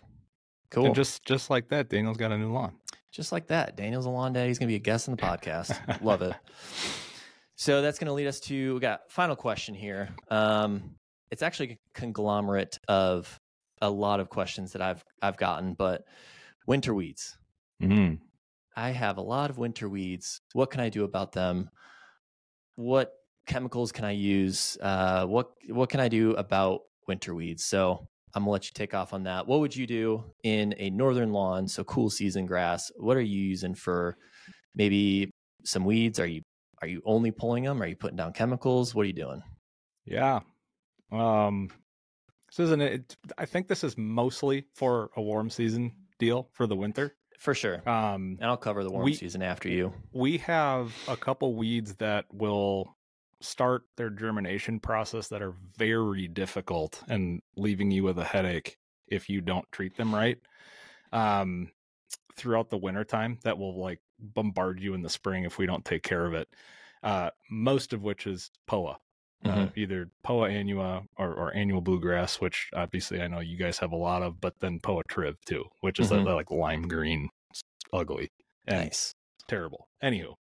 Cool. 0.71 0.87
And 0.87 0.95
just 0.95 1.23
just 1.25 1.49
like 1.49 1.69
that, 1.69 1.89
Daniel's 1.89 2.17
got 2.17 2.31
a 2.31 2.37
new 2.37 2.51
lawn. 2.51 2.73
just 3.11 3.31
like 3.31 3.47
that. 3.47 3.77
Daniel's 3.77 4.05
a 4.05 4.09
lawn 4.09 4.33
dad. 4.33 4.47
He's 4.47 4.59
going 4.59 4.67
to 4.67 4.71
be 4.71 4.75
a 4.75 4.79
guest 4.79 5.07
on 5.07 5.15
the 5.15 5.21
podcast. 5.21 6.01
Love 6.03 6.21
it. 6.21 6.33
So 7.59 7.81
that's 7.81 7.97
going 7.97 8.05
to 8.05 8.13
lead 8.13 8.27
us 8.27 8.39
to 8.41 8.75
we 8.75 8.79
got 8.79 9.09
final 9.09 9.35
question 9.35 9.73
here. 9.73 10.09
Um, 10.29 10.91
it's 11.31 11.41
actually 11.41 11.71
a 11.71 11.77
conglomerate 11.93 12.79
of 12.87 13.39
a 13.81 13.89
lot 13.89 14.19
of 14.19 14.29
questions 14.29 14.73
that 14.73 14.81
I've 14.81 15.03
I've 15.21 15.37
gotten, 15.37 15.73
but 15.73 16.03
winter 16.65 16.93
weeds. 16.93 17.37
Mm. 17.81 18.19
I 18.75 18.91
have 18.91 19.17
a 19.17 19.21
lot 19.21 19.49
of 19.49 19.57
winter 19.57 19.89
weeds. 19.89 20.41
What 20.53 20.71
can 20.71 20.81
I 20.81 20.89
do 20.89 21.03
about 21.03 21.31
them? 21.31 21.69
What 22.75 23.13
chemicals 23.47 23.91
can 23.91 24.05
I 24.05 24.11
use? 24.11 24.77
Uh, 24.81 25.25
what 25.25 25.51
what 25.69 25.89
can 25.89 25.99
I 25.99 26.07
do 26.07 26.31
about 26.31 26.81
winter 27.07 27.33
weeds? 27.33 27.65
So 27.65 28.07
I'm 28.33 28.43
gonna 28.43 28.51
let 28.51 28.65
you 28.65 28.71
take 28.73 28.93
off 28.93 29.13
on 29.13 29.23
that. 29.23 29.47
What 29.47 29.61
would 29.61 29.75
you 29.75 29.87
do 29.87 30.23
in 30.43 30.75
a 30.77 30.89
northern 30.89 31.31
lawn, 31.31 31.67
so 31.67 31.83
cool 31.83 32.09
season 32.09 32.45
grass? 32.45 32.91
What 32.97 33.17
are 33.17 33.21
you 33.21 33.41
using 33.41 33.73
for 33.73 34.17
maybe 34.75 35.31
some 35.63 35.85
weeds? 35.85 36.19
Are 36.19 36.27
you 36.27 36.41
are 36.81 36.87
you 36.87 37.01
only 37.05 37.31
pulling 37.31 37.63
them? 37.63 37.81
Are 37.81 37.87
you 37.87 37.95
putting 37.95 38.17
down 38.17 38.33
chemicals? 38.33 38.93
What 38.93 39.03
are 39.03 39.07
you 39.07 39.13
doing? 39.13 39.41
Yeah. 40.05 40.41
Um, 41.11 41.69
this 42.49 42.59
isn't 42.59 42.81
it. 42.81 43.15
I 43.37 43.45
think 43.45 43.67
this 43.67 43.83
is 43.83 43.97
mostly 43.97 44.65
for 44.73 45.09
a 45.15 45.21
warm 45.21 45.49
season 45.49 45.91
deal 46.19 46.49
for 46.53 46.67
the 46.67 46.75
winter. 46.75 47.15
For 47.37 47.53
sure. 47.53 47.87
Um, 47.87 48.37
And 48.41 48.49
I'll 48.49 48.57
cover 48.57 48.83
the 48.83 48.89
warm 48.89 49.03
we- 49.05 49.13
season 49.13 49.41
after 49.43 49.69
you. 49.69 49.93
we 50.11 50.37
have 50.39 50.93
a 51.07 51.15
couple 51.15 51.53
weeds 51.55 51.95
that 51.97 52.25
will 52.33 52.95
start 53.41 53.83
their 53.97 54.09
germination 54.09 54.79
process 54.79 55.27
that 55.27 55.43
are 55.43 55.53
very 55.77 56.27
difficult 56.27 57.03
and 57.07 57.41
leaving 57.55 57.91
you 57.91 58.03
with 58.03 58.17
a 58.17 58.23
headache 58.23 58.77
if 59.07 59.29
you 59.29 59.41
don't 59.41 59.71
treat 59.71 59.95
them 59.95 60.13
right 60.13 60.39
um 61.13 61.69
throughout 62.35 62.71
the 62.71 62.77
wintertime 62.77 63.37
that 63.43 63.55
will 63.59 63.79
like 63.79 64.01
bombard 64.19 64.79
you 64.81 64.95
in 64.95 65.03
the 65.03 65.09
spring 65.09 65.43
if 65.43 65.59
we 65.59 65.67
don't 65.67 65.85
take 65.85 66.01
care 66.01 66.25
of 66.25 66.33
it 66.33 66.49
uh 67.03 67.29
most 67.51 67.93
of 67.93 68.01
which 68.01 68.25
is 68.25 68.49
poa 68.65 68.97
uh, 69.45 69.67
Mhm. 69.67 69.73
either 69.75 70.11
poa 70.23 70.49
annua 70.49 71.05
or, 71.17 71.33
or 71.33 71.53
annual 71.55 71.81
bluegrass 71.81 72.41
which 72.41 72.69
obviously 72.73 73.21
i 73.21 73.27
know 73.27 73.39
you 73.39 73.57
guys 73.57 73.79
have 73.79 73.91
a 73.91 73.95
lot 73.95 74.23
of 74.23 74.41
but 74.41 74.59
then 74.59 74.79
poa 74.79 75.03
triv 75.09 75.35
too 75.45 75.65
which 75.81 75.99
is 75.99 76.09
Mhm. 76.09 76.09
that, 76.09 76.33
like 76.33 76.51
lime 76.51 76.83
green 76.87 77.29
It's 77.51 77.63
ugly 77.93 78.29
and 78.67 78.91
Nice. 78.91 79.13
terrible. 79.47 79.89
Anywho, 80.03 80.35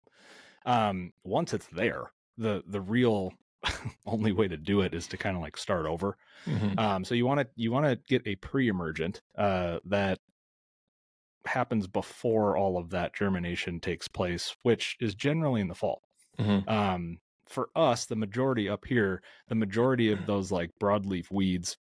um, 0.66 1.12
once 1.24 1.54
it's 1.54 1.68
there, 1.68 2.12
the 2.38 2.62
the 2.66 2.80
real 2.80 3.32
only 4.06 4.32
way 4.32 4.48
to 4.48 4.56
do 4.56 4.80
it 4.82 4.94
is 4.94 5.06
to 5.08 5.16
kind 5.16 5.36
of 5.36 5.42
like 5.42 5.56
start 5.56 5.86
over. 5.86 6.16
Mhm. 6.46 6.76
Um, 6.78 7.04
so 7.04 7.14
you 7.14 7.26
want 7.26 7.40
to 7.40 7.48
you 7.56 7.72
want 7.72 7.86
to 7.86 7.96
get 7.96 8.26
a 8.26 8.36
pre-emergent 8.36 9.22
uh, 9.36 9.80
that 9.86 10.20
happens 11.44 11.86
before 11.86 12.56
all 12.56 12.76
of 12.76 12.90
that 12.90 13.14
germination 13.14 13.80
takes 13.80 14.08
place, 14.08 14.56
which 14.62 14.96
is 15.00 15.14
generally 15.14 15.60
in 15.60 15.68
the 15.68 15.74
fall. 15.74 16.02
Mhm. 16.38 16.66
Um, 16.66 17.18
for 17.48 17.70
us, 17.76 18.06
the 18.06 18.16
majority 18.16 18.68
up 18.68 18.84
here, 18.84 19.22
the 19.48 19.54
majority 19.54 20.10
of 20.12 20.26
those 20.26 20.52
like 20.52 20.70
broadleaf 20.80 21.30
weeds 21.30 21.76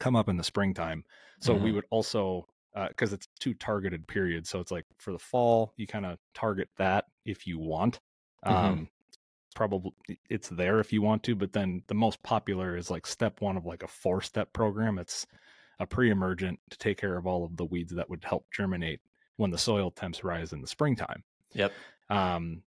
come 0.00 0.16
up 0.16 0.28
in 0.28 0.36
the 0.36 0.44
springtime. 0.44 1.04
So 1.40 1.56
we 1.56 1.70
Mhm. 1.70 1.74
would 1.74 1.86
also 1.90 2.46
because 2.90 3.12
it's 3.12 3.26
two 3.40 3.54
targeted 3.54 4.06
periods. 4.06 4.48
So 4.50 4.60
it's 4.60 4.70
like 4.70 4.86
for 4.98 5.12
the 5.12 5.18
fall, 5.18 5.72
you 5.76 5.86
kind 5.88 6.06
of 6.06 6.18
target 6.34 6.68
that 6.76 7.06
if 7.24 7.46
you 7.46 7.58
want. 7.58 8.00
Mhm. 8.48 8.80
Um, 8.80 8.88
probably 9.54 9.92
it's 10.30 10.48
there 10.50 10.78
if 10.80 10.92
you 10.92 11.02
want 11.02 11.24
to, 11.24 11.34
but 11.34 11.52
then 11.52 11.82
the 11.88 11.94
most 11.94 12.22
popular 12.22 12.76
is 12.76 12.90
like 12.90 13.06
step 13.06 13.40
one 13.40 13.56
of 13.56 13.66
like 13.66 13.82
a 13.82 13.88
four 13.88 14.20
step 14.22 14.52
program. 14.52 14.98
It's 14.98 15.26
a 15.80 15.86
pre-emergent 15.86 16.60
to 16.70 16.78
take 16.78 16.98
care 16.98 17.16
of 17.16 17.26
all 17.26 17.44
of 17.44 17.56
the 17.56 17.64
weeds 17.64 17.92
that 17.94 18.08
would 18.10 18.24
help 18.24 18.46
germinate 18.52 19.00
when 19.36 19.50
the 19.50 19.58
soil 19.58 19.90
temps 19.90 20.22
rise 20.24 20.52
in 20.52 20.60
the 20.60 20.66
springtime. 20.68 21.24
Yep. 21.54 21.72
Um, 22.10 22.62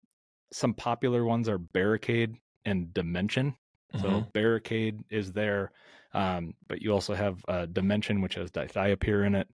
some 0.51 0.73
popular 0.73 1.25
ones 1.25 1.47
are 1.49 1.57
barricade 1.57 2.35
and 2.65 2.93
dimension. 2.93 3.55
So 3.95 4.21
Mhm. 4.21 4.31
barricade 4.33 5.03
is 5.09 5.31
there, 5.33 5.71
um, 6.13 6.53
but 6.67 6.81
you 6.81 6.91
also 6.93 7.13
have 7.13 7.43
uh, 7.47 7.65
dimension, 7.67 8.21
which 8.21 8.35
has 8.35 8.51
dithiopyr 8.51 9.25
in 9.25 9.35
it. 9.35 9.47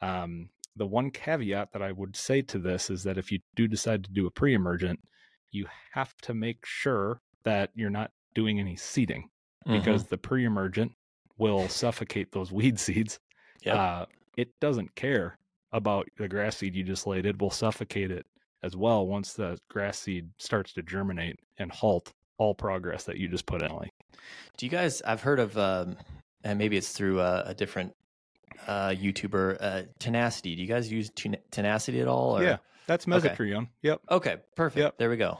Um, 0.00 0.50
the 0.76 0.86
one 0.86 1.10
caveat 1.10 1.72
that 1.72 1.82
I 1.82 1.92
would 1.92 2.14
say 2.16 2.42
to 2.42 2.58
this 2.58 2.90
is 2.90 3.02
that 3.04 3.18
if 3.18 3.32
you 3.32 3.40
do 3.56 3.66
decide 3.66 4.04
to 4.04 4.12
do 4.12 4.26
a 4.26 4.30
pre-emergent, 4.30 5.00
you 5.50 5.66
have 5.92 6.14
to 6.18 6.34
make 6.34 6.64
sure 6.64 7.22
that 7.44 7.70
you're 7.74 7.90
not 7.90 8.12
doing 8.34 8.60
any 8.60 8.76
seeding 8.76 9.30
because 9.70 10.04
the 10.06 10.18
pre-emergent 10.18 10.92
will 11.36 11.68
suffocate 11.68 12.32
those 12.32 12.52
weed 12.58 12.78
seeds. 12.78 13.18
Yep. 13.62 13.74
Uh, 13.74 14.06
it 14.36 14.58
doesn't 14.60 14.94
care 14.94 15.38
about 15.72 16.08
the 16.16 16.28
grass 16.28 16.58
seed 16.58 16.74
you 16.76 16.84
just 16.84 17.06
laid; 17.06 17.26
it 17.26 17.40
will 17.40 17.50
suffocate 17.50 18.10
it 18.10 18.26
as 18.62 18.76
well 18.76 19.06
once 19.06 19.32
the 19.34 19.58
grass 19.70 19.98
seed 19.98 20.28
starts 20.38 20.72
to 20.74 20.82
germinate 20.82 21.38
and 21.58 21.70
halt 21.70 22.12
all 22.38 22.54
progress 22.54 23.04
that 23.04 23.16
you 23.18 23.28
just 23.28 23.46
put 23.46 23.62
in. 23.62 23.70
Like, 23.74 23.90
Do 24.56 24.66
you 24.66 24.70
guys? 24.70 25.02
I've 25.02 25.22
heard 25.22 25.40
of, 25.40 25.56
um, 25.58 25.96
and 26.44 26.58
maybe 26.58 26.76
it's 26.76 26.92
through 26.92 27.20
a, 27.20 27.42
a 27.46 27.54
different 27.54 27.94
uh, 28.66 28.88
YouTuber, 28.90 29.56
uh, 29.60 29.82
Tenacity. 29.98 30.54
Do 30.56 30.62
you 30.62 30.68
guys 30.68 30.90
use 30.90 31.10
Ten- 31.10 31.36
Tenacity 31.50 32.00
at 32.00 32.08
all? 32.08 32.38
Or? 32.38 32.42
yeah, 32.42 32.58
that's 32.86 33.06
Okay. 33.08 33.28
mesotrione. 33.28 33.68
Yep, 33.82 34.00
Okay. 34.10 34.36
Perfect. 34.56 34.78
Yep. 34.78 34.98
There 34.98 35.10
we 35.10 35.16
go. 35.16 35.38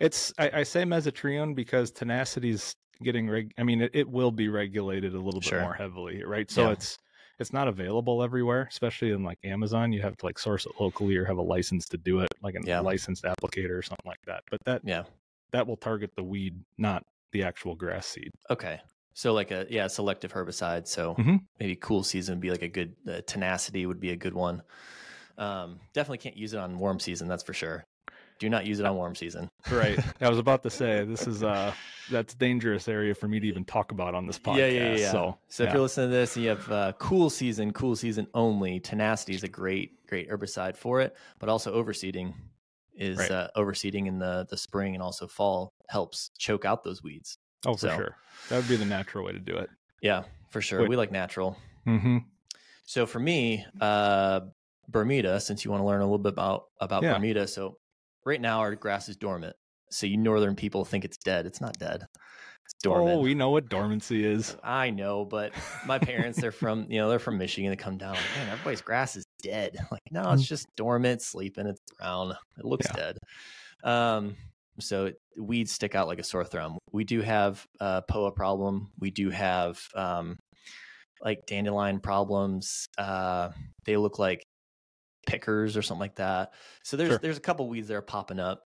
it's 0.00 0.32
I, 0.38 0.50
I 0.60 0.62
say 0.62 0.84
mesotrione 0.84 1.54
because 1.54 1.90
tenacity's 1.90 2.76
getting 3.02 3.28
reg. 3.28 3.52
I 3.58 3.62
mean, 3.62 3.82
it, 3.82 3.90
it 3.94 4.08
will 4.08 4.30
be 4.32 4.48
regulated 4.48 5.14
a 5.14 5.20
little 5.20 5.40
bit 5.40 5.48
Sure. 5.48 5.60
more 5.62 5.74
heavily, 5.74 6.24
right? 6.24 6.50
So 6.50 6.66
Yeah. 6.66 6.72
it's 6.72 6.98
it's 7.38 7.52
not 7.52 7.68
available 7.68 8.22
everywhere, 8.22 8.66
especially 8.70 9.12
in 9.12 9.22
like 9.22 9.38
Amazon. 9.44 9.92
You 9.92 10.02
have 10.02 10.16
to 10.16 10.26
like 10.26 10.38
source 10.38 10.66
it 10.66 10.72
locally 10.80 11.16
or 11.16 11.24
have 11.24 11.36
a 11.38 11.42
license 11.42 11.86
to 11.88 11.96
do 11.96 12.20
it, 12.20 12.27
like 12.42 12.54
a 12.54 12.60
Yeah. 12.64 12.80
licensed 12.80 13.24
applicator 13.24 13.78
or 13.78 13.82
something 13.82 14.06
like 14.06 14.22
that. 14.26 14.44
But 14.50 14.60
that 14.64 14.82
Yeah. 14.84 15.04
that 15.52 15.66
will 15.66 15.76
target 15.76 16.10
the 16.16 16.22
weed, 16.22 16.62
not 16.76 17.04
the 17.32 17.42
actual 17.42 17.74
grass 17.74 18.06
seed. 18.06 18.30
Okay. 18.50 18.80
So 19.14 19.32
like 19.32 19.50
a 19.50 19.66
yeah 19.68 19.86
selective 19.88 20.32
herbicide. 20.32 20.86
So 20.86 21.14
Mhm. 21.14 21.40
maybe 21.58 21.76
cool 21.76 22.04
season 22.04 22.36
would 22.36 22.40
be 22.42 22.50
like 22.50 22.62
a 22.62 22.68
good 22.68 22.96
uh, 23.08 23.20
tenacity 23.26 23.86
would 23.86 24.00
be 24.00 24.10
a 24.10 24.16
good 24.16 24.34
one. 24.34 24.62
Um, 25.38 25.80
definitely 25.92 26.18
can't 26.18 26.36
use 26.36 26.52
it 26.52 26.58
on 26.60 26.78
warm 26.78 27.00
season. 27.00 27.28
That's 27.28 27.42
for 27.44 27.52
sure. 27.54 27.84
Do 28.38 28.48
not 28.48 28.66
use 28.66 28.78
it 28.80 28.86
on 28.86 28.94
warm 28.96 29.14
season. 29.14 29.48
Right. 29.70 29.98
I 30.20 30.28
was 30.28 30.38
about 30.38 30.62
to 30.62 30.70
say 30.70 31.04
this 31.04 31.26
is 31.26 31.42
uh 31.42 31.72
that's 32.10 32.34
dangerous 32.34 32.88
area 32.88 33.14
for 33.14 33.28
me 33.28 33.38
to 33.40 33.46
even 33.46 33.64
talk 33.64 33.92
about 33.92 34.14
on 34.14 34.26
this 34.26 34.38
podcast. 34.38 34.56
Yeah, 34.58 34.66
yeah, 34.66 34.96
yeah. 34.96 35.10
So 35.12 35.38
So 35.48 35.64
if 35.64 35.72
you're 35.72 35.82
listening 35.82 36.08
to 36.10 36.16
this 36.16 36.36
and 36.36 36.44
you 36.44 36.48
have 36.50 36.70
uh, 36.72 36.92
cool 36.98 37.28
season, 37.28 37.70
cool 37.72 37.94
season 37.96 38.26
only, 38.32 38.80
tenacity 38.80 39.34
is 39.34 39.42
a 39.42 39.48
great, 39.48 40.06
great 40.06 40.30
herbicide 40.30 40.74
for 40.76 41.02
it. 41.02 41.14
But 41.38 41.50
also 41.50 41.74
overseeding 41.82 42.32
is 42.94 43.18
Right. 43.18 43.30
uh, 43.30 43.48
overseeding 43.56 44.06
in 44.06 44.18
the 44.18 44.46
the 44.48 44.56
spring 44.56 44.94
and 44.94 45.02
also 45.02 45.26
fall 45.26 45.74
helps 45.88 46.30
choke 46.38 46.64
out 46.64 46.82
those 46.82 47.02
weeds. 47.02 47.38
oh 47.66 47.74
for 47.74 47.78
so- 47.78 47.96
sure. 47.96 48.16
That 48.48 48.56
would 48.56 48.68
be 48.68 48.76
the 48.76 48.86
natural 48.86 49.24
way 49.26 49.32
to 49.32 49.38
do 49.38 49.56
it. 49.56 49.68
Yeah, 50.00 50.22
for 50.50 50.62
sure. 50.62 50.80
Wait. 50.80 50.88
We 50.88 50.96
like 50.96 51.12
natural. 51.12 51.58
Mm-hmm. 51.86 52.18
So 52.86 53.04
for 53.04 53.18
me, 53.18 53.66
uh, 53.80 54.40
Bermuda, 54.88 55.40
since 55.40 55.64
you 55.64 55.70
want 55.70 55.82
to 55.82 55.86
learn 55.86 56.00
a 56.00 56.04
little 56.04 56.18
bit 56.18 56.32
about 56.32 56.66
about 56.80 57.02
Yeah. 57.02 57.12
Bermuda, 57.14 57.46
so 57.46 57.76
right 58.28 58.40
now 58.40 58.60
our 58.60 58.74
grass 58.74 59.08
is 59.08 59.16
dormant. 59.16 59.56
So 59.90 60.06
you 60.06 60.18
northern 60.18 60.54
people 60.54 60.84
think 60.84 61.04
it's 61.04 61.16
dead. 61.16 61.46
It's 61.46 61.60
not 61.60 61.78
dead. 61.78 62.04
It's 62.66 62.74
dormant. 62.82 63.16
Oh, 63.16 63.20
we 63.20 63.34
know 63.34 63.48
what 63.48 63.70
dormancy 63.70 64.22
is. 64.22 64.54
I 64.62 64.90
know, 64.90 65.24
but 65.24 65.52
my 65.86 65.98
parents, 65.98 66.38
they're 66.38 66.52
from, 66.52 66.86
you 66.90 66.98
know, 66.98 67.08
they're 67.08 67.18
from 67.18 67.38
Michigan. 67.38 67.70
They 67.70 67.76
come 67.76 67.96
down, 67.96 68.12
like, 68.12 68.36
man, 68.36 68.50
everybody's 68.50 68.82
grass 68.82 69.16
is 69.16 69.24
dead. 69.42 69.78
Like, 69.90 70.02
no, 70.10 70.30
it's 70.32 70.46
just 70.46 70.66
dormant, 70.76 71.22
sleeping, 71.22 71.66
it's 71.66 71.80
brown. 71.98 72.36
It 72.58 72.64
looks 72.66 72.86
Mm. 72.88 72.96
Yeah. 72.96 73.02
dead. 73.02 73.18
Um, 73.90 74.36
so 74.80 75.12
weeds 75.38 75.72
stick 75.72 75.94
out 75.94 76.06
like 76.08 76.18
a 76.18 76.24
sore 76.24 76.44
thumb. 76.44 76.76
We 76.92 77.04
do 77.04 77.22
have 77.22 77.64
a 77.80 78.02
POA 78.02 78.32
problem. 78.32 78.90
We 79.00 79.10
do 79.10 79.30
have 79.30 79.80
um, 79.94 80.36
like 81.22 81.46
dandelion 81.46 82.00
problems. 82.00 82.86
Uh, 82.98 83.50
they 83.86 83.96
look 83.96 84.18
like 84.18 84.42
pickers 85.28 85.76
or 85.76 85.82
something 85.82 86.00
like 86.00 86.16
that. 86.16 86.52
So 86.82 86.96
there's 86.96 87.10
Sure. 87.10 87.18
there's 87.18 87.36
a 87.36 87.40
couple 87.40 87.68
weeds 87.68 87.88
that 87.88 87.94
are 87.94 88.02
popping 88.02 88.40
up. 88.40 88.64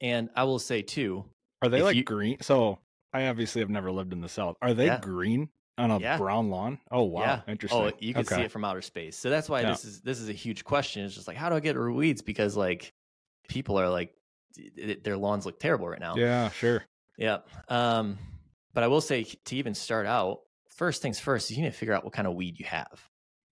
And 0.00 0.28
I 0.34 0.44
will 0.44 0.58
say 0.58 0.82
too, 0.82 1.24
Are 1.62 1.68
they 1.68 1.82
like 1.82 1.96
you- 1.96 2.04
green? 2.04 2.38
So 2.42 2.80
I 3.12 3.28
obviously 3.28 3.60
have 3.60 3.70
never 3.70 3.90
lived 3.92 4.12
in 4.12 4.20
the 4.20 4.28
south. 4.28 4.56
Are 4.60 4.74
they 4.74 4.86
Yeah. 4.86 4.98
green 5.00 5.48
on 5.78 5.90
a 5.90 5.98
Yeah. 6.00 6.18
brown 6.18 6.50
lawn? 6.50 6.78
Oh 6.90 7.04
wow, 7.04 7.20
Yeah. 7.22 7.40
interesting. 7.46 7.80
Oh, 7.80 7.92
you 8.00 8.12
can 8.14 8.24
see 8.24 8.40
it 8.42 8.50
from 8.50 8.64
outer 8.64 8.82
space. 8.82 9.16
So 9.16 9.30
that's 9.30 9.48
why 9.48 9.62
this 9.62 9.84
is 9.84 10.00
this 10.02 10.18
is 10.20 10.28
a 10.28 10.32
huge 10.34 10.64
question. 10.64 11.04
It's 11.04 11.14
just 11.14 11.28
like 11.28 11.36
how 11.36 11.48
do 11.48 11.54
I 11.56 11.60
get 11.60 11.76
rid 11.76 11.90
of 11.90 11.96
weeds? 11.96 12.22
Because 12.22 12.56
like 12.56 12.92
people 13.48 13.78
are 13.78 13.88
like 13.88 14.14
th- 14.54 15.02
their 15.02 15.16
lawns 15.16 15.46
look 15.46 15.60
terrible 15.60 15.88
right 15.88 16.00
now. 16.00 16.16
Yeah, 16.16 16.50
sure. 16.50 16.84
Yeah. 17.16 17.38
Um, 17.68 18.18
but 18.74 18.82
I 18.82 18.88
will 18.88 19.00
say 19.00 19.24
to 19.24 19.56
even 19.56 19.74
start 19.74 20.06
out, 20.06 20.40
first 20.70 21.02
things 21.02 21.20
first, 21.20 21.50
you 21.50 21.58
need 21.62 21.70
to 21.70 21.76
figure 21.76 21.94
out 21.94 22.02
what 22.04 22.12
kind 22.12 22.26
of 22.26 22.34
weed 22.34 22.58
you 22.58 22.64
have. 22.66 23.08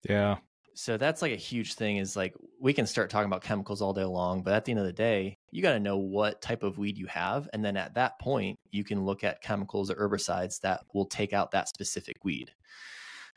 Yeah, 0.09 0.37
So 0.73 0.97
that's 0.97 1.21
like 1.21 1.33
a 1.33 1.37
huge 1.37 1.73
thing 1.73 1.97
is 1.97 2.15
like 2.15 2.33
we 2.59 2.73
can 2.73 2.87
start 2.87 3.09
talking 3.09 3.27
about 3.27 3.43
chemicals 3.43 3.81
all 3.81 3.93
day 3.93 4.05
long, 4.05 4.41
but 4.41 4.53
at 4.53 4.65
the 4.65 4.71
end 4.71 4.79
of 4.79 4.85
the 4.85 4.93
day, 4.93 5.37
you 5.51 5.61
got 5.61 5.73
to 5.73 5.79
know 5.79 5.97
what 5.97 6.41
type 6.41 6.63
of 6.63 6.77
weed 6.77 6.97
you 6.97 7.07
have. 7.07 7.49
And 7.53 7.63
then 7.63 7.77
at 7.77 7.95
that 7.95 8.19
point, 8.19 8.59
you 8.71 8.83
can 8.83 9.03
look 9.05 9.23
at 9.23 9.41
chemicals 9.41 9.91
or 9.91 9.95
herbicides 9.95 10.61
that 10.61 10.81
will 10.93 11.05
take 11.05 11.33
out 11.33 11.51
that 11.51 11.67
specific 11.67 12.23
weed. 12.23 12.51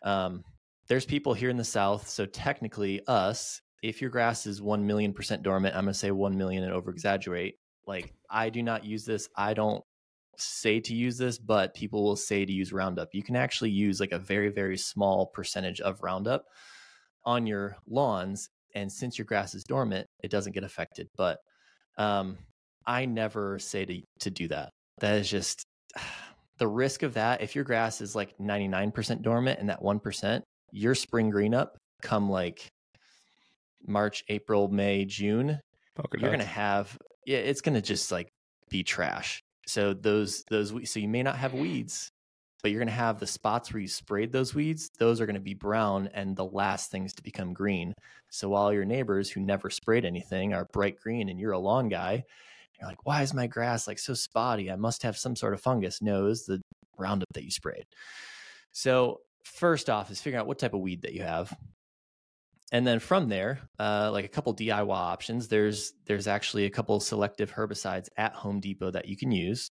Um, 0.03 0.45
there's 0.89 1.07
people 1.07 1.35
here 1.35 1.51
in 1.51 1.57
the 1.57 1.64
South. 1.64 2.09
So 2.09 2.26
technically, 2.26 3.01
us, 3.07 3.61
if 3.82 4.01
your 4.01 4.11
grass 4.11 4.47
is 4.47 4.62
1 4.62 4.87
million 4.87 5.12
percent 5.12 5.43
dormant, 5.43 5.74
I'm 5.74 5.85
going 5.85 5.93
to 5.93 5.99
say 5.99 6.11
1 6.11 6.37
million 6.37 6.62
and 6.62 6.72
over 6.72 6.91
exaggerate. 6.91 7.57
Like, 7.87 8.12
I 8.30 8.51
do 8.51 8.62
not 8.62 8.85
use 8.85 9.05
this. 9.05 9.28
I 9.37 9.55
don't 9.55 9.82
say 10.37 10.80
to 10.80 10.95
use 10.95 11.16
this, 11.18 11.39
but 11.39 11.74
people 11.74 12.03
will 12.03 12.16
say 12.16 12.45
to 12.45 12.53
use 12.53 12.72
Roundup. 12.72 13.09
You 13.12 13.22
can 13.22 13.37
actually 13.37 13.70
use 13.70 14.01
like 14.01 14.12
a 14.12 14.18
very, 14.18 14.49
very 14.49 14.76
small 14.76 15.26
percentage 15.26 15.80
of 15.80 16.03
Roundup 16.03 16.45
on 17.25 17.47
your 17.47 17.77
lawns 17.89 18.49
and 18.75 18.91
since 18.91 19.18
your 19.18 19.25
grass 19.25 19.55
is 19.55 19.64
dormant, 19.64 20.07
it 20.22 20.31
doesn't 20.31 20.53
get 20.53 20.64
affected. 20.64 21.09
But 21.16 21.39
um, 21.97 22.39
I 22.87 23.07
never 23.07 23.59
say 23.59 23.85
to 23.85 24.03
to 24.20 24.31
do 24.31 24.49
that. 24.49 24.70
That 25.01 25.16
is 25.18 25.31
just 25.31 25.64
the 26.59 26.68
risk 26.68 27.03
of 27.03 27.14
that. 27.14 27.43
If 27.43 27.55
your 27.55 27.64
grass 27.64 28.01
is 28.01 28.14
like 28.14 28.37
99% 28.39 29.22
dormant 29.22 29.59
and 29.59 29.68
that 29.68 29.81
1%, 29.81 30.43
your 30.72 30.95
spring 30.95 31.31
green 31.31 31.55
up 31.55 31.77
come 32.03 32.29
like 32.29 32.68
March, 33.87 34.25
April, 34.29 34.68
May, 34.68 35.05
June, 35.05 35.61
Polka 35.95 36.18
you're 36.18 36.31
gonna 36.31 36.45
have 36.45 36.97
yeah, 37.27 37.39
it's 37.39 37.61
gonna 37.61 37.83
just 37.83 38.11
like 38.11 38.29
be 38.68 38.83
trash. 38.83 39.41
So 39.66 39.95
those 39.95 40.43
those 40.51 40.72
so 40.91 41.01
you 41.01 41.09
may 41.09 41.22
not 41.22 41.37
have 41.37 41.55
weeds, 41.55 42.11
but 42.65 42.71
you're 42.71 42.81
gonna 42.81 42.91
have 42.91 43.21
the 43.21 43.27
spots 43.27 43.75
where 43.75 43.83
you 43.83 43.87
sprayed 43.87 44.33
those 44.33 44.55
weeds. 44.55 44.91
Those 44.99 45.21
are 45.21 45.27
gonna 45.27 45.39
be 45.39 45.53
brown 45.53 46.09
and 46.15 46.35
the 46.35 46.47
last 46.47 46.91
things 46.91 47.12
to 47.12 47.23
become 47.23 47.53
green. 47.53 47.93
So 48.31 48.49
while 48.49 48.73
your 48.73 48.87
neighbors 48.87 49.29
who 49.29 49.43
never 49.43 49.69
sprayed 49.69 50.07
anything 50.07 50.55
are 50.55 50.65
bright 50.73 50.99
green 50.99 51.29
and 51.29 51.39
you're 51.39 51.53
a 51.53 51.59
lawn 51.59 51.91
guy, 51.91 52.25
you're 52.81 52.89
like, 52.89 53.05
why 53.05 53.21
is 53.21 53.35
my 53.35 53.47
grass 53.47 53.87
like 53.87 53.99
so 53.99 54.15
spotty? 54.15 54.71
I 54.71 54.77
must 54.77 55.03
have 55.03 55.19
some 55.19 55.37
sort 55.37 55.53
of 55.53 55.61
fungus. 55.61 56.01
No, 56.01 56.29
it's 56.29 56.47
the 56.47 56.62
Roundup 56.97 57.29
that 57.35 57.45
you 57.45 57.51
sprayed. 57.51 57.85
So 58.73 59.21
first 59.43 59.91
off 59.91 60.11
is 60.11 60.23
figuring 60.23 60.41
out 60.41 60.47
what 60.47 60.59
type 60.59 60.73
of 60.73 60.81
weed 60.81 61.03
that 61.03 61.12
you 61.12 61.23
have 61.23 61.55
and 62.73 62.87
then 62.87 62.99
from 62.99 63.29
there 63.29 63.61
uh, 63.79 64.09
like 64.11 64.25
a 64.25 64.29
couple 64.29 64.57
diy 64.57 64.91
options 64.91 65.49
there's 65.49 65.93
there's 66.07 66.27
actually 66.27 66.65
a 66.65 66.71
couple 66.71 66.99
selective 66.99 67.53
herbicides 67.53 68.09
at 68.17 68.33
home 68.33 68.59
depot 68.59 68.91
that 68.91 69.07
you 69.07 69.19
can 69.19 69.31
use 69.31 69.71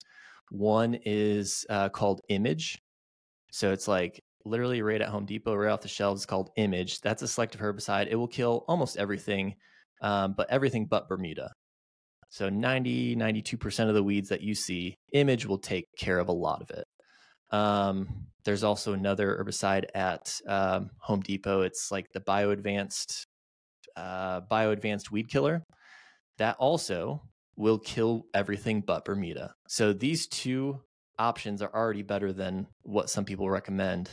one 0.51 0.95
is 1.05 1.65
uh, 1.71 1.89
called 1.89 2.21
image 2.29 2.82
so 3.53 3.71
it's 3.71 3.87
like 3.87 4.19
literally 4.45 4.81
right 4.81 5.01
at 5.01 5.09
home 5.09 5.25
depot 5.25 5.53
right 5.55 5.71
off 5.71 5.81
the 5.81 5.87
shelves 5.87 6.25
called 6.25 6.49
image 6.57 6.99
that's 7.01 7.21
a 7.21 7.27
selective 7.27 7.61
herbicide 7.61 8.07
it 8.09 8.15
will 8.15 8.27
kill 8.27 8.65
almost 8.67 8.97
everything 8.97 9.53
um, 10.01 10.33
but 10.35 10.49
everything 10.49 10.85
but 10.85 11.07
bermuda 11.07 11.51
so 12.29 12.49
90 12.49 13.15
92% 13.15 13.87
of 13.87 13.93
the 13.93 14.03
weeds 14.03 14.29
that 14.29 14.41
you 14.41 14.55
see 14.55 14.97
image 15.13 15.45
will 15.45 15.59
take 15.59 15.85
care 15.97 16.17
of 16.17 16.29
a 16.29 16.33
lot 16.33 16.61
of 16.61 16.69
it 16.71 16.85
um, 17.53 18.09
there's 18.43 18.63
also 18.63 18.93
another 18.93 19.37
herbicide 19.37 19.85
at 19.93 20.35
um, 20.47 20.89
Home 20.97 21.21
Depot. 21.21 21.61
It's 21.61 21.91
like 21.91 22.11
the 22.11 22.19
Bio 22.19 22.49
Advanced, 22.49 23.27
uh, 23.95 24.41
Bio 24.41 24.71
Advanced 24.71 25.11
Weed 25.11 25.29
Killer. 25.29 25.63
That 26.39 26.57
also 26.57 27.21
will 27.55 27.77
kill 27.77 28.25
everything 28.33 28.81
but 28.81 29.05
Bermuda. 29.05 29.53
So 29.67 29.93
these 29.93 30.27
two 30.27 30.81
options 31.19 31.61
are 31.61 31.73
already 31.73 32.01
better 32.01 32.33
than 32.33 32.67
what 32.83 33.09
some 33.09 33.25
people 33.25 33.49
recommend. 33.49 34.09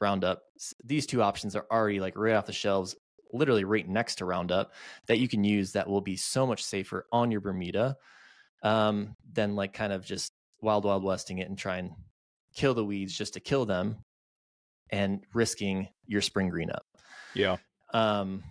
Roundup. 0.00 0.42
These 0.84 1.06
two 1.06 1.22
options 1.22 1.54
are 1.54 1.66
already 1.70 2.00
like 2.00 2.16
right 2.16 2.34
off 2.34 2.46
the 2.46 2.52
shelves, 2.52 2.96
literally 3.32 3.62
right 3.62 3.88
next 3.88 4.16
to 4.16 4.24
Roundup 4.24 4.72
that 5.06 5.18
you 5.18 5.28
can 5.28 5.44
use. 5.44 5.72
That 5.72 5.88
will 5.88 6.00
be 6.00 6.16
so 6.16 6.44
much 6.46 6.64
safer 6.64 7.06
on 7.12 7.30
your 7.30 7.40
Bermuda 7.40 7.96
um, 8.64 9.14
than 9.32 9.54
like 9.54 9.72
kind 9.72 9.92
of 9.92 10.04
just 10.04 10.32
wild 10.60 10.84
wild 10.84 11.04
westing 11.04 11.38
it 11.38 11.48
and 11.48 11.56
try 11.56 11.76
and 11.76 11.92
kill 12.54 12.74
the 12.74 12.84
weeds 12.84 13.16
just 13.16 13.34
to 13.34 13.40
kill 13.40 13.64
them 13.64 13.96
and 14.90 15.24
risking 15.34 15.88
your 16.06 16.20
spring 16.20 16.48
green 16.48 16.70
up. 16.70 16.84
yeah. 17.34 17.56
Um, 17.94 18.42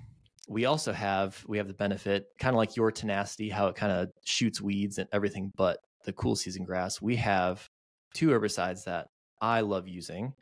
we 0.47 0.65
also 0.65 0.91
have 0.91 1.43
we 1.47 1.57
have 1.57 1.67
the 1.67 1.73
benefit, 1.73 2.25
kind 2.39 2.53
of 2.53 2.57
like 2.57 2.75
your 2.75 2.91
tenacity, 2.91 3.49
how 3.49 3.67
it 3.67 3.75
kind 3.75 3.91
of 3.91 4.09
shoots 4.25 4.61
weeds 4.61 4.97
and 4.97 5.07
everything, 5.13 5.51
but 5.55 5.79
the 6.03 6.13
cool 6.13 6.35
season 6.35 6.65
grass. 6.65 7.01
We 7.01 7.15
have 7.17 7.67
two 8.14 8.30
herbicides 8.30 8.86
that 8.86 9.07
I 9.41 9.62
love 9.62 9.88
using. 9.88 10.34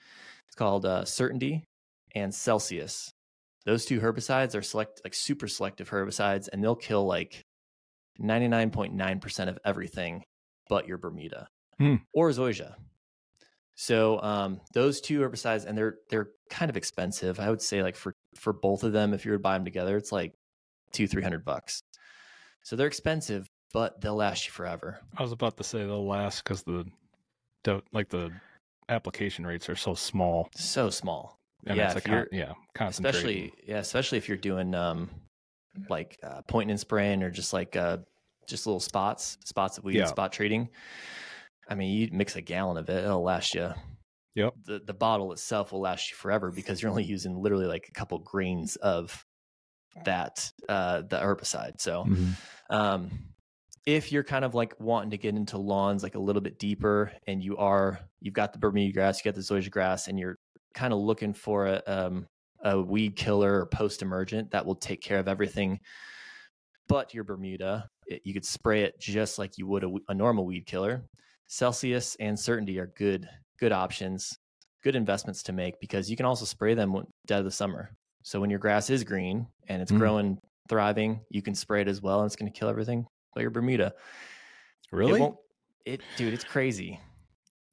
It's 0.48 0.56
called 0.56 0.86
uh, 0.86 1.06
Certainty 1.06 1.66
and 2.16 2.34
Celsius. 2.34 3.12
Those 3.66 3.86
two 3.86 4.00
herbicides 4.00 4.56
are 4.56 4.62
select 4.62 5.02
like 5.04 5.14
super 5.14 5.48
selective 5.48 5.90
herbicides, 5.90 6.50
and 6.52 6.64
they'll 6.64 6.76
kill 6.76 7.06
like 7.06 7.44
ninety 8.18 8.48
nine 8.48 8.72
point 8.72 8.94
nine 8.94 9.20
percent 9.20 9.50
of 9.50 9.60
everything 9.66 10.24
but 10.70 10.88
your 10.88 10.98
Bermuda 10.98 11.48
Hmm. 11.78 11.96
or 12.14 12.30
Zoysia. 12.30 12.76
So 13.76 14.22
um, 14.22 14.60
those 14.74 15.00
two 15.00 15.20
herbicides, 15.22 15.66
and 15.66 15.78
they're 15.78 15.96
they're 16.10 16.30
kind 16.50 16.70
of 16.70 16.76
expensive. 16.78 17.40
I 17.40 17.50
would 17.50 17.62
say 17.62 17.82
like 17.84 17.96
for 17.96 18.14
for 18.36 18.52
both 18.54 18.84
of 18.84 18.92
them, 18.92 19.14
if 19.14 19.24
you 19.26 19.32
were 19.32 19.38
to 19.38 19.42
buy 19.42 19.54
them 19.54 19.64
together, 19.66 19.96
it's 19.96 20.12
like 20.12 20.34
two 20.92 21.08
three 21.08 21.24
hundred 21.24 21.46
bucks. 21.46 21.82
So 22.64 22.76
they're 22.76 22.88
expensive, 22.88 23.48
but 23.74 24.02
they'll 24.02 24.16
last 24.16 24.46
you 24.46 24.52
forever. 24.52 25.00
I 25.18 25.22
was 25.22 25.32
about 25.32 25.56
to 25.58 25.64
say 25.64 25.80
they'll 25.80 26.06
last 26.06 26.44
because 26.44 26.64
the, 26.64 26.86
the 27.64 27.82
like 27.92 28.10
the 28.10 28.32
application 28.88 29.46
rates 29.46 29.70
are 29.70 29.76
so 29.76 29.94
small. 29.94 30.50
So 30.56 30.90
small, 30.90 31.40
And 31.68 31.78
Yeah, 31.78 31.96
if 31.96 32.04
con- 32.04 32.28
yeah, 32.32 32.54
especially 32.90 33.54
yeah, 33.66 33.78
especially 33.80 34.18
if 34.18 34.28
you're 34.28 34.38
doing 34.38 34.74
um 34.76 35.10
like 35.88 36.18
uh, 36.24 36.42
pointing 36.48 36.72
and 36.72 36.80
spraying 36.80 37.24
or 37.24 37.32
just 37.32 37.54
like 37.54 37.76
uh 37.76 38.00
just 38.48 38.66
little 38.66 38.80
spots, 38.80 39.38
spots 39.46 39.78
of 39.78 39.84
weed, 39.84 39.98
Yeah. 39.98 40.06
spot 40.08 40.32
treating. 40.34 40.70
I 41.70 41.76
mean, 41.76 41.96
you 41.96 42.10
mix 42.12 42.36
a 42.36 42.42
gallon 42.42 42.78
of 42.78 42.90
it, 42.90 43.04
it'll 43.04 43.24
last 43.24 43.54
you. 43.54 43.72
Yep. 44.36 44.54
The 44.66 44.80
the 44.80 44.94
bottle 44.94 45.32
itself 45.34 45.72
will 45.72 45.82
last 45.82 46.12
you 46.12 46.18
forever 46.18 46.52
because 46.52 46.82
you're 46.82 46.92
only 46.92 47.04
using 47.04 47.36
literally 47.38 47.68
like 47.68 47.88
a 47.90 47.92
couple 47.94 48.18
grains 48.20 48.76
of 48.78 49.26
that 50.06 50.52
uh 50.70 51.02
the 51.02 51.18
herbicide. 51.20 51.80
So 51.82 52.06
Mhm. 52.06 52.36
um 52.70 53.12
if 53.86 54.12
you're 54.12 54.24
kind 54.24 54.46
of 54.46 54.54
like 54.54 54.74
wanting 54.80 55.10
to 55.12 55.18
get 55.18 55.36
into 55.36 55.58
lawns 55.58 56.04
like 56.04 56.16
a 56.16 56.20
little 56.20 56.42
bit 56.42 56.60
deeper 56.60 57.12
and 57.28 57.44
you 57.44 57.58
are 57.58 58.00
you've 58.22 58.34
got 58.34 58.54
the 58.54 58.60
bermuda 58.60 58.92
grass 58.94 59.20
you 59.20 59.32
got 59.32 59.36
the 59.36 59.42
zoysia 59.42 59.72
grass 59.72 60.08
and 60.08 60.20
you're 60.20 60.38
kind 60.74 60.94
of 60.94 61.00
looking 61.00 61.34
for 61.34 61.68
a 61.68 61.82
um 61.88 62.28
a 62.64 62.80
weed 62.80 63.16
killer 63.16 63.62
or 63.62 63.66
post 63.66 64.02
emergent 64.02 64.52
that 64.52 64.66
will 64.66 64.76
take 64.76 65.02
care 65.02 65.20
of 65.20 65.28
everything 65.28 65.80
but 66.88 67.14
your 67.14 67.24
bermuda 67.24 67.88
it, 68.08 68.22
you 68.26 68.34
could 68.34 68.46
spray 68.46 68.84
it 68.84 69.00
just 69.00 69.38
like 69.40 69.58
you 69.58 69.68
would 69.68 69.84
a, 69.84 69.92
a 70.10 70.14
normal 70.14 70.46
weed 70.46 70.66
killer. 70.66 71.04
Celsius 71.48 72.16
and 72.20 72.38
certainty 72.38 72.80
are 72.80 72.92
good 72.98 73.28
good 73.60 73.72
options 73.72 74.38
good 74.84 74.96
investments 74.96 75.44
to 75.44 75.54
make 75.54 75.80
because 75.80 76.10
you 76.10 76.16
can 76.18 76.26
also 76.26 76.46
spray 76.46 76.74
them 76.74 76.96
dead 77.28 77.40
of 77.40 77.46
the 77.46 77.52
summer. 77.52 77.92
So 78.24 78.40
when 78.40 78.50
your 78.50 78.60
grass 78.60 78.90
is 78.90 79.04
green 79.04 79.48
and 79.68 79.82
it's 79.82 79.92
Mm. 79.92 80.00
growing 80.00 80.38
thriving 80.68 81.22
you 81.30 81.42
can 81.42 81.56
spray 81.56 81.82
it 81.82 81.88
as 81.88 82.02
well 82.02 82.20
and 82.20 82.28
it's 82.28 82.36
going 82.36 82.52
to 82.52 82.58
kill 82.60 82.70
everything 82.70 83.06
your 83.38 83.50
bermuda 83.50 83.94
Really? 84.92 85.22
it 85.22 85.34
It, 85.86 86.02
dude 86.18 86.34
it's 86.34 86.44
crazy 86.44 87.00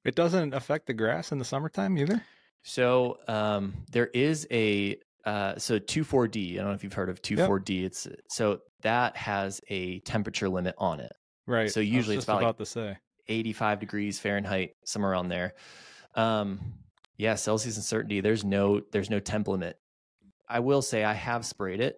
It 0.05 0.15
doesn't 0.15 0.55
affect 0.55 0.87
the 0.87 0.95
grass 0.95 1.33
in 1.33 1.39
the 1.39 1.45
summertime 1.45 1.99
either. 1.99 2.23
So 2.63 3.19
um, 3.29 3.75
there 3.93 4.09
is 4.09 4.47
a 4.51 4.99
uh, 5.25 5.57
so 5.57 5.79
24D. 5.79 6.55
I 6.55 6.57
don't 6.57 6.67
know 6.67 6.73
if 6.73 6.85
you've 6.85 6.93
heard 6.93 7.09
of 7.09 7.23
24D. 7.23 7.85
It's 7.85 8.09
so 8.29 8.61
that 8.83 9.17
has 9.17 9.61
a 9.69 10.01
temperature 10.01 10.49
limit 10.49 10.75
on 10.79 11.01
it. 11.01 11.13
Right. 11.47 11.71
So 11.71 11.81
usually 11.81 12.17
it's 12.17 12.27
just 12.27 12.29
about, 12.29 12.43
like, 12.43 12.59
to 12.59 12.67
say. 12.67 12.97
85 13.29 13.81
degrees 13.81 14.19
Fahrenheit, 14.19 14.75
somewhere 14.85 15.13
around 15.13 15.29
there. 15.29 15.55
Um, 16.15 16.61
yeah, 17.17 17.35
Celsius 17.35 17.77
and 17.77 17.85
certainty. 17.85 18.21
There's 18.21 18.45
no 18.45 18.81
there's 18.93 19.11
no 19.11 19.21
temp 19.21 19.49
limit. 19.49 19.79
I 20.49 20.61
will 20.61 20.83
say 20.83 21.03
I 21.03 21.15
have 21.15 21.45
sprayed 21.45 21.81
it, 21.81 21.97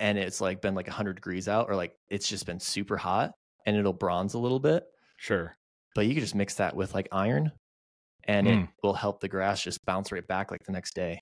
and 0.00 0.18
it's 0.18 0.40
like 0.40 0.60
been 0.60 0.74
like 0.74 0.86
100 0.88 1.14
degrees 1.14 1.46
out, 1.46 1.68
or 1.68 1.76
like 1.76 1.94
it's 2.08 2.26
just 2.28 2.46
been 2.46 2.58
super 2.58 2.96
hot, 2.96 3.32
and 3.66 3.76
it'll 3.76 3.92
bronze 3.92 4.34
a 4.34 4.38
little 4.38 4.58
bit. 4.58 4.84
Sure. 5.18 5.56
But 5.94 6.06
you 6.06 6.14
could 6.14 6.22
just 6.22 6.34
mix 6.34 6.54
that 6.56 6.74
with 6.74 6.94
like 6.94 7.08
iron, 7.12 7.52
and 8.24 8.48
it 8.48 8.58
Mm. 8.58 8.68
will 8.82 8.94
help 8.94 9.20
the 9.20 9.28
grass 9.28 9.62
just 9.62 9.84
bounce 9.84 10.10
right 10.10 10.26
back 10.26 10.50
like 10.50 10.64
the 10.64 10.72
next 10.72 10.94
day. 10.94 11.20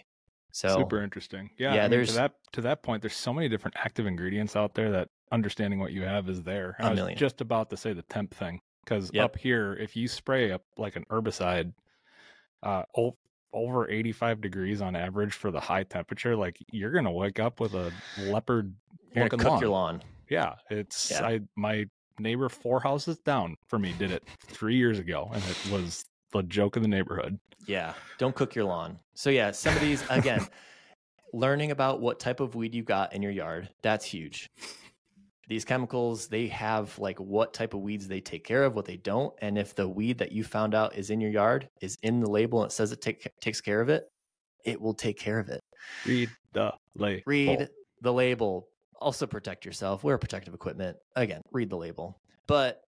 So 0.52 0.68
Super 0.76 1.02
interesting. 1.02 1.50
Yeah. 1.58 1.74
Yeah, 1.74 1.80
I 1.80 1.82
mean, 1.84 1.90
there's- 1.90 2.08
to 2.10 2.14
that 2.14 2.32
to 2.52 2.60
that 2.62 2.82
point. 2.82 3.02
There's 3.02 3.16
so 3.16 3.34
many 3.34 3.48
different 3.48 3.76
active 3.76 4.06
ingredients 4.06 4.56
out 4.56 4.74
there 4.74 4.90
that 4.92 5.08
understanding 5.30 5.78
what 5.78 5.92
you 5.92 6.02
have 6.02 6.28
is 6.28 6.42
there. 6.42 6.74
A 6.78 6.86
I 6.86 6.90
was 6.90 6.96
million. 6.96 7.18
just 7.18 7.40
about 7.42 7.68
to 7.70 7.76
say 7.76 7.92
the 7.92 8.02
temp 8.02 8.34
thing 8.34 8.60
because 8.84 9.10
Yep. 9.12 9.24
up 9.24 9.36
here, 9.36 9.74
if 9.74 9.94
you 9.96 10.08
spray 10.08 10.50
up 10.52 10.62
like 10.78 10.96
an 10.96 11.04
herbicide, 11.10 11.72
uh, 12.62 12.82
over 13.52 13.90
85 13.90 14.40
degrees 14.40 14.80
on 14.80 14.94
average 14.94 15.32
for 15.34 15.50
the 15.50 15.60
high 15.60 15.84
temperature, 15.84 16.36
like 16.36 16.58
you're 16.70 16.90
gonna 16.90 17.12
wake 17.12 17.40
up 17.40 17.60
with 17.60 17.74
a 17.74 17.92
leopard 18.18 18.74
you're 19.14 19.28
gonna 19.28 19.42
cook 19.42 19.52
lawn. 19.52 19.60
your 19.60 19.70
lawn. 19.70 20.02
Yeah, 20.28 20.54
it's 20.70 21.10
Yeah. 21.10 21.26
I 21.26 21.40
my 21.56 21.86
neighbor 22.18 22.48
four 22.48 22.80
houses 22.80 23.18
down 23.18 23.56
for 23.66 23.78
me 23.78 23.94
did 23.98 24.10
it 24.10 24.24
three 24.46 24.76
years 24.76 24.98
ago, 24.98 25.30
and 25.32 25.42
it 25.44 25.70
was 25.70 26.04
the 26.32 26.42
joke 26.42 26.76
of 26.76 26.82
the 26.82 26.88
neighborhood. 26.88 27.38
Yeah, 27.66 27.94
don't 28.18 28.34
cook 28.34 28.54
your 28.54 28.64
lawn. 28.64 28.98
So 29.14 29.30
yeah, 29.30 29.50
some 29.50 29.74
of 29.74 29.80
these 29.80 30.02
again, 30.10 30.46
learning 31.32 31.70
about 31.70 32.00
what 32.00 32.18
type 32.18 32.40
of 32.40 32.54
weed 32.54 32.74
you 32.74 32.82
got 32.82 33.12
in 33.12 33.22
your 33.22 33.32
yard, 33.32 33.68
that's 33.82 34.04
huge. 34.04 34.50
These 35.48 35.64
chemicals, 35.64 36.28
they 36.28 36.46
have 36.48 36.96
like 36.98 37.18
what 37.18 37.54
type 37.54 37.72
of 37.72 37.80
weeds 37.80 38.06
they 38.06 38.20
take 38.20 38.44
care 38.44 38.64
of, 38.64 38.74
what 38.74 38.84
they 38.84 38.98
don't, 38.98 39.34
and 39.40 39.56
if 39.56 39.74
the 39.74 39.88
weed 39.88 40.18
that 40.18 40.30
you 40.30 40.44
found 40.44 40.74
out 40.74 40.94
is 40.94 41.08
in 41.10 41.20
your 41.20 41.30
yard 41.30 41.68
is 41.80 41.96
in 42.02 42.20
the 42.20 42.30
label 42.30 42.62
and 42.62 42.70
it 42.70 42.74
says 42.74 42.92
it 42.92 43.00
take, 43.00 43.26
takes 43.40 43.60
care 43.60 43.80
of 43.80 43.88
it, 43.88 44.04
it 44.64 44.78
will 44.78 44.94
take 44.94 45.18
care 45.18 45.38
of 45.38 45.48
it. 45.48 45.62
Read 46.06 46.28
the 46.52 46.72
label. 46.94 47.22
Read 47.26 47.68
the 48.02 48.12
label. 48.12 48.68
Also 49.00 49.26
protect 49.26 49.64
yourself. 49.64 50.04
Wear 50.04 50.18
protective 50.18 50.52
equipment. 50.52 50.98
Again, 51.16 51.40
read 51.50 51.70
the 51.70 51.76
label. 51.76 52.20
But 52.46 52.82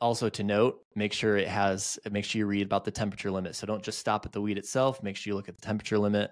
also 0.00 0.28
to 0.30 0.42
note, 0.42 0.80
make 0.96 1.12
sure 1.12 1.36
it 1.36 1.48
has 1.48 1.98
make 2.10 2.24
sure 2.24 2.40
you 2.40 2.46
read 2.46 2.66
about 2.66 2.84
the 2.84 2.90
temperature 2.90 3.30
limit. 3.30 3.54
So 3.54 3.66
don't 3.66 3.82
just 3.82 3.98
stop 3.98 4.26
at 4.26 4.32
the 4.32 4.40
weed 4.40 4.58
itself. 4.58 5.02
Make 5.02 5.16
sure 5.16 5.30
you 5.30 5.36
look 5.36 5.48
at 5.48 5.56
the 5.56 5.66
temperature 5.66 5.98
limit. 5.98 6.30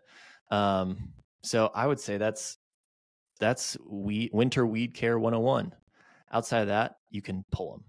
Um, 0.51 1.13
so 1.43 1.71
I 1.75 1.87
would 1.87 2.01
say 2.01 2.17
that's 2.17 2.59
that's 3.39 3.77
weed, 3.87 4.31
winter 4.33 4.67
weed 4.67 4.95
care 4.95 5.19
101. 5.19 5.75
Outside 6.33 6.61
of 6.63 6.69
that, 6.69 6.97
you 7.11 7.23
can 7.23 7.45
pull 7.51 7.73
them. 7.73 7.85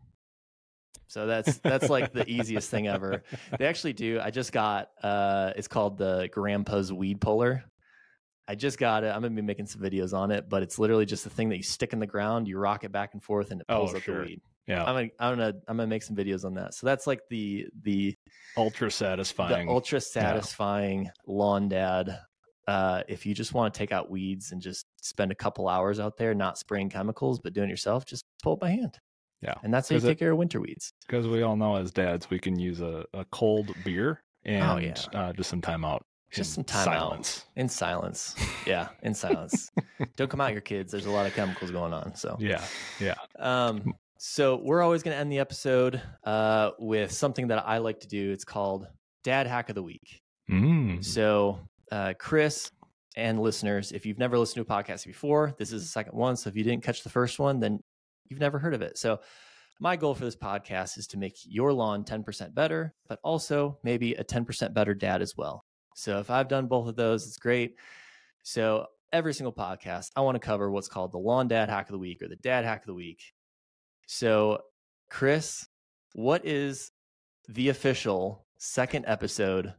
So 1.07 1.25
that's 1.25 1.57
that's 1.59 1.89
like 1.89 2.13
the 2.13 2.27
easiest 2.29 2.69
thing 2.69 2.87
ever. 2.87 3.23
They 3.57 3.65
actually 3.65 3.93
do. 3.93 4.19
I 4.21 4.29
just 4.29 4.51
got 4.51 4.89
uh 5.01 5.53
it's 5.55 5.67
called 5.67 5.97
the 5.97 6.29
Grandpa's 6.31 6.93
weed 6.93 7.19
puller. 7.19 7.63
I 8.47 8.55
just 8.55 8.77
got 8.77 9.03
it. 9.03 9.07
I'm 9.07 9.21
gonna 9.21 9.31
be 9.35 9.41
making 9.41 9.65
some 9.65 9.81
videos 9.81 10.13
on 10.13 10.31
it, 10.31 10.47
but 10.49 10.61
it's 10.63 10.77
literally 10.79 11.05
just 11.05 11.25
a 11.25 11.29
thing 11.29 11.49
that 11.49 11.57
you 11.57 11.63
stick 11.63 11.93
in 11.93 11.99
the 11.99 12.07
ground, 12.07 12.47
you 12.47 12.57
rock 12.59 12.83
it 12.83 12.91
back 12.91 13.13
and 13.13 13.23
forth, 13.23 13.51
and 13.51 13.61
it 13.61 13.65
Oh, 13.69 13.79
pulls 13.79 13.95
up 13.95 14.01
sure. 14.03 14.19
the 14.19 14.25
weed. 14.25 14.41
Yeah, 14.67 14.83
I'm 14.83 14.93
gonna 14.95 15.09
I'm 15.19 15.31
gonna 15.37 15.53
I'm 15.67 15.77
gonna 15.77 15.87
make 15.87 16.03
some 16.03 16.15
videos 16.15 16.45
on 16.45 16.53
that. 16.55 16.75
So 16.75 16.85
that's 16.85 17.07
like 17.07 17.21
the 17.31 17.65
the 17.81 18.15
ultra 18.55 18.91
satisfying. 18.91 19.65
the 19.65 19.73
ultra 19.73 19.99
satisfying 19.99 21.09
lawn 21.25 21.69
dad. 21.69 22.19
Uh, 22.67 23.01
if 23.07 23.25
you 23.25 23.33
just 23.33 23.55
want 23.55 23.73
to 23.73 23.77
take 23.77 23.91
out 23.91 24.11
weeds 24.11 24.51
and 24.51 24.61
just 24.61 24.85
spend 25.01 25.31
a 25.31 25.35
couple 25.35 25.67
hours 25.67 25.99
out 25.99 26.17
there, 26.17 26.33
not 26.33 26.57
spraying 26.57 26.89
chemicals, 26.89 27.39
but 27.39 27.53
doing 27.53 27.69
it 27.69 27.71
yourself, 27.71 28.05
just 28.05 28.25
pull 28.43 28.53
it 28.53 28.59
by 28.59 28.69
hand. 28.71 28.97
Yeah. 29.41 29.53
and 29.63 29.73
that's 29.73 29.87
how 29.87 29.93
you 29.95 29.99
'Cause 30.01 30.05
it- 30.05 30.09
take 30.09 30.19
care 30.19 30.31
of 30.31 30.37
winter 30.37 30.59
weeds. 30.59 30.91
because 31.07 31.25
we 31.27 31.43
all 31.43 31.55
know 31.55 31.77
as 31.77 31.91
dads, 31.91 32.29
we 32.29 32.39
can 32.39 32.59
use 32.59 32.81
a, 32.81 33.05
a 33.13 33.23
cold 33.31 33.73
beer 33.85 34.21
and 34.43 34.63
Oh, 34.63 34.77
yeah. 34.77 34.95
uh, 35.13 35.31
just 35.33 35.49
some 35.49 35.61
time 35.61 35.85
out. 35.85 36.05
Just 36.31 36.53
some 36.53 36.63
time 36.65 36.83
silence. 36.83 37.45
out 37.47 37.61
in 37.61 37.69
silence. 37.69 38.35
Yeah, 38.67 38.89
in 39.01 39.13
silence. 39.15 39.71
Don't 40.17 40.29
come 40.29 40.41
out 40.41 40.51
your 40.51 40.61
kids. 40.61 40.91
There's 40.91 41.05
a 41.07 41.11
lot 41.11 41.25
of 41.25 41.33
chemicals 41.33 41.71
going 41.71 41.93
on. 41.93 42.13
So 42.15 42.35
Yeah, 42.39 42.61
yeah. 42.99 43.15
Um, 43.39 43.93
so 44.17 44.57
we're 44.61 44.81
always 44.81 45.01
going 45.03 45.15
to 45.15 45.19
end 45.19 45.31
the 45.31 45.39
episode 45.39 46.01
uh, 46.25 46.71
with 46.77 47.11
something 47.13 47.47
that 47.47 47.65
I 47.67 47.77
like 47.77 48.01
to 48.01 48.07
do. 48.07 48.31
It's 48.31 48.43
called 48.43 48.87
Dad 49.23 49.47
Hack 49.47 49.69
of 49.69 49.75
the 49.75 49.83
Week. 49.83 50.21
Mm. 50.51 51.03
So, 51.03 51.59
uh, 51.91 52.13
Chris 52.19 52.69
and 53.19 53.39
listeners, 53.39 53.91
if 53.91 54.05
you've 54.05 54.17
never 54.17 54.37
listened 54.37 54.65
to 54.65 54.73
a 54.73 54.77
podcast 54.77 55.05
before, 55.05 55.53
this 55.57 55.71
is 55.71 55.83
the 55.83 55.89
second 55.89 56.17
one. 56.17 56.35
So, 56.35 56.49
if 56.49 56.55
you 56.55 56.63
didn't 56.63 56.83
catch 56.83 57.03
the 57.03 57.09
first 57.09 57.39
one, 57.39 57.59
then 57.59 57.79
you've 58.27 58.39
never 58.39 58.59
heard 58.59 58.73
of 58.73 58.81
it. 58.81 58.97
So, 58.97 59.19
my 59.79 59.95
goal 59.95 60.15
for 60.15 60.25
this 60.25 60.35
podcast 60.35 60.97
is 60.97 61.07
to 61.07 61.17
make 61.17 61.37
your 61.45 61.71
lawn 61.71 62.03
10% 62.03 62.53
better, 62.53 62.93
but 63.07 63.19
also 63.23 63.77
maybe 63.83 64.13
a 64.13 64.23
10% 64.23 64.73
better 64.73 64.93
dad 64.93 65.21
as 65.21 65.37
well. 65.37 65.63
So, 65.95 66.19
if 66.19 66.29
I've 66.29 66.47
done 66.47 66.67
both 66.67 66.87
of 66.87 66.95
those, 66.95 67.27
it's 67.27 67.37
great. 67.37 67.75
So, 68.43 68.87
every 69.11 69.33
single 69.33 69.53
podcast, 69.53 70.11
I 70.15 70.21
want 70.21 70.35
to 70.35 70.39
cover 70.39 70.71
what's 70.71 70.87
called 70.87 71.11
the 71.11 71.17
Lawn 71.17 71.47
Dad 71.47 71.69
Hack 71.69 71.87
of 71.87 71.93
the 71.93 71.99
Week 71.99 72.21
or 72.21 72.27
the 72.27 72.35
Dad 72.37 72.65
Hack 72.65 72.81
of 72.81 72.87
the 72.87 72.93
Week. 72.93 73.21
So, 74.07 74.59
Chris, 75.09 75.67
what 76.13 76.45
is 76.45 76.91
the 77.47 77.69
official 77.69 78.45
second 78.57 79.05
episode 79.07 79.73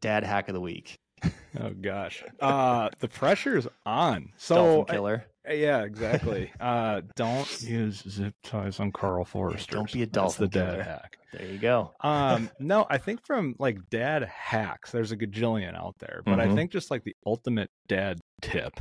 Dad 0.00 0.24
Hack 0.24 0.48
of 0.48 0.54
the 0.54 0.60
Week? 0.60 0.98
Oh 1.60 1.70
gosh, 1.70 2.24
uh, 2.40 2.88
the 2.98 3.06
pressure's 3.08 3.68
on. 3.86 4.32
So 4.36 4.54
Dolphin 4.56 4.84
I- 4.88 4.92
killer. 4.96 5.24
yeah, 5.48 5.82
exactly. 5.84 6.50
Uh, 6.58 7.02
don't 7.16 7.62
use 7.62 8.02
zip 8.08 8.34
ties 8.42 8.80
on 8.80 8.90
Karl 8.90 9.24
Foerster. 9.24 9.76
don't 9.76 9.92
be 9.92 10.02
a 10.02 10.06
That's 10.06 10.12
dolphin 10.14 10.44
the 10.46 10.48
dad 10.48 10.70
killer. 10.72 10.82
hack. 10.82 11.18
There 11.32 11.46
you 11.46 11.58
go. 11.58 11.92
Um, 12.00 12.50
no, 12.58 12.86
I 12.90 12.98
think 12.98 13.24
from 13.24 13.54
like 13.60 13.78
dad 13.88 14.24
hacks, 14.24 14.90
there's 14.90 15.12
a 15.12 15.16
gajillion 15.16 15.76
out 15.76 15.94
there, 16.00 16.22
but 16.24 16.40
I 16.40 16.46
Mhm. 16.48 16.56
think 16.56 16.72
just 16.72 16.90
like 16.90 17.04
the 17.04 17.14
ultimate 17.24 17.70
dad 17.86 18.18
tip. 18.42 18.80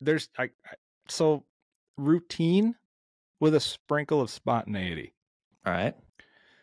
There's 0.00 0.28
I, 0.38 0.44
I 0.44 0.48
so 1.08 1.44
routine 1.98 2.74
with 3.38 3.54
a 3.54 3.60
sprinkle 3.60 4.20
of 4.20 4.30
spontaneity. 4.30 5.14
All 5.66 5.72
right. 5.72 5.94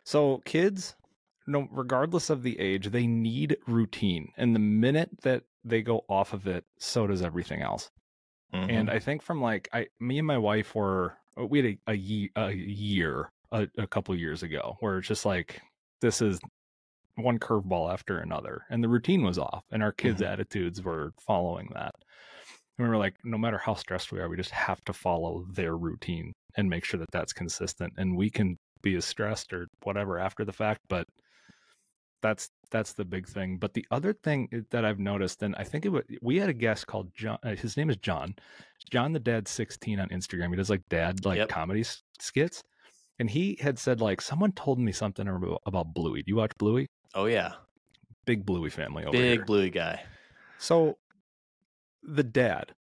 So 0.04 0.41
kids, 0.45 0.95
no, 1.48 1.68
regardless 1.72 2.30
of 2.30 2.43
the 2.43 2.60
age, 2.60 2.89
they 2.91 3.08
need 3.08 3.58
routine, 3.68 4.32
and 4.38 4.54
the 4.54 4.60
minute 4.60 5.10
that 5.24 5.43
they 5.64 5.82
go 5.82 6.04
off 6.10 6.34
of 6.34 6.45
it, 6.48 6.66
so 6.80 7.08
does 7.08 7.22
everything 7.22 7.62
else. 7.62 7.89
Mm-hmm. 8.54 8.70
And 8.70 8.89
I 8.89 9.00
think 9.00 9.22
from 9.22 9.41
like 9.41 9.68
I, 9.74 9.88
me 10.00 10.18
and 10.20 10.28
my 10.28 10.38
wife 10.38 10.76
were 10.76 11.18
uh, 11.39 11.45
we 11.45 11.58
had 11.60 11.66
a 11.66 11.78
a, 11.91 11.93
ye- 11.95 12.32
a 12.36 12.52
year 12.52 13.32
a, 13.52 13.68
a 13.78 13.88
couple 13.88 14.16
years 14.16 14.43
ago 14.43 14.78
where 14.80 14.98
it's 15.00 15.08
just 15.08 15.26
like 15.26 15.62
this 16.02 16.22
is 16.22 16.39
one 17.16 17.39
curveball 17.39 17.91
after 17.91 18.20
another, 18.20 18.64
and 18.70 18.84
the 18.84 18.89
routine 18.89 19.24
was 19.24 19.39
off, 19.39 19.64
and 19.72 19.82
our 19.82 19.91
kids' 19.91 20.22
Mhm. 20.22 20.32
attitudes 20.32 20.84
were 20.84 21.14
following 21.26 21.70
that. 21.74 21.95
And 22.78 22.86
we 22.86 22.89
were 22.89 22.98
like, 22.98 23.16
no 23.24 23.38
matter 23.39 23.58
how 23.58 23.74
stressed 23.74 24.12
we 24.12 24.20
are, 24.20 24.30
we 24.30 24.38
just 24.38 24.52
have 24.52 24.84
to 24.86 24.93
follow 24.93 25.45
their 25.52 25.76
routine 25.76 26.32
and 26.56 26.70
make 26.70 26.86
sure 26.86 27.00
that 27.00 27.10
that's 27.12 27.34
consistent, 27.34 27.93
and 27.98 28.16
we 28.16 28.30
can 28.30 28.58
be 28.84 28.95
as 28.95 29.06
stressed 29.06 29.52
or 29.52 29.68
whatever 29.84 30.20
after 30.20 30.45
the 30.45 30.54
fact, 30.54 30.82
but 30.88 31.08
that's 32.22 32.49
that's 32.72 32.93
the 32.93 33.05
big 33.05 33.28
thing. 33.28 33.57
But 33.57 33.74
the 33.74 33.86
other 33.91 34.13
thing 34.13 34.65
that 34.72 34.84
I've 34.86 34.99
noticed, 34.99 35.41
and 35.43 35.55
I 35.55 35.63
think 35.63 35.86
it 35.86 35.89
was, 35.89 36.03
we 36.22 36.38
had 36.38 36.49
a 36.49 36.53
guest 36.53 36.88
called 36.88 37.13
John. 37.15 37.38
Uh, 37.43 37.55
his 37.55 37.78
name 37.78 37.89
is 37.89 37.97
John. 37.97 38.36
John 38.89 39.13
the 39.13 39.20
Dad 39.20 39.47
sixteen 39.47 39.99
on 39.99 40.09
Instagram. 40.09 40.49
He 40.49 40.55
does 40.55 40.70
like 40.70 40.88
dad 40.89 41.26
like 41.26 41.38
Yep. 41.38 41.49
comedy 41.49 41.84
skits, 42.20 42.63
and 43.20 43.30
he 43.30 43.57
had 43.61 43.78
said 43.80 44.01
like 44.01 44.22
someone 44.22 44.51
told 44.53 44.80
me 44.80 44.91
something 44.91 45.28
about, 45.28 45.61
about 45.65 45.93
Bluey. 45.93 46.24
Do 46.24 46.30
you 46.32 46.36
watch 46.38 46.51
Bluey? 46.57 46.88
oh 47.15 47.26
yeah, 47.26 47.53
Big 48.26 48.45
Bluey 48.45 48.70
family 48.70 49.03
over 49.03 49.11
big 49.11 49.38
here. 49.39 49.45
bluey 49.45 49.70
guy. 49.70 50.03
So 50.59 50.97
the 52.03 52.24
dad, 52.24 52.74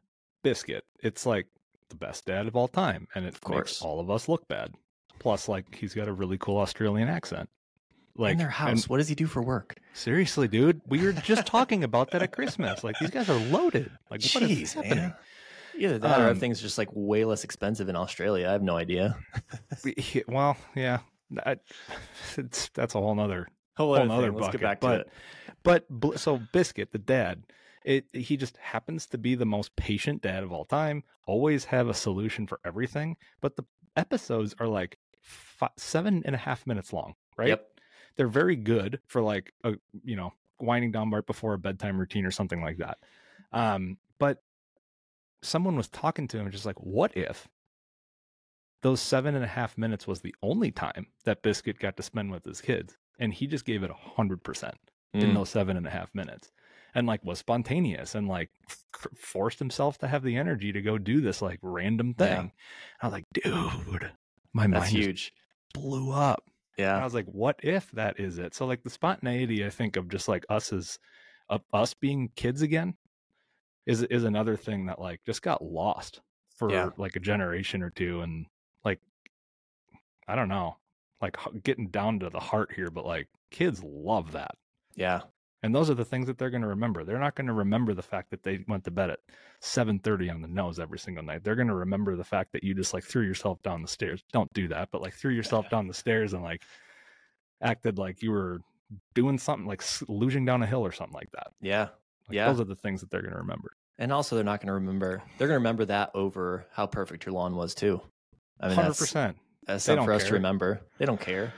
Biscuit, 0.43 0.85
it's 1.03 1.27
like 1.27 1.47
the 1.89 1.97
best 1.97 2.25
dad 2.27 2.47
of 2.47 2.57
all 2.57 2.69
time. 2.69 3.07
And 3.15 3.25
it 3.27 3.35
Of 3.35 3.41
course. 3.41 3.57
makes 3.59 3.83
all 3.83 4.01
of 4.01 4.11
us 4.11 4.29
look 4.29 4.47
bad. 4.49 4.73
Plus, 5.19 5.49
like 5.49 5.75
he's 5.75 5.95
got 5.95 6.09
a 6.09 6.13
really 6.13 6.39
cool 6.39 6.59
Australian 6.59 7.09
accent. 7.09 7.49
Like 8.17 8.33
in 8.33 8.39
their 8.39 8.47
and 8.47 8.55
house. 8.55 8.89
what 8.89 8.99
does 8.99 9.09
he 9.09 9.15
do 9.15 9.27
for 9.27 9.43
work? 9.43 9.77
seriously, 9.93 10.47
dude, 10.49 10.81
we 10.87 11.05
were 11.05 11.13
just 11.13 11.47
talking 11.47 11.83
about 11.85 12.11
that 12.13 12.23
at 12.23 12.33
Christmas. 12.33 12.85
Like 12.85 12.99
these 13.01 13.11
guys 13.11 13.29
are 13.29 13.39
loaded. 13.51 13.91
Like 14.11 14.23
what 14.23 14.43
is 14.45 14.73
happening? 14.75 14.97
man. 14.99 15.15
Either 15.77 15.99
that 15.99 16.21
or 16.21 16.23
Um, 16.25 16.29
everything's 16.31 16.61
just 16.61 16.79
like 16.79 16.89
way 16.93 17.25
less 17.25 17.43
expensive 17.43 17.89
in 17.89 17.97
Australia. 17.97 18.49
I 18.49 18.53
have 18.53 18.63
no 18.63 18.77
idea. 18.77 19.17
Well, 20.29 20.57
yeah, 20.77 20.99
that, 21.31 21.61
it's, 22.37 22.69
that's 22.75 22.95
a 22.95 23.01
whole 23.01 23.15
nother 23.15 23.49
Whole 23.77 23.89
whole 23.89 23.97
other 23.97 24.07
nother 24.07 24.33
bucket. 24.33 24.53
get 24.53 24.61
back 24.61 24.81
to 24.83 24.87
but 24.87 25.09
but 25.65 25.89
Bl- 25.91 26.13
so 26.17 26.41
Biscuit, 26.53 26.93
the 26.93 26.99
dad, 26.99 27.43
it 27.85 28.07
he 28.13 28.37
just 28.37 28.57
happens 28.59 29.07
to 29.07 29.19
be 29.19 29.35
the 29.35 29.45
most 29.47 29.75
patient 29.75 30.23
dad 30.23 30.45
of 30.45 30.53
all 30.53 30.65
time. 30.65 31.03
Always 31.27 31.65
have 31.65 31.89
a 31.89 31.95
solution 31.95 32.47
for 32.47 32.61
everything. 32.65 33.17
But 33.41 33.57
the 33.57 33.65
episodes 33.97 34.55
are 34.61 34.69
like 34.69 34.99
fi 35.23 35.69
seven 35.77 36.23
and 36.25 36.35
a 36.37 36.39
half 36.39 36.67
minutes 36.69 36.93
long, 36.93 37.15
right? 37.37 37.49
Yep. 37.49 37.71
They're 38.17 38.29
very 38.29 38.57
good 38.57 39.01
for 39.07 39.21
like 39.23 39.53
a 39.65 39.75
you 40.05 40.17
know 40.17 40.33
winding 40.61 40.93
down 40.93 41.11
right 41.11 41.27
before 41.27 41.55
a 41.55 41.59
bedtime 41.59 41.99
routine 41.99 42.25
or 42.25 42.31
something 42.31 42.63
like 42.63 42.79
that. 42.79 42.99
Um, 43.53 43.99
but 44.19 44.43
someone 45.43 45.77
was 45.77 45.89
talking 45.89 46.27
to 46.29 46.39
him 46.39 46.51
just 46.51 46.65
like, 46.67 46.77
what 46.81 47.17
if 47.17 47.49
those 48.83 49.01
seven 49.01 49.35
and 49.35 49.45
a 49.45 49.49
half 49.49 49.77
minutes 49.79 50.07
was 50.07 50.21
the 50.21 50.35
only 50.43 50.71
time 50.71 51.07
that 51.25 51.43
Biscuit 51.43 51.79
got 51.79 51.97
to 51.97 52.03
spend 52.03 52.31
with 52.31 52.45
his 52.45 52.61
kids, 52.61 52.97
and 53.19 53.33
he 53.33 53.47
just 53.47 53.65
gave 53.65 53.83
it 53.83 53.91
a 53.91 53.95
hundred 53.95 54.43
percent 54.45 54.77
in 55.13 55.31
Mm. 55.31 55.35
those 55.35 55.49
seven 55.51 55.77
and 55.77 55.87
a 55.87 55.91
half 55.91 56.15
minutes, 56.15 56.51
and 56.95 57.07
like 57.07 57.25
was 57.25 57.39
spontaneous 57.39 58.15
and 58.15 58.29
like 58.29 58.51
f- 58.69 59.07
forced 59.17 59.59
himself 59.59 59.97
to 59.99 60.09
have 60.09 60.23
the 60.23 60.37
energy 60.37 60.73
to 60.73 60.83
go 60.83 60.99
do 60.99 61.21
this 61.21 61.41
like 61.41 61.59
random 61.63 62.15
Yeah. 62.19 62.37
thing. 62.37 62.53
I 63.01 63.07
was 63.07 63.13
like, 63.13 63.25
dude, 63.33 64.11
my 64.53 64.67
That's 64.67 64.93
mind 64.93 65.05
huge. 65.05 65.33
blew 65.73 66.11
up. 66.13 66.45
And 66.93 67.01
I 67.03 67.05
was 67.05 67.15
like, 67.15 67.27
what 67.27 67.61
if 67.63 67.91
that 67.93 68.21
is 68.21 68.39
it? 68.39 68.55
So 68.55 68.67
like 68.67 68.83
the 68.83 68.91
spontaneity, 68.91 69.65
I 69.65 69.71
think 69.71 69.97
of 69.97 70.09
just 70.09 70.29
like 70.29 70.45
us 70.49 70.73
as 70.73 70.99
uh, 71.51 71.59
us 71.73 71.95
being 71.95 72.31
kids 72.37 72.63
again, 72.63 72.97
is 73.87 74.03
is 74.05 74.25
another 74.25 74.57
thing 74.57 74.87
that 74.87 75.01
like 75.01 75.21
just 75.27 75.43
got 75.43 75.63
lost 75.65 76.21
for 76.57 76.69
Yeah. 76.69 76.91
like 76.99 77.17
a 77.17 77.21
generation 77.21 77.83
or 77.83 77.91
two, 77.91 78.23
and 78.23 78.47
like 78.85 79.01
I 80.29 80.35
don't 80.35 80.49
know, 80.49 80.79
like 81.21 81.37
getting 81.63 81.89
down 81.89 82.21
to 82.21 82.31
the 82.31 82.41
heart 82.41 82.73
here, 82.73 82.91
but 82.91 83.07
like 83.07 83.29
kids 83.51 83.83
love 83.83 84.33
that. 84.33 84.53
Yeah. 84.95 85.23
And 85.65 85.75
those 85.75 85.89
are 85.89 85.95
the 85.95 86.05
things 86.05 86.27
that 86.27 86.37
they're 86.37 86.51
going 86.51 86.61
to 86.61 86.69
remember. 86.69 87.05
They're 87.05 87.19
not 87.19 87.37
going 87.37 87.47
to 87.47 87.55
remember 87.55 87.95
the 87.95 88.03
fact 88.03 88.31
that 88.33 88.43
they 88.43 88.63
went 88.69 88.85
to 88.85 88.91
bed 88.91 89.09
at 89.09 89.21
7:30 89.63 90.31
on 90.31 90.43
the 90.43 90.47
nose 90.47 90.79
every 90.79 90.99
single 90.99 91.25
night. 91.25 91.43
They're 91.43 91.55
going 91.55 91.69
to 91.69 91.75
remember 91.75 92.17
the 92.17 92.23
fact 92.23 92.53
that 92.53 92.63
you 92.63 92.75
just 92.75 92.93
like 92.93 93.03
threw 93.03 93.23
yourself 93.23 93.63
down 93.63 93.81
the 93.81 93.89
stairs. 93.89 94.23
Don't 94.31 94.53
do 94.53 94.69
that, 94.69 94.91
but 94.93 95.01
like 95.01 95.15
threw 95.15 95.33
yourself 95.33 95.71
down 95.71 95.89
the 95.89 95.95
stairs 95.95 96.35
and 96.35 96.43
like 96.43 96.61
acted 97.63 97.97
like 97.97 98.23
you 98.23 98.31
were 98.31 98.59
doing 99.15 99.39
something 99.39 99.67
like 99.67 99.81
luging 99.81 100.45
down 100.45 100.63
a 100.63 100.67
hill 100.67 100.85
or 100.85 100.93
something 100.93 101.15
like 101.15 101.31
that. 101.33 101.47
Yeah. 101.63 101.89
Like, 102.29 102.37
Yeah. 102.37 102.49
Those 102.49 102.61
are 102.61 102.65
the 102.65 102.77
things 102.77 103.01
that 103.01 103.11
they're 103.11 103.23
going 103.23 103.33
to 103.33 103.41
remember. 103.41 103.73
And 103.97 104.13
also, 104.13 104.37
they're 104.37 104.45
not 104.45 104.61
going 104.61 104.67
to 104.67 104.75
remember. 104.75 105.23
They're 105.39 105.49
going 105.49 105.57
to 105.57 105.61
remember 105.61 105.87
that 105.87 106.11
over 106.15 106.67
how 106.73 106.87
perfect 106.87 107.25
your 107.25 107.33
lawn 107.33 107.57
was 107.57 107.75
too. 107.75 108.03
I 108.61 108.69
mean, 108.69 108.77
100%. 108.77 109.35
That's 109.67 109.85
something 109.85 110.05
for 110.05 110.13
us 110.13 110.25
to 110.25 110.33
remember. 110.35 110.81
They 110.99 111.07
don't 111.07 111.21
care. 111.21 111.53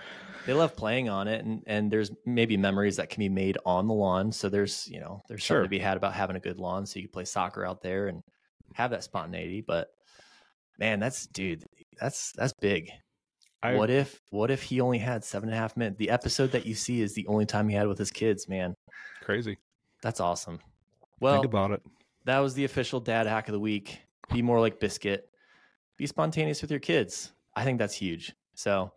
They 0.47 0.53
love 0.53 0.77
playing 0.77 1.09
on 1.09 1.27
it, 1.29 1.45
and 1.45 1.63
and 1.67 1.91
there's 1.91 2.11
maybe 2.25 2.57
memories 2.57 2.97
that 2.97 3.11
can 3.11 3.19
be 3.21 3.29
made 3.29 3.59
on 3.67 3.89
the 3.89 3.95
lawn. 3.95 4.31
So 4.31 4.49
there's 4.49 4.87
you 4.89 5.01
know 5.01 5.23
there's 5.29 5.45
something 5.45 5.57
Sure. 5.59 5.63
to 5.65 5.69
be 5.69 5.79
had 5.81 5.97
about 5.97 6.13
having 6.15 6.37
a 6.37 6.41
good 6.41 6.59
lawn, 6.59 6.87
so 6.87 6.99
you 7.01 7.07
can 7.07 7.13
play 7.13 7.25
soccer 7.25 7.65
out 7.65 7.83
there 7.83 8.07
and 8.09 8.23
have 8.75 8.91
that 8.93 9.03
spontaneity. 9.03 9.61
But 9.67 9.89
man, 10.79 11.01
that's 11.01 11.27
dude, 11.27 11.65
that's 12.01 12.33
that's 12.37 12.53
big. 12.61 12.91
I, 13.63 13.75
what 13.75 13.91
if 13.91 14.21
what 14.31 14.53
if 14.53 14.63
he 14.63 14.81
only 14.81 14.99
had 14.99 15.25
seven 15.25 15.49
and 15.49 15.57
a 15.57 15.61
half 15.61 15.77
minutes? 15.77 15.99
The 15.99 16.11
episode 16.11 16.53
that 16.53 16.65
you 16.67 16.75
see 16.77 17.01
is 17.03 17.15
the 17.15 17.27
only 17.27 17.47
time 17.47 17.69
he 17.69 17.75
had 17.75 17.89
with 17.89 17.99
his 17.99 18.13
kids. 18.13 18.49
Man, 18.49 18.75
crazy. 19.23 19.59
that's 20.03 20.21
awesome. 20.21 20.61
Well, 21.19 21.35
Think 21.41 21.47
about 21.47 21.73
it. 21.73 21.83
that 22.27 22.39
was 22.39 22.55
the 22.55 22.65
official 22.65 23.01
dad 23.01 23.27
hack 23.27 23.49
of 23.49 23.53
the 23.53 23.59
week. 23.59 23.99
Be 24.33 24.43
more 24.43 24.61
like 24.61 24.79
Biscuit. 24.79 25.29
Be 25.97 26.07
spontaneous 26.07 26.61
with 26.63 26.71
your 26.71 26.79
kids. 26.79 27.33
I 27.57 27.65
think 27.65 27.79
that's 27.79 27.95
huge. 27.95 28.35
So, 28.55 28.93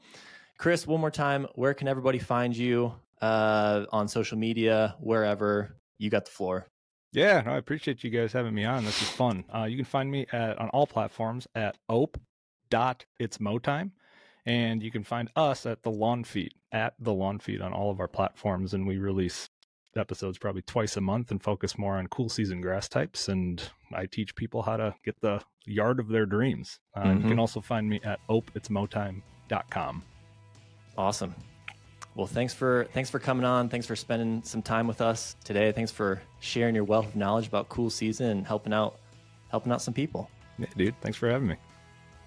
Chris, 0.58 0.86
one 0.86 1.00
more 1.00 1.12
time, 1.12 1.48
where 1.56 1.74
can 1.74 1.88
everybody 1.88 2.20
find 2.20 2.56
you 2.56 2.94
uh, 3.22 3.86
on 3.92 4.08
social 4.08 4.38
media, 4.38 4.96
wherever? 5.00 5.78
You 5.98 6.10
got 6.10 6.26
the 6.26 6.32
floor. 6.32 6.68
Yeah, 7.12 7.42
no, 7.42 7.54
I 7.54 7.58
appreciate 7.58 8.04
you 8.04 8.10
guys 8.10 8.34
having 8.34 8.54
me 8.54 8.66
on. 8.66 8.86
This 8.86 9.02
is 9.02 9.10
fun. 9.10 9.44
Uh, 9.54 9.64
you 9.64 9.78
can 9.78 9.86
find 9.86 10.12
me 10.12 10.28
at 10.32 10.60
on 10.60 10.70
all 10.70 10.86
platforms 10.86 11.48
at 11.56 11.76
ope 11.88 12.20
dot 12.70 13.06
it's 13.18 13.40
mow 13.40 13.58
time, 13.58 13.94
and 14.46 14.84
you 14.84 14.92
can 14.92 15.04
find 15.04 15.30
us 15.36 15.66
at 15.66 15.82
the 15.82 15.90
Lawn 15.90 16.24
Feet 16.24 16.54
at 16.72 16.94
the 17.00 17.14
Lawn 17.14 17.40
Feet 17.40 17.62
on 17.62 17.74
all 17.74 17.90
of 17.90 18.00
our 18.00 18.08
platforms, 18.08 18.74
and 18.76 18.86
we 18.86 18.98
release 18.98 19.49
episodes 19.96 20.38
probably 20.38 20.62
twice 20.64 20.98
a 20.98 21.02
month 21.02 21.32
and 21.32 21.42
focus 21.42 21.78
more 21.78 21.98
on 21.98 22.08
cool 22.08 22.30
season 22.30 22.62
grass 22.62 22.88
types. 22.88 23.30
And 23.30 23.62
I 23.94 24.06
teach 24.06 24.36
people 24.36 24.62
how 24.62 24.78
to 24.78 24.96
get 25.04 25.20
the 25.22 25.42
yard 25.66 26.00
of 26.00 26.08
their 26.08 26.26
dreams. 26.26 26.80
Uh, 26.96 27.04
mm-hmm. 27.04 27.24
You 27.24 27.30
can 27.30 27.40
also 27.40 27.62
find 27.62 27.90
me 27.90 28.00
at 28.04 28.20
opeitsmowtime.com. 28.30 30.04
Awesome. 30.98 31.36
Well, 32.16 32.28
thanks 32.28 32.54
for 32.54 32.88
thanks 32.92 33.10
for 33.10 33.20
coming 33.20 33.46
on. 33.46 33.70
Thanks 33.70 33.86
for 33.86 33.96
spending 33.96 34.42
some 34.44 34.62
time 34.62 34.88
with 34.88 35.00
us 35.00 35.36
today. 35.44 35.72
Thanks 35.72 35.92
for 35.92 36.22
sharing 36.40 36.76
your 36.76 36.84
wealth 36.84 37.08
of 37.08 37.16
knowledge 37.16 37.48
about 37.48 37.70
cool 37.70 37.90
season 37.90 38.30
and 38.30 38.48
helping 38.48 38.74
out 38.74 39.00
helping 39.50 39.72
out 39.72 39.82
some 39.82 39.94
people. 39.94 40.30
Yeah, 40.58 40.66
dude. 40.76 41.00
Thanks 41.02 41.18
for 41.18 41.30
having 41.30 41.48
me. 41.48 41.56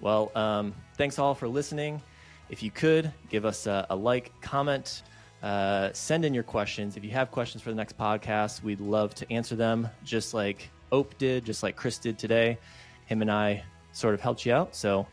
Well, 0.01 0.33
um, 0.35 0.75
thanks 0.97 1.19
all 1.19 1.35
for 1.35 1.47
listening. 1.49 2.01
If 2.49 2.63
you 2.63 2.71
could 2.71 3.13
give 3.29 3.45
us 3.45 3.67
a, 3.67 3.87
a 3.91 3.97
like, 3.97 4.33
comment, 4.41 5.03
uh, 5.43 5.93
send 5.93 6.25
in 6.25 6.35
your 6.35 6.43
questions. 6.45 6.97
If 6.97 7.05
you 7.05 7.11
have 7.11 7.31
questions 7.31 7.63
for 7.63 7.71
the 7.71 7.77
next 7.77 7.99
podcast, 7.99 8.63
we'd 8.63 8.81
love 8.81 9.15
to 9.17 9.33
answer 9.33 9.57
them, 9.57 9.89
just 10.05 10.35
like 10.35 10.71
Ope 10.93 11.17
did, 11.19 11.45
just 11.45 11.63
like 11.63 11.77
Chris 11.77 11.99
did 11.99 12.19
today. 12.19 12.59
Him 13.07 13.23
and 13.23 13.31
I 13.31 13.65
sort 13.93 14.15
of 14.15 14.21
helped 14.21 14.47
you 14.47 14.53
out. 14.53 14.75
So 14.77 15.07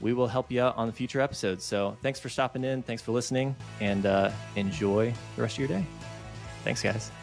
we 0.00 0.12
will 0.12 0.26
help 0.26 0.50
you 0.50 0.60
out 0.60 0.76
on 0.76 0.86
the 0.86 0.92
future 0.92 1.20
episodes. 1.20 1.64
So 1.64 1.96
thanks 2.02 2.20
for 2.20 2.28
stopping 2.28 2.64
in. 2.64 2.82
Thanks 2.82 3.02
for 3.02 3.12
listening 3.12 3.56
and 3.80 4.04
uh, 4.04 4.30
enjoy 4.56 5.14
the 5.36 5.42
rest 5.42 5.54
of 5.54 5.60
your 5.60 5.68
day. 5.68 5.86
Thanks, 6.64 6.82
guys. 6.82 7.21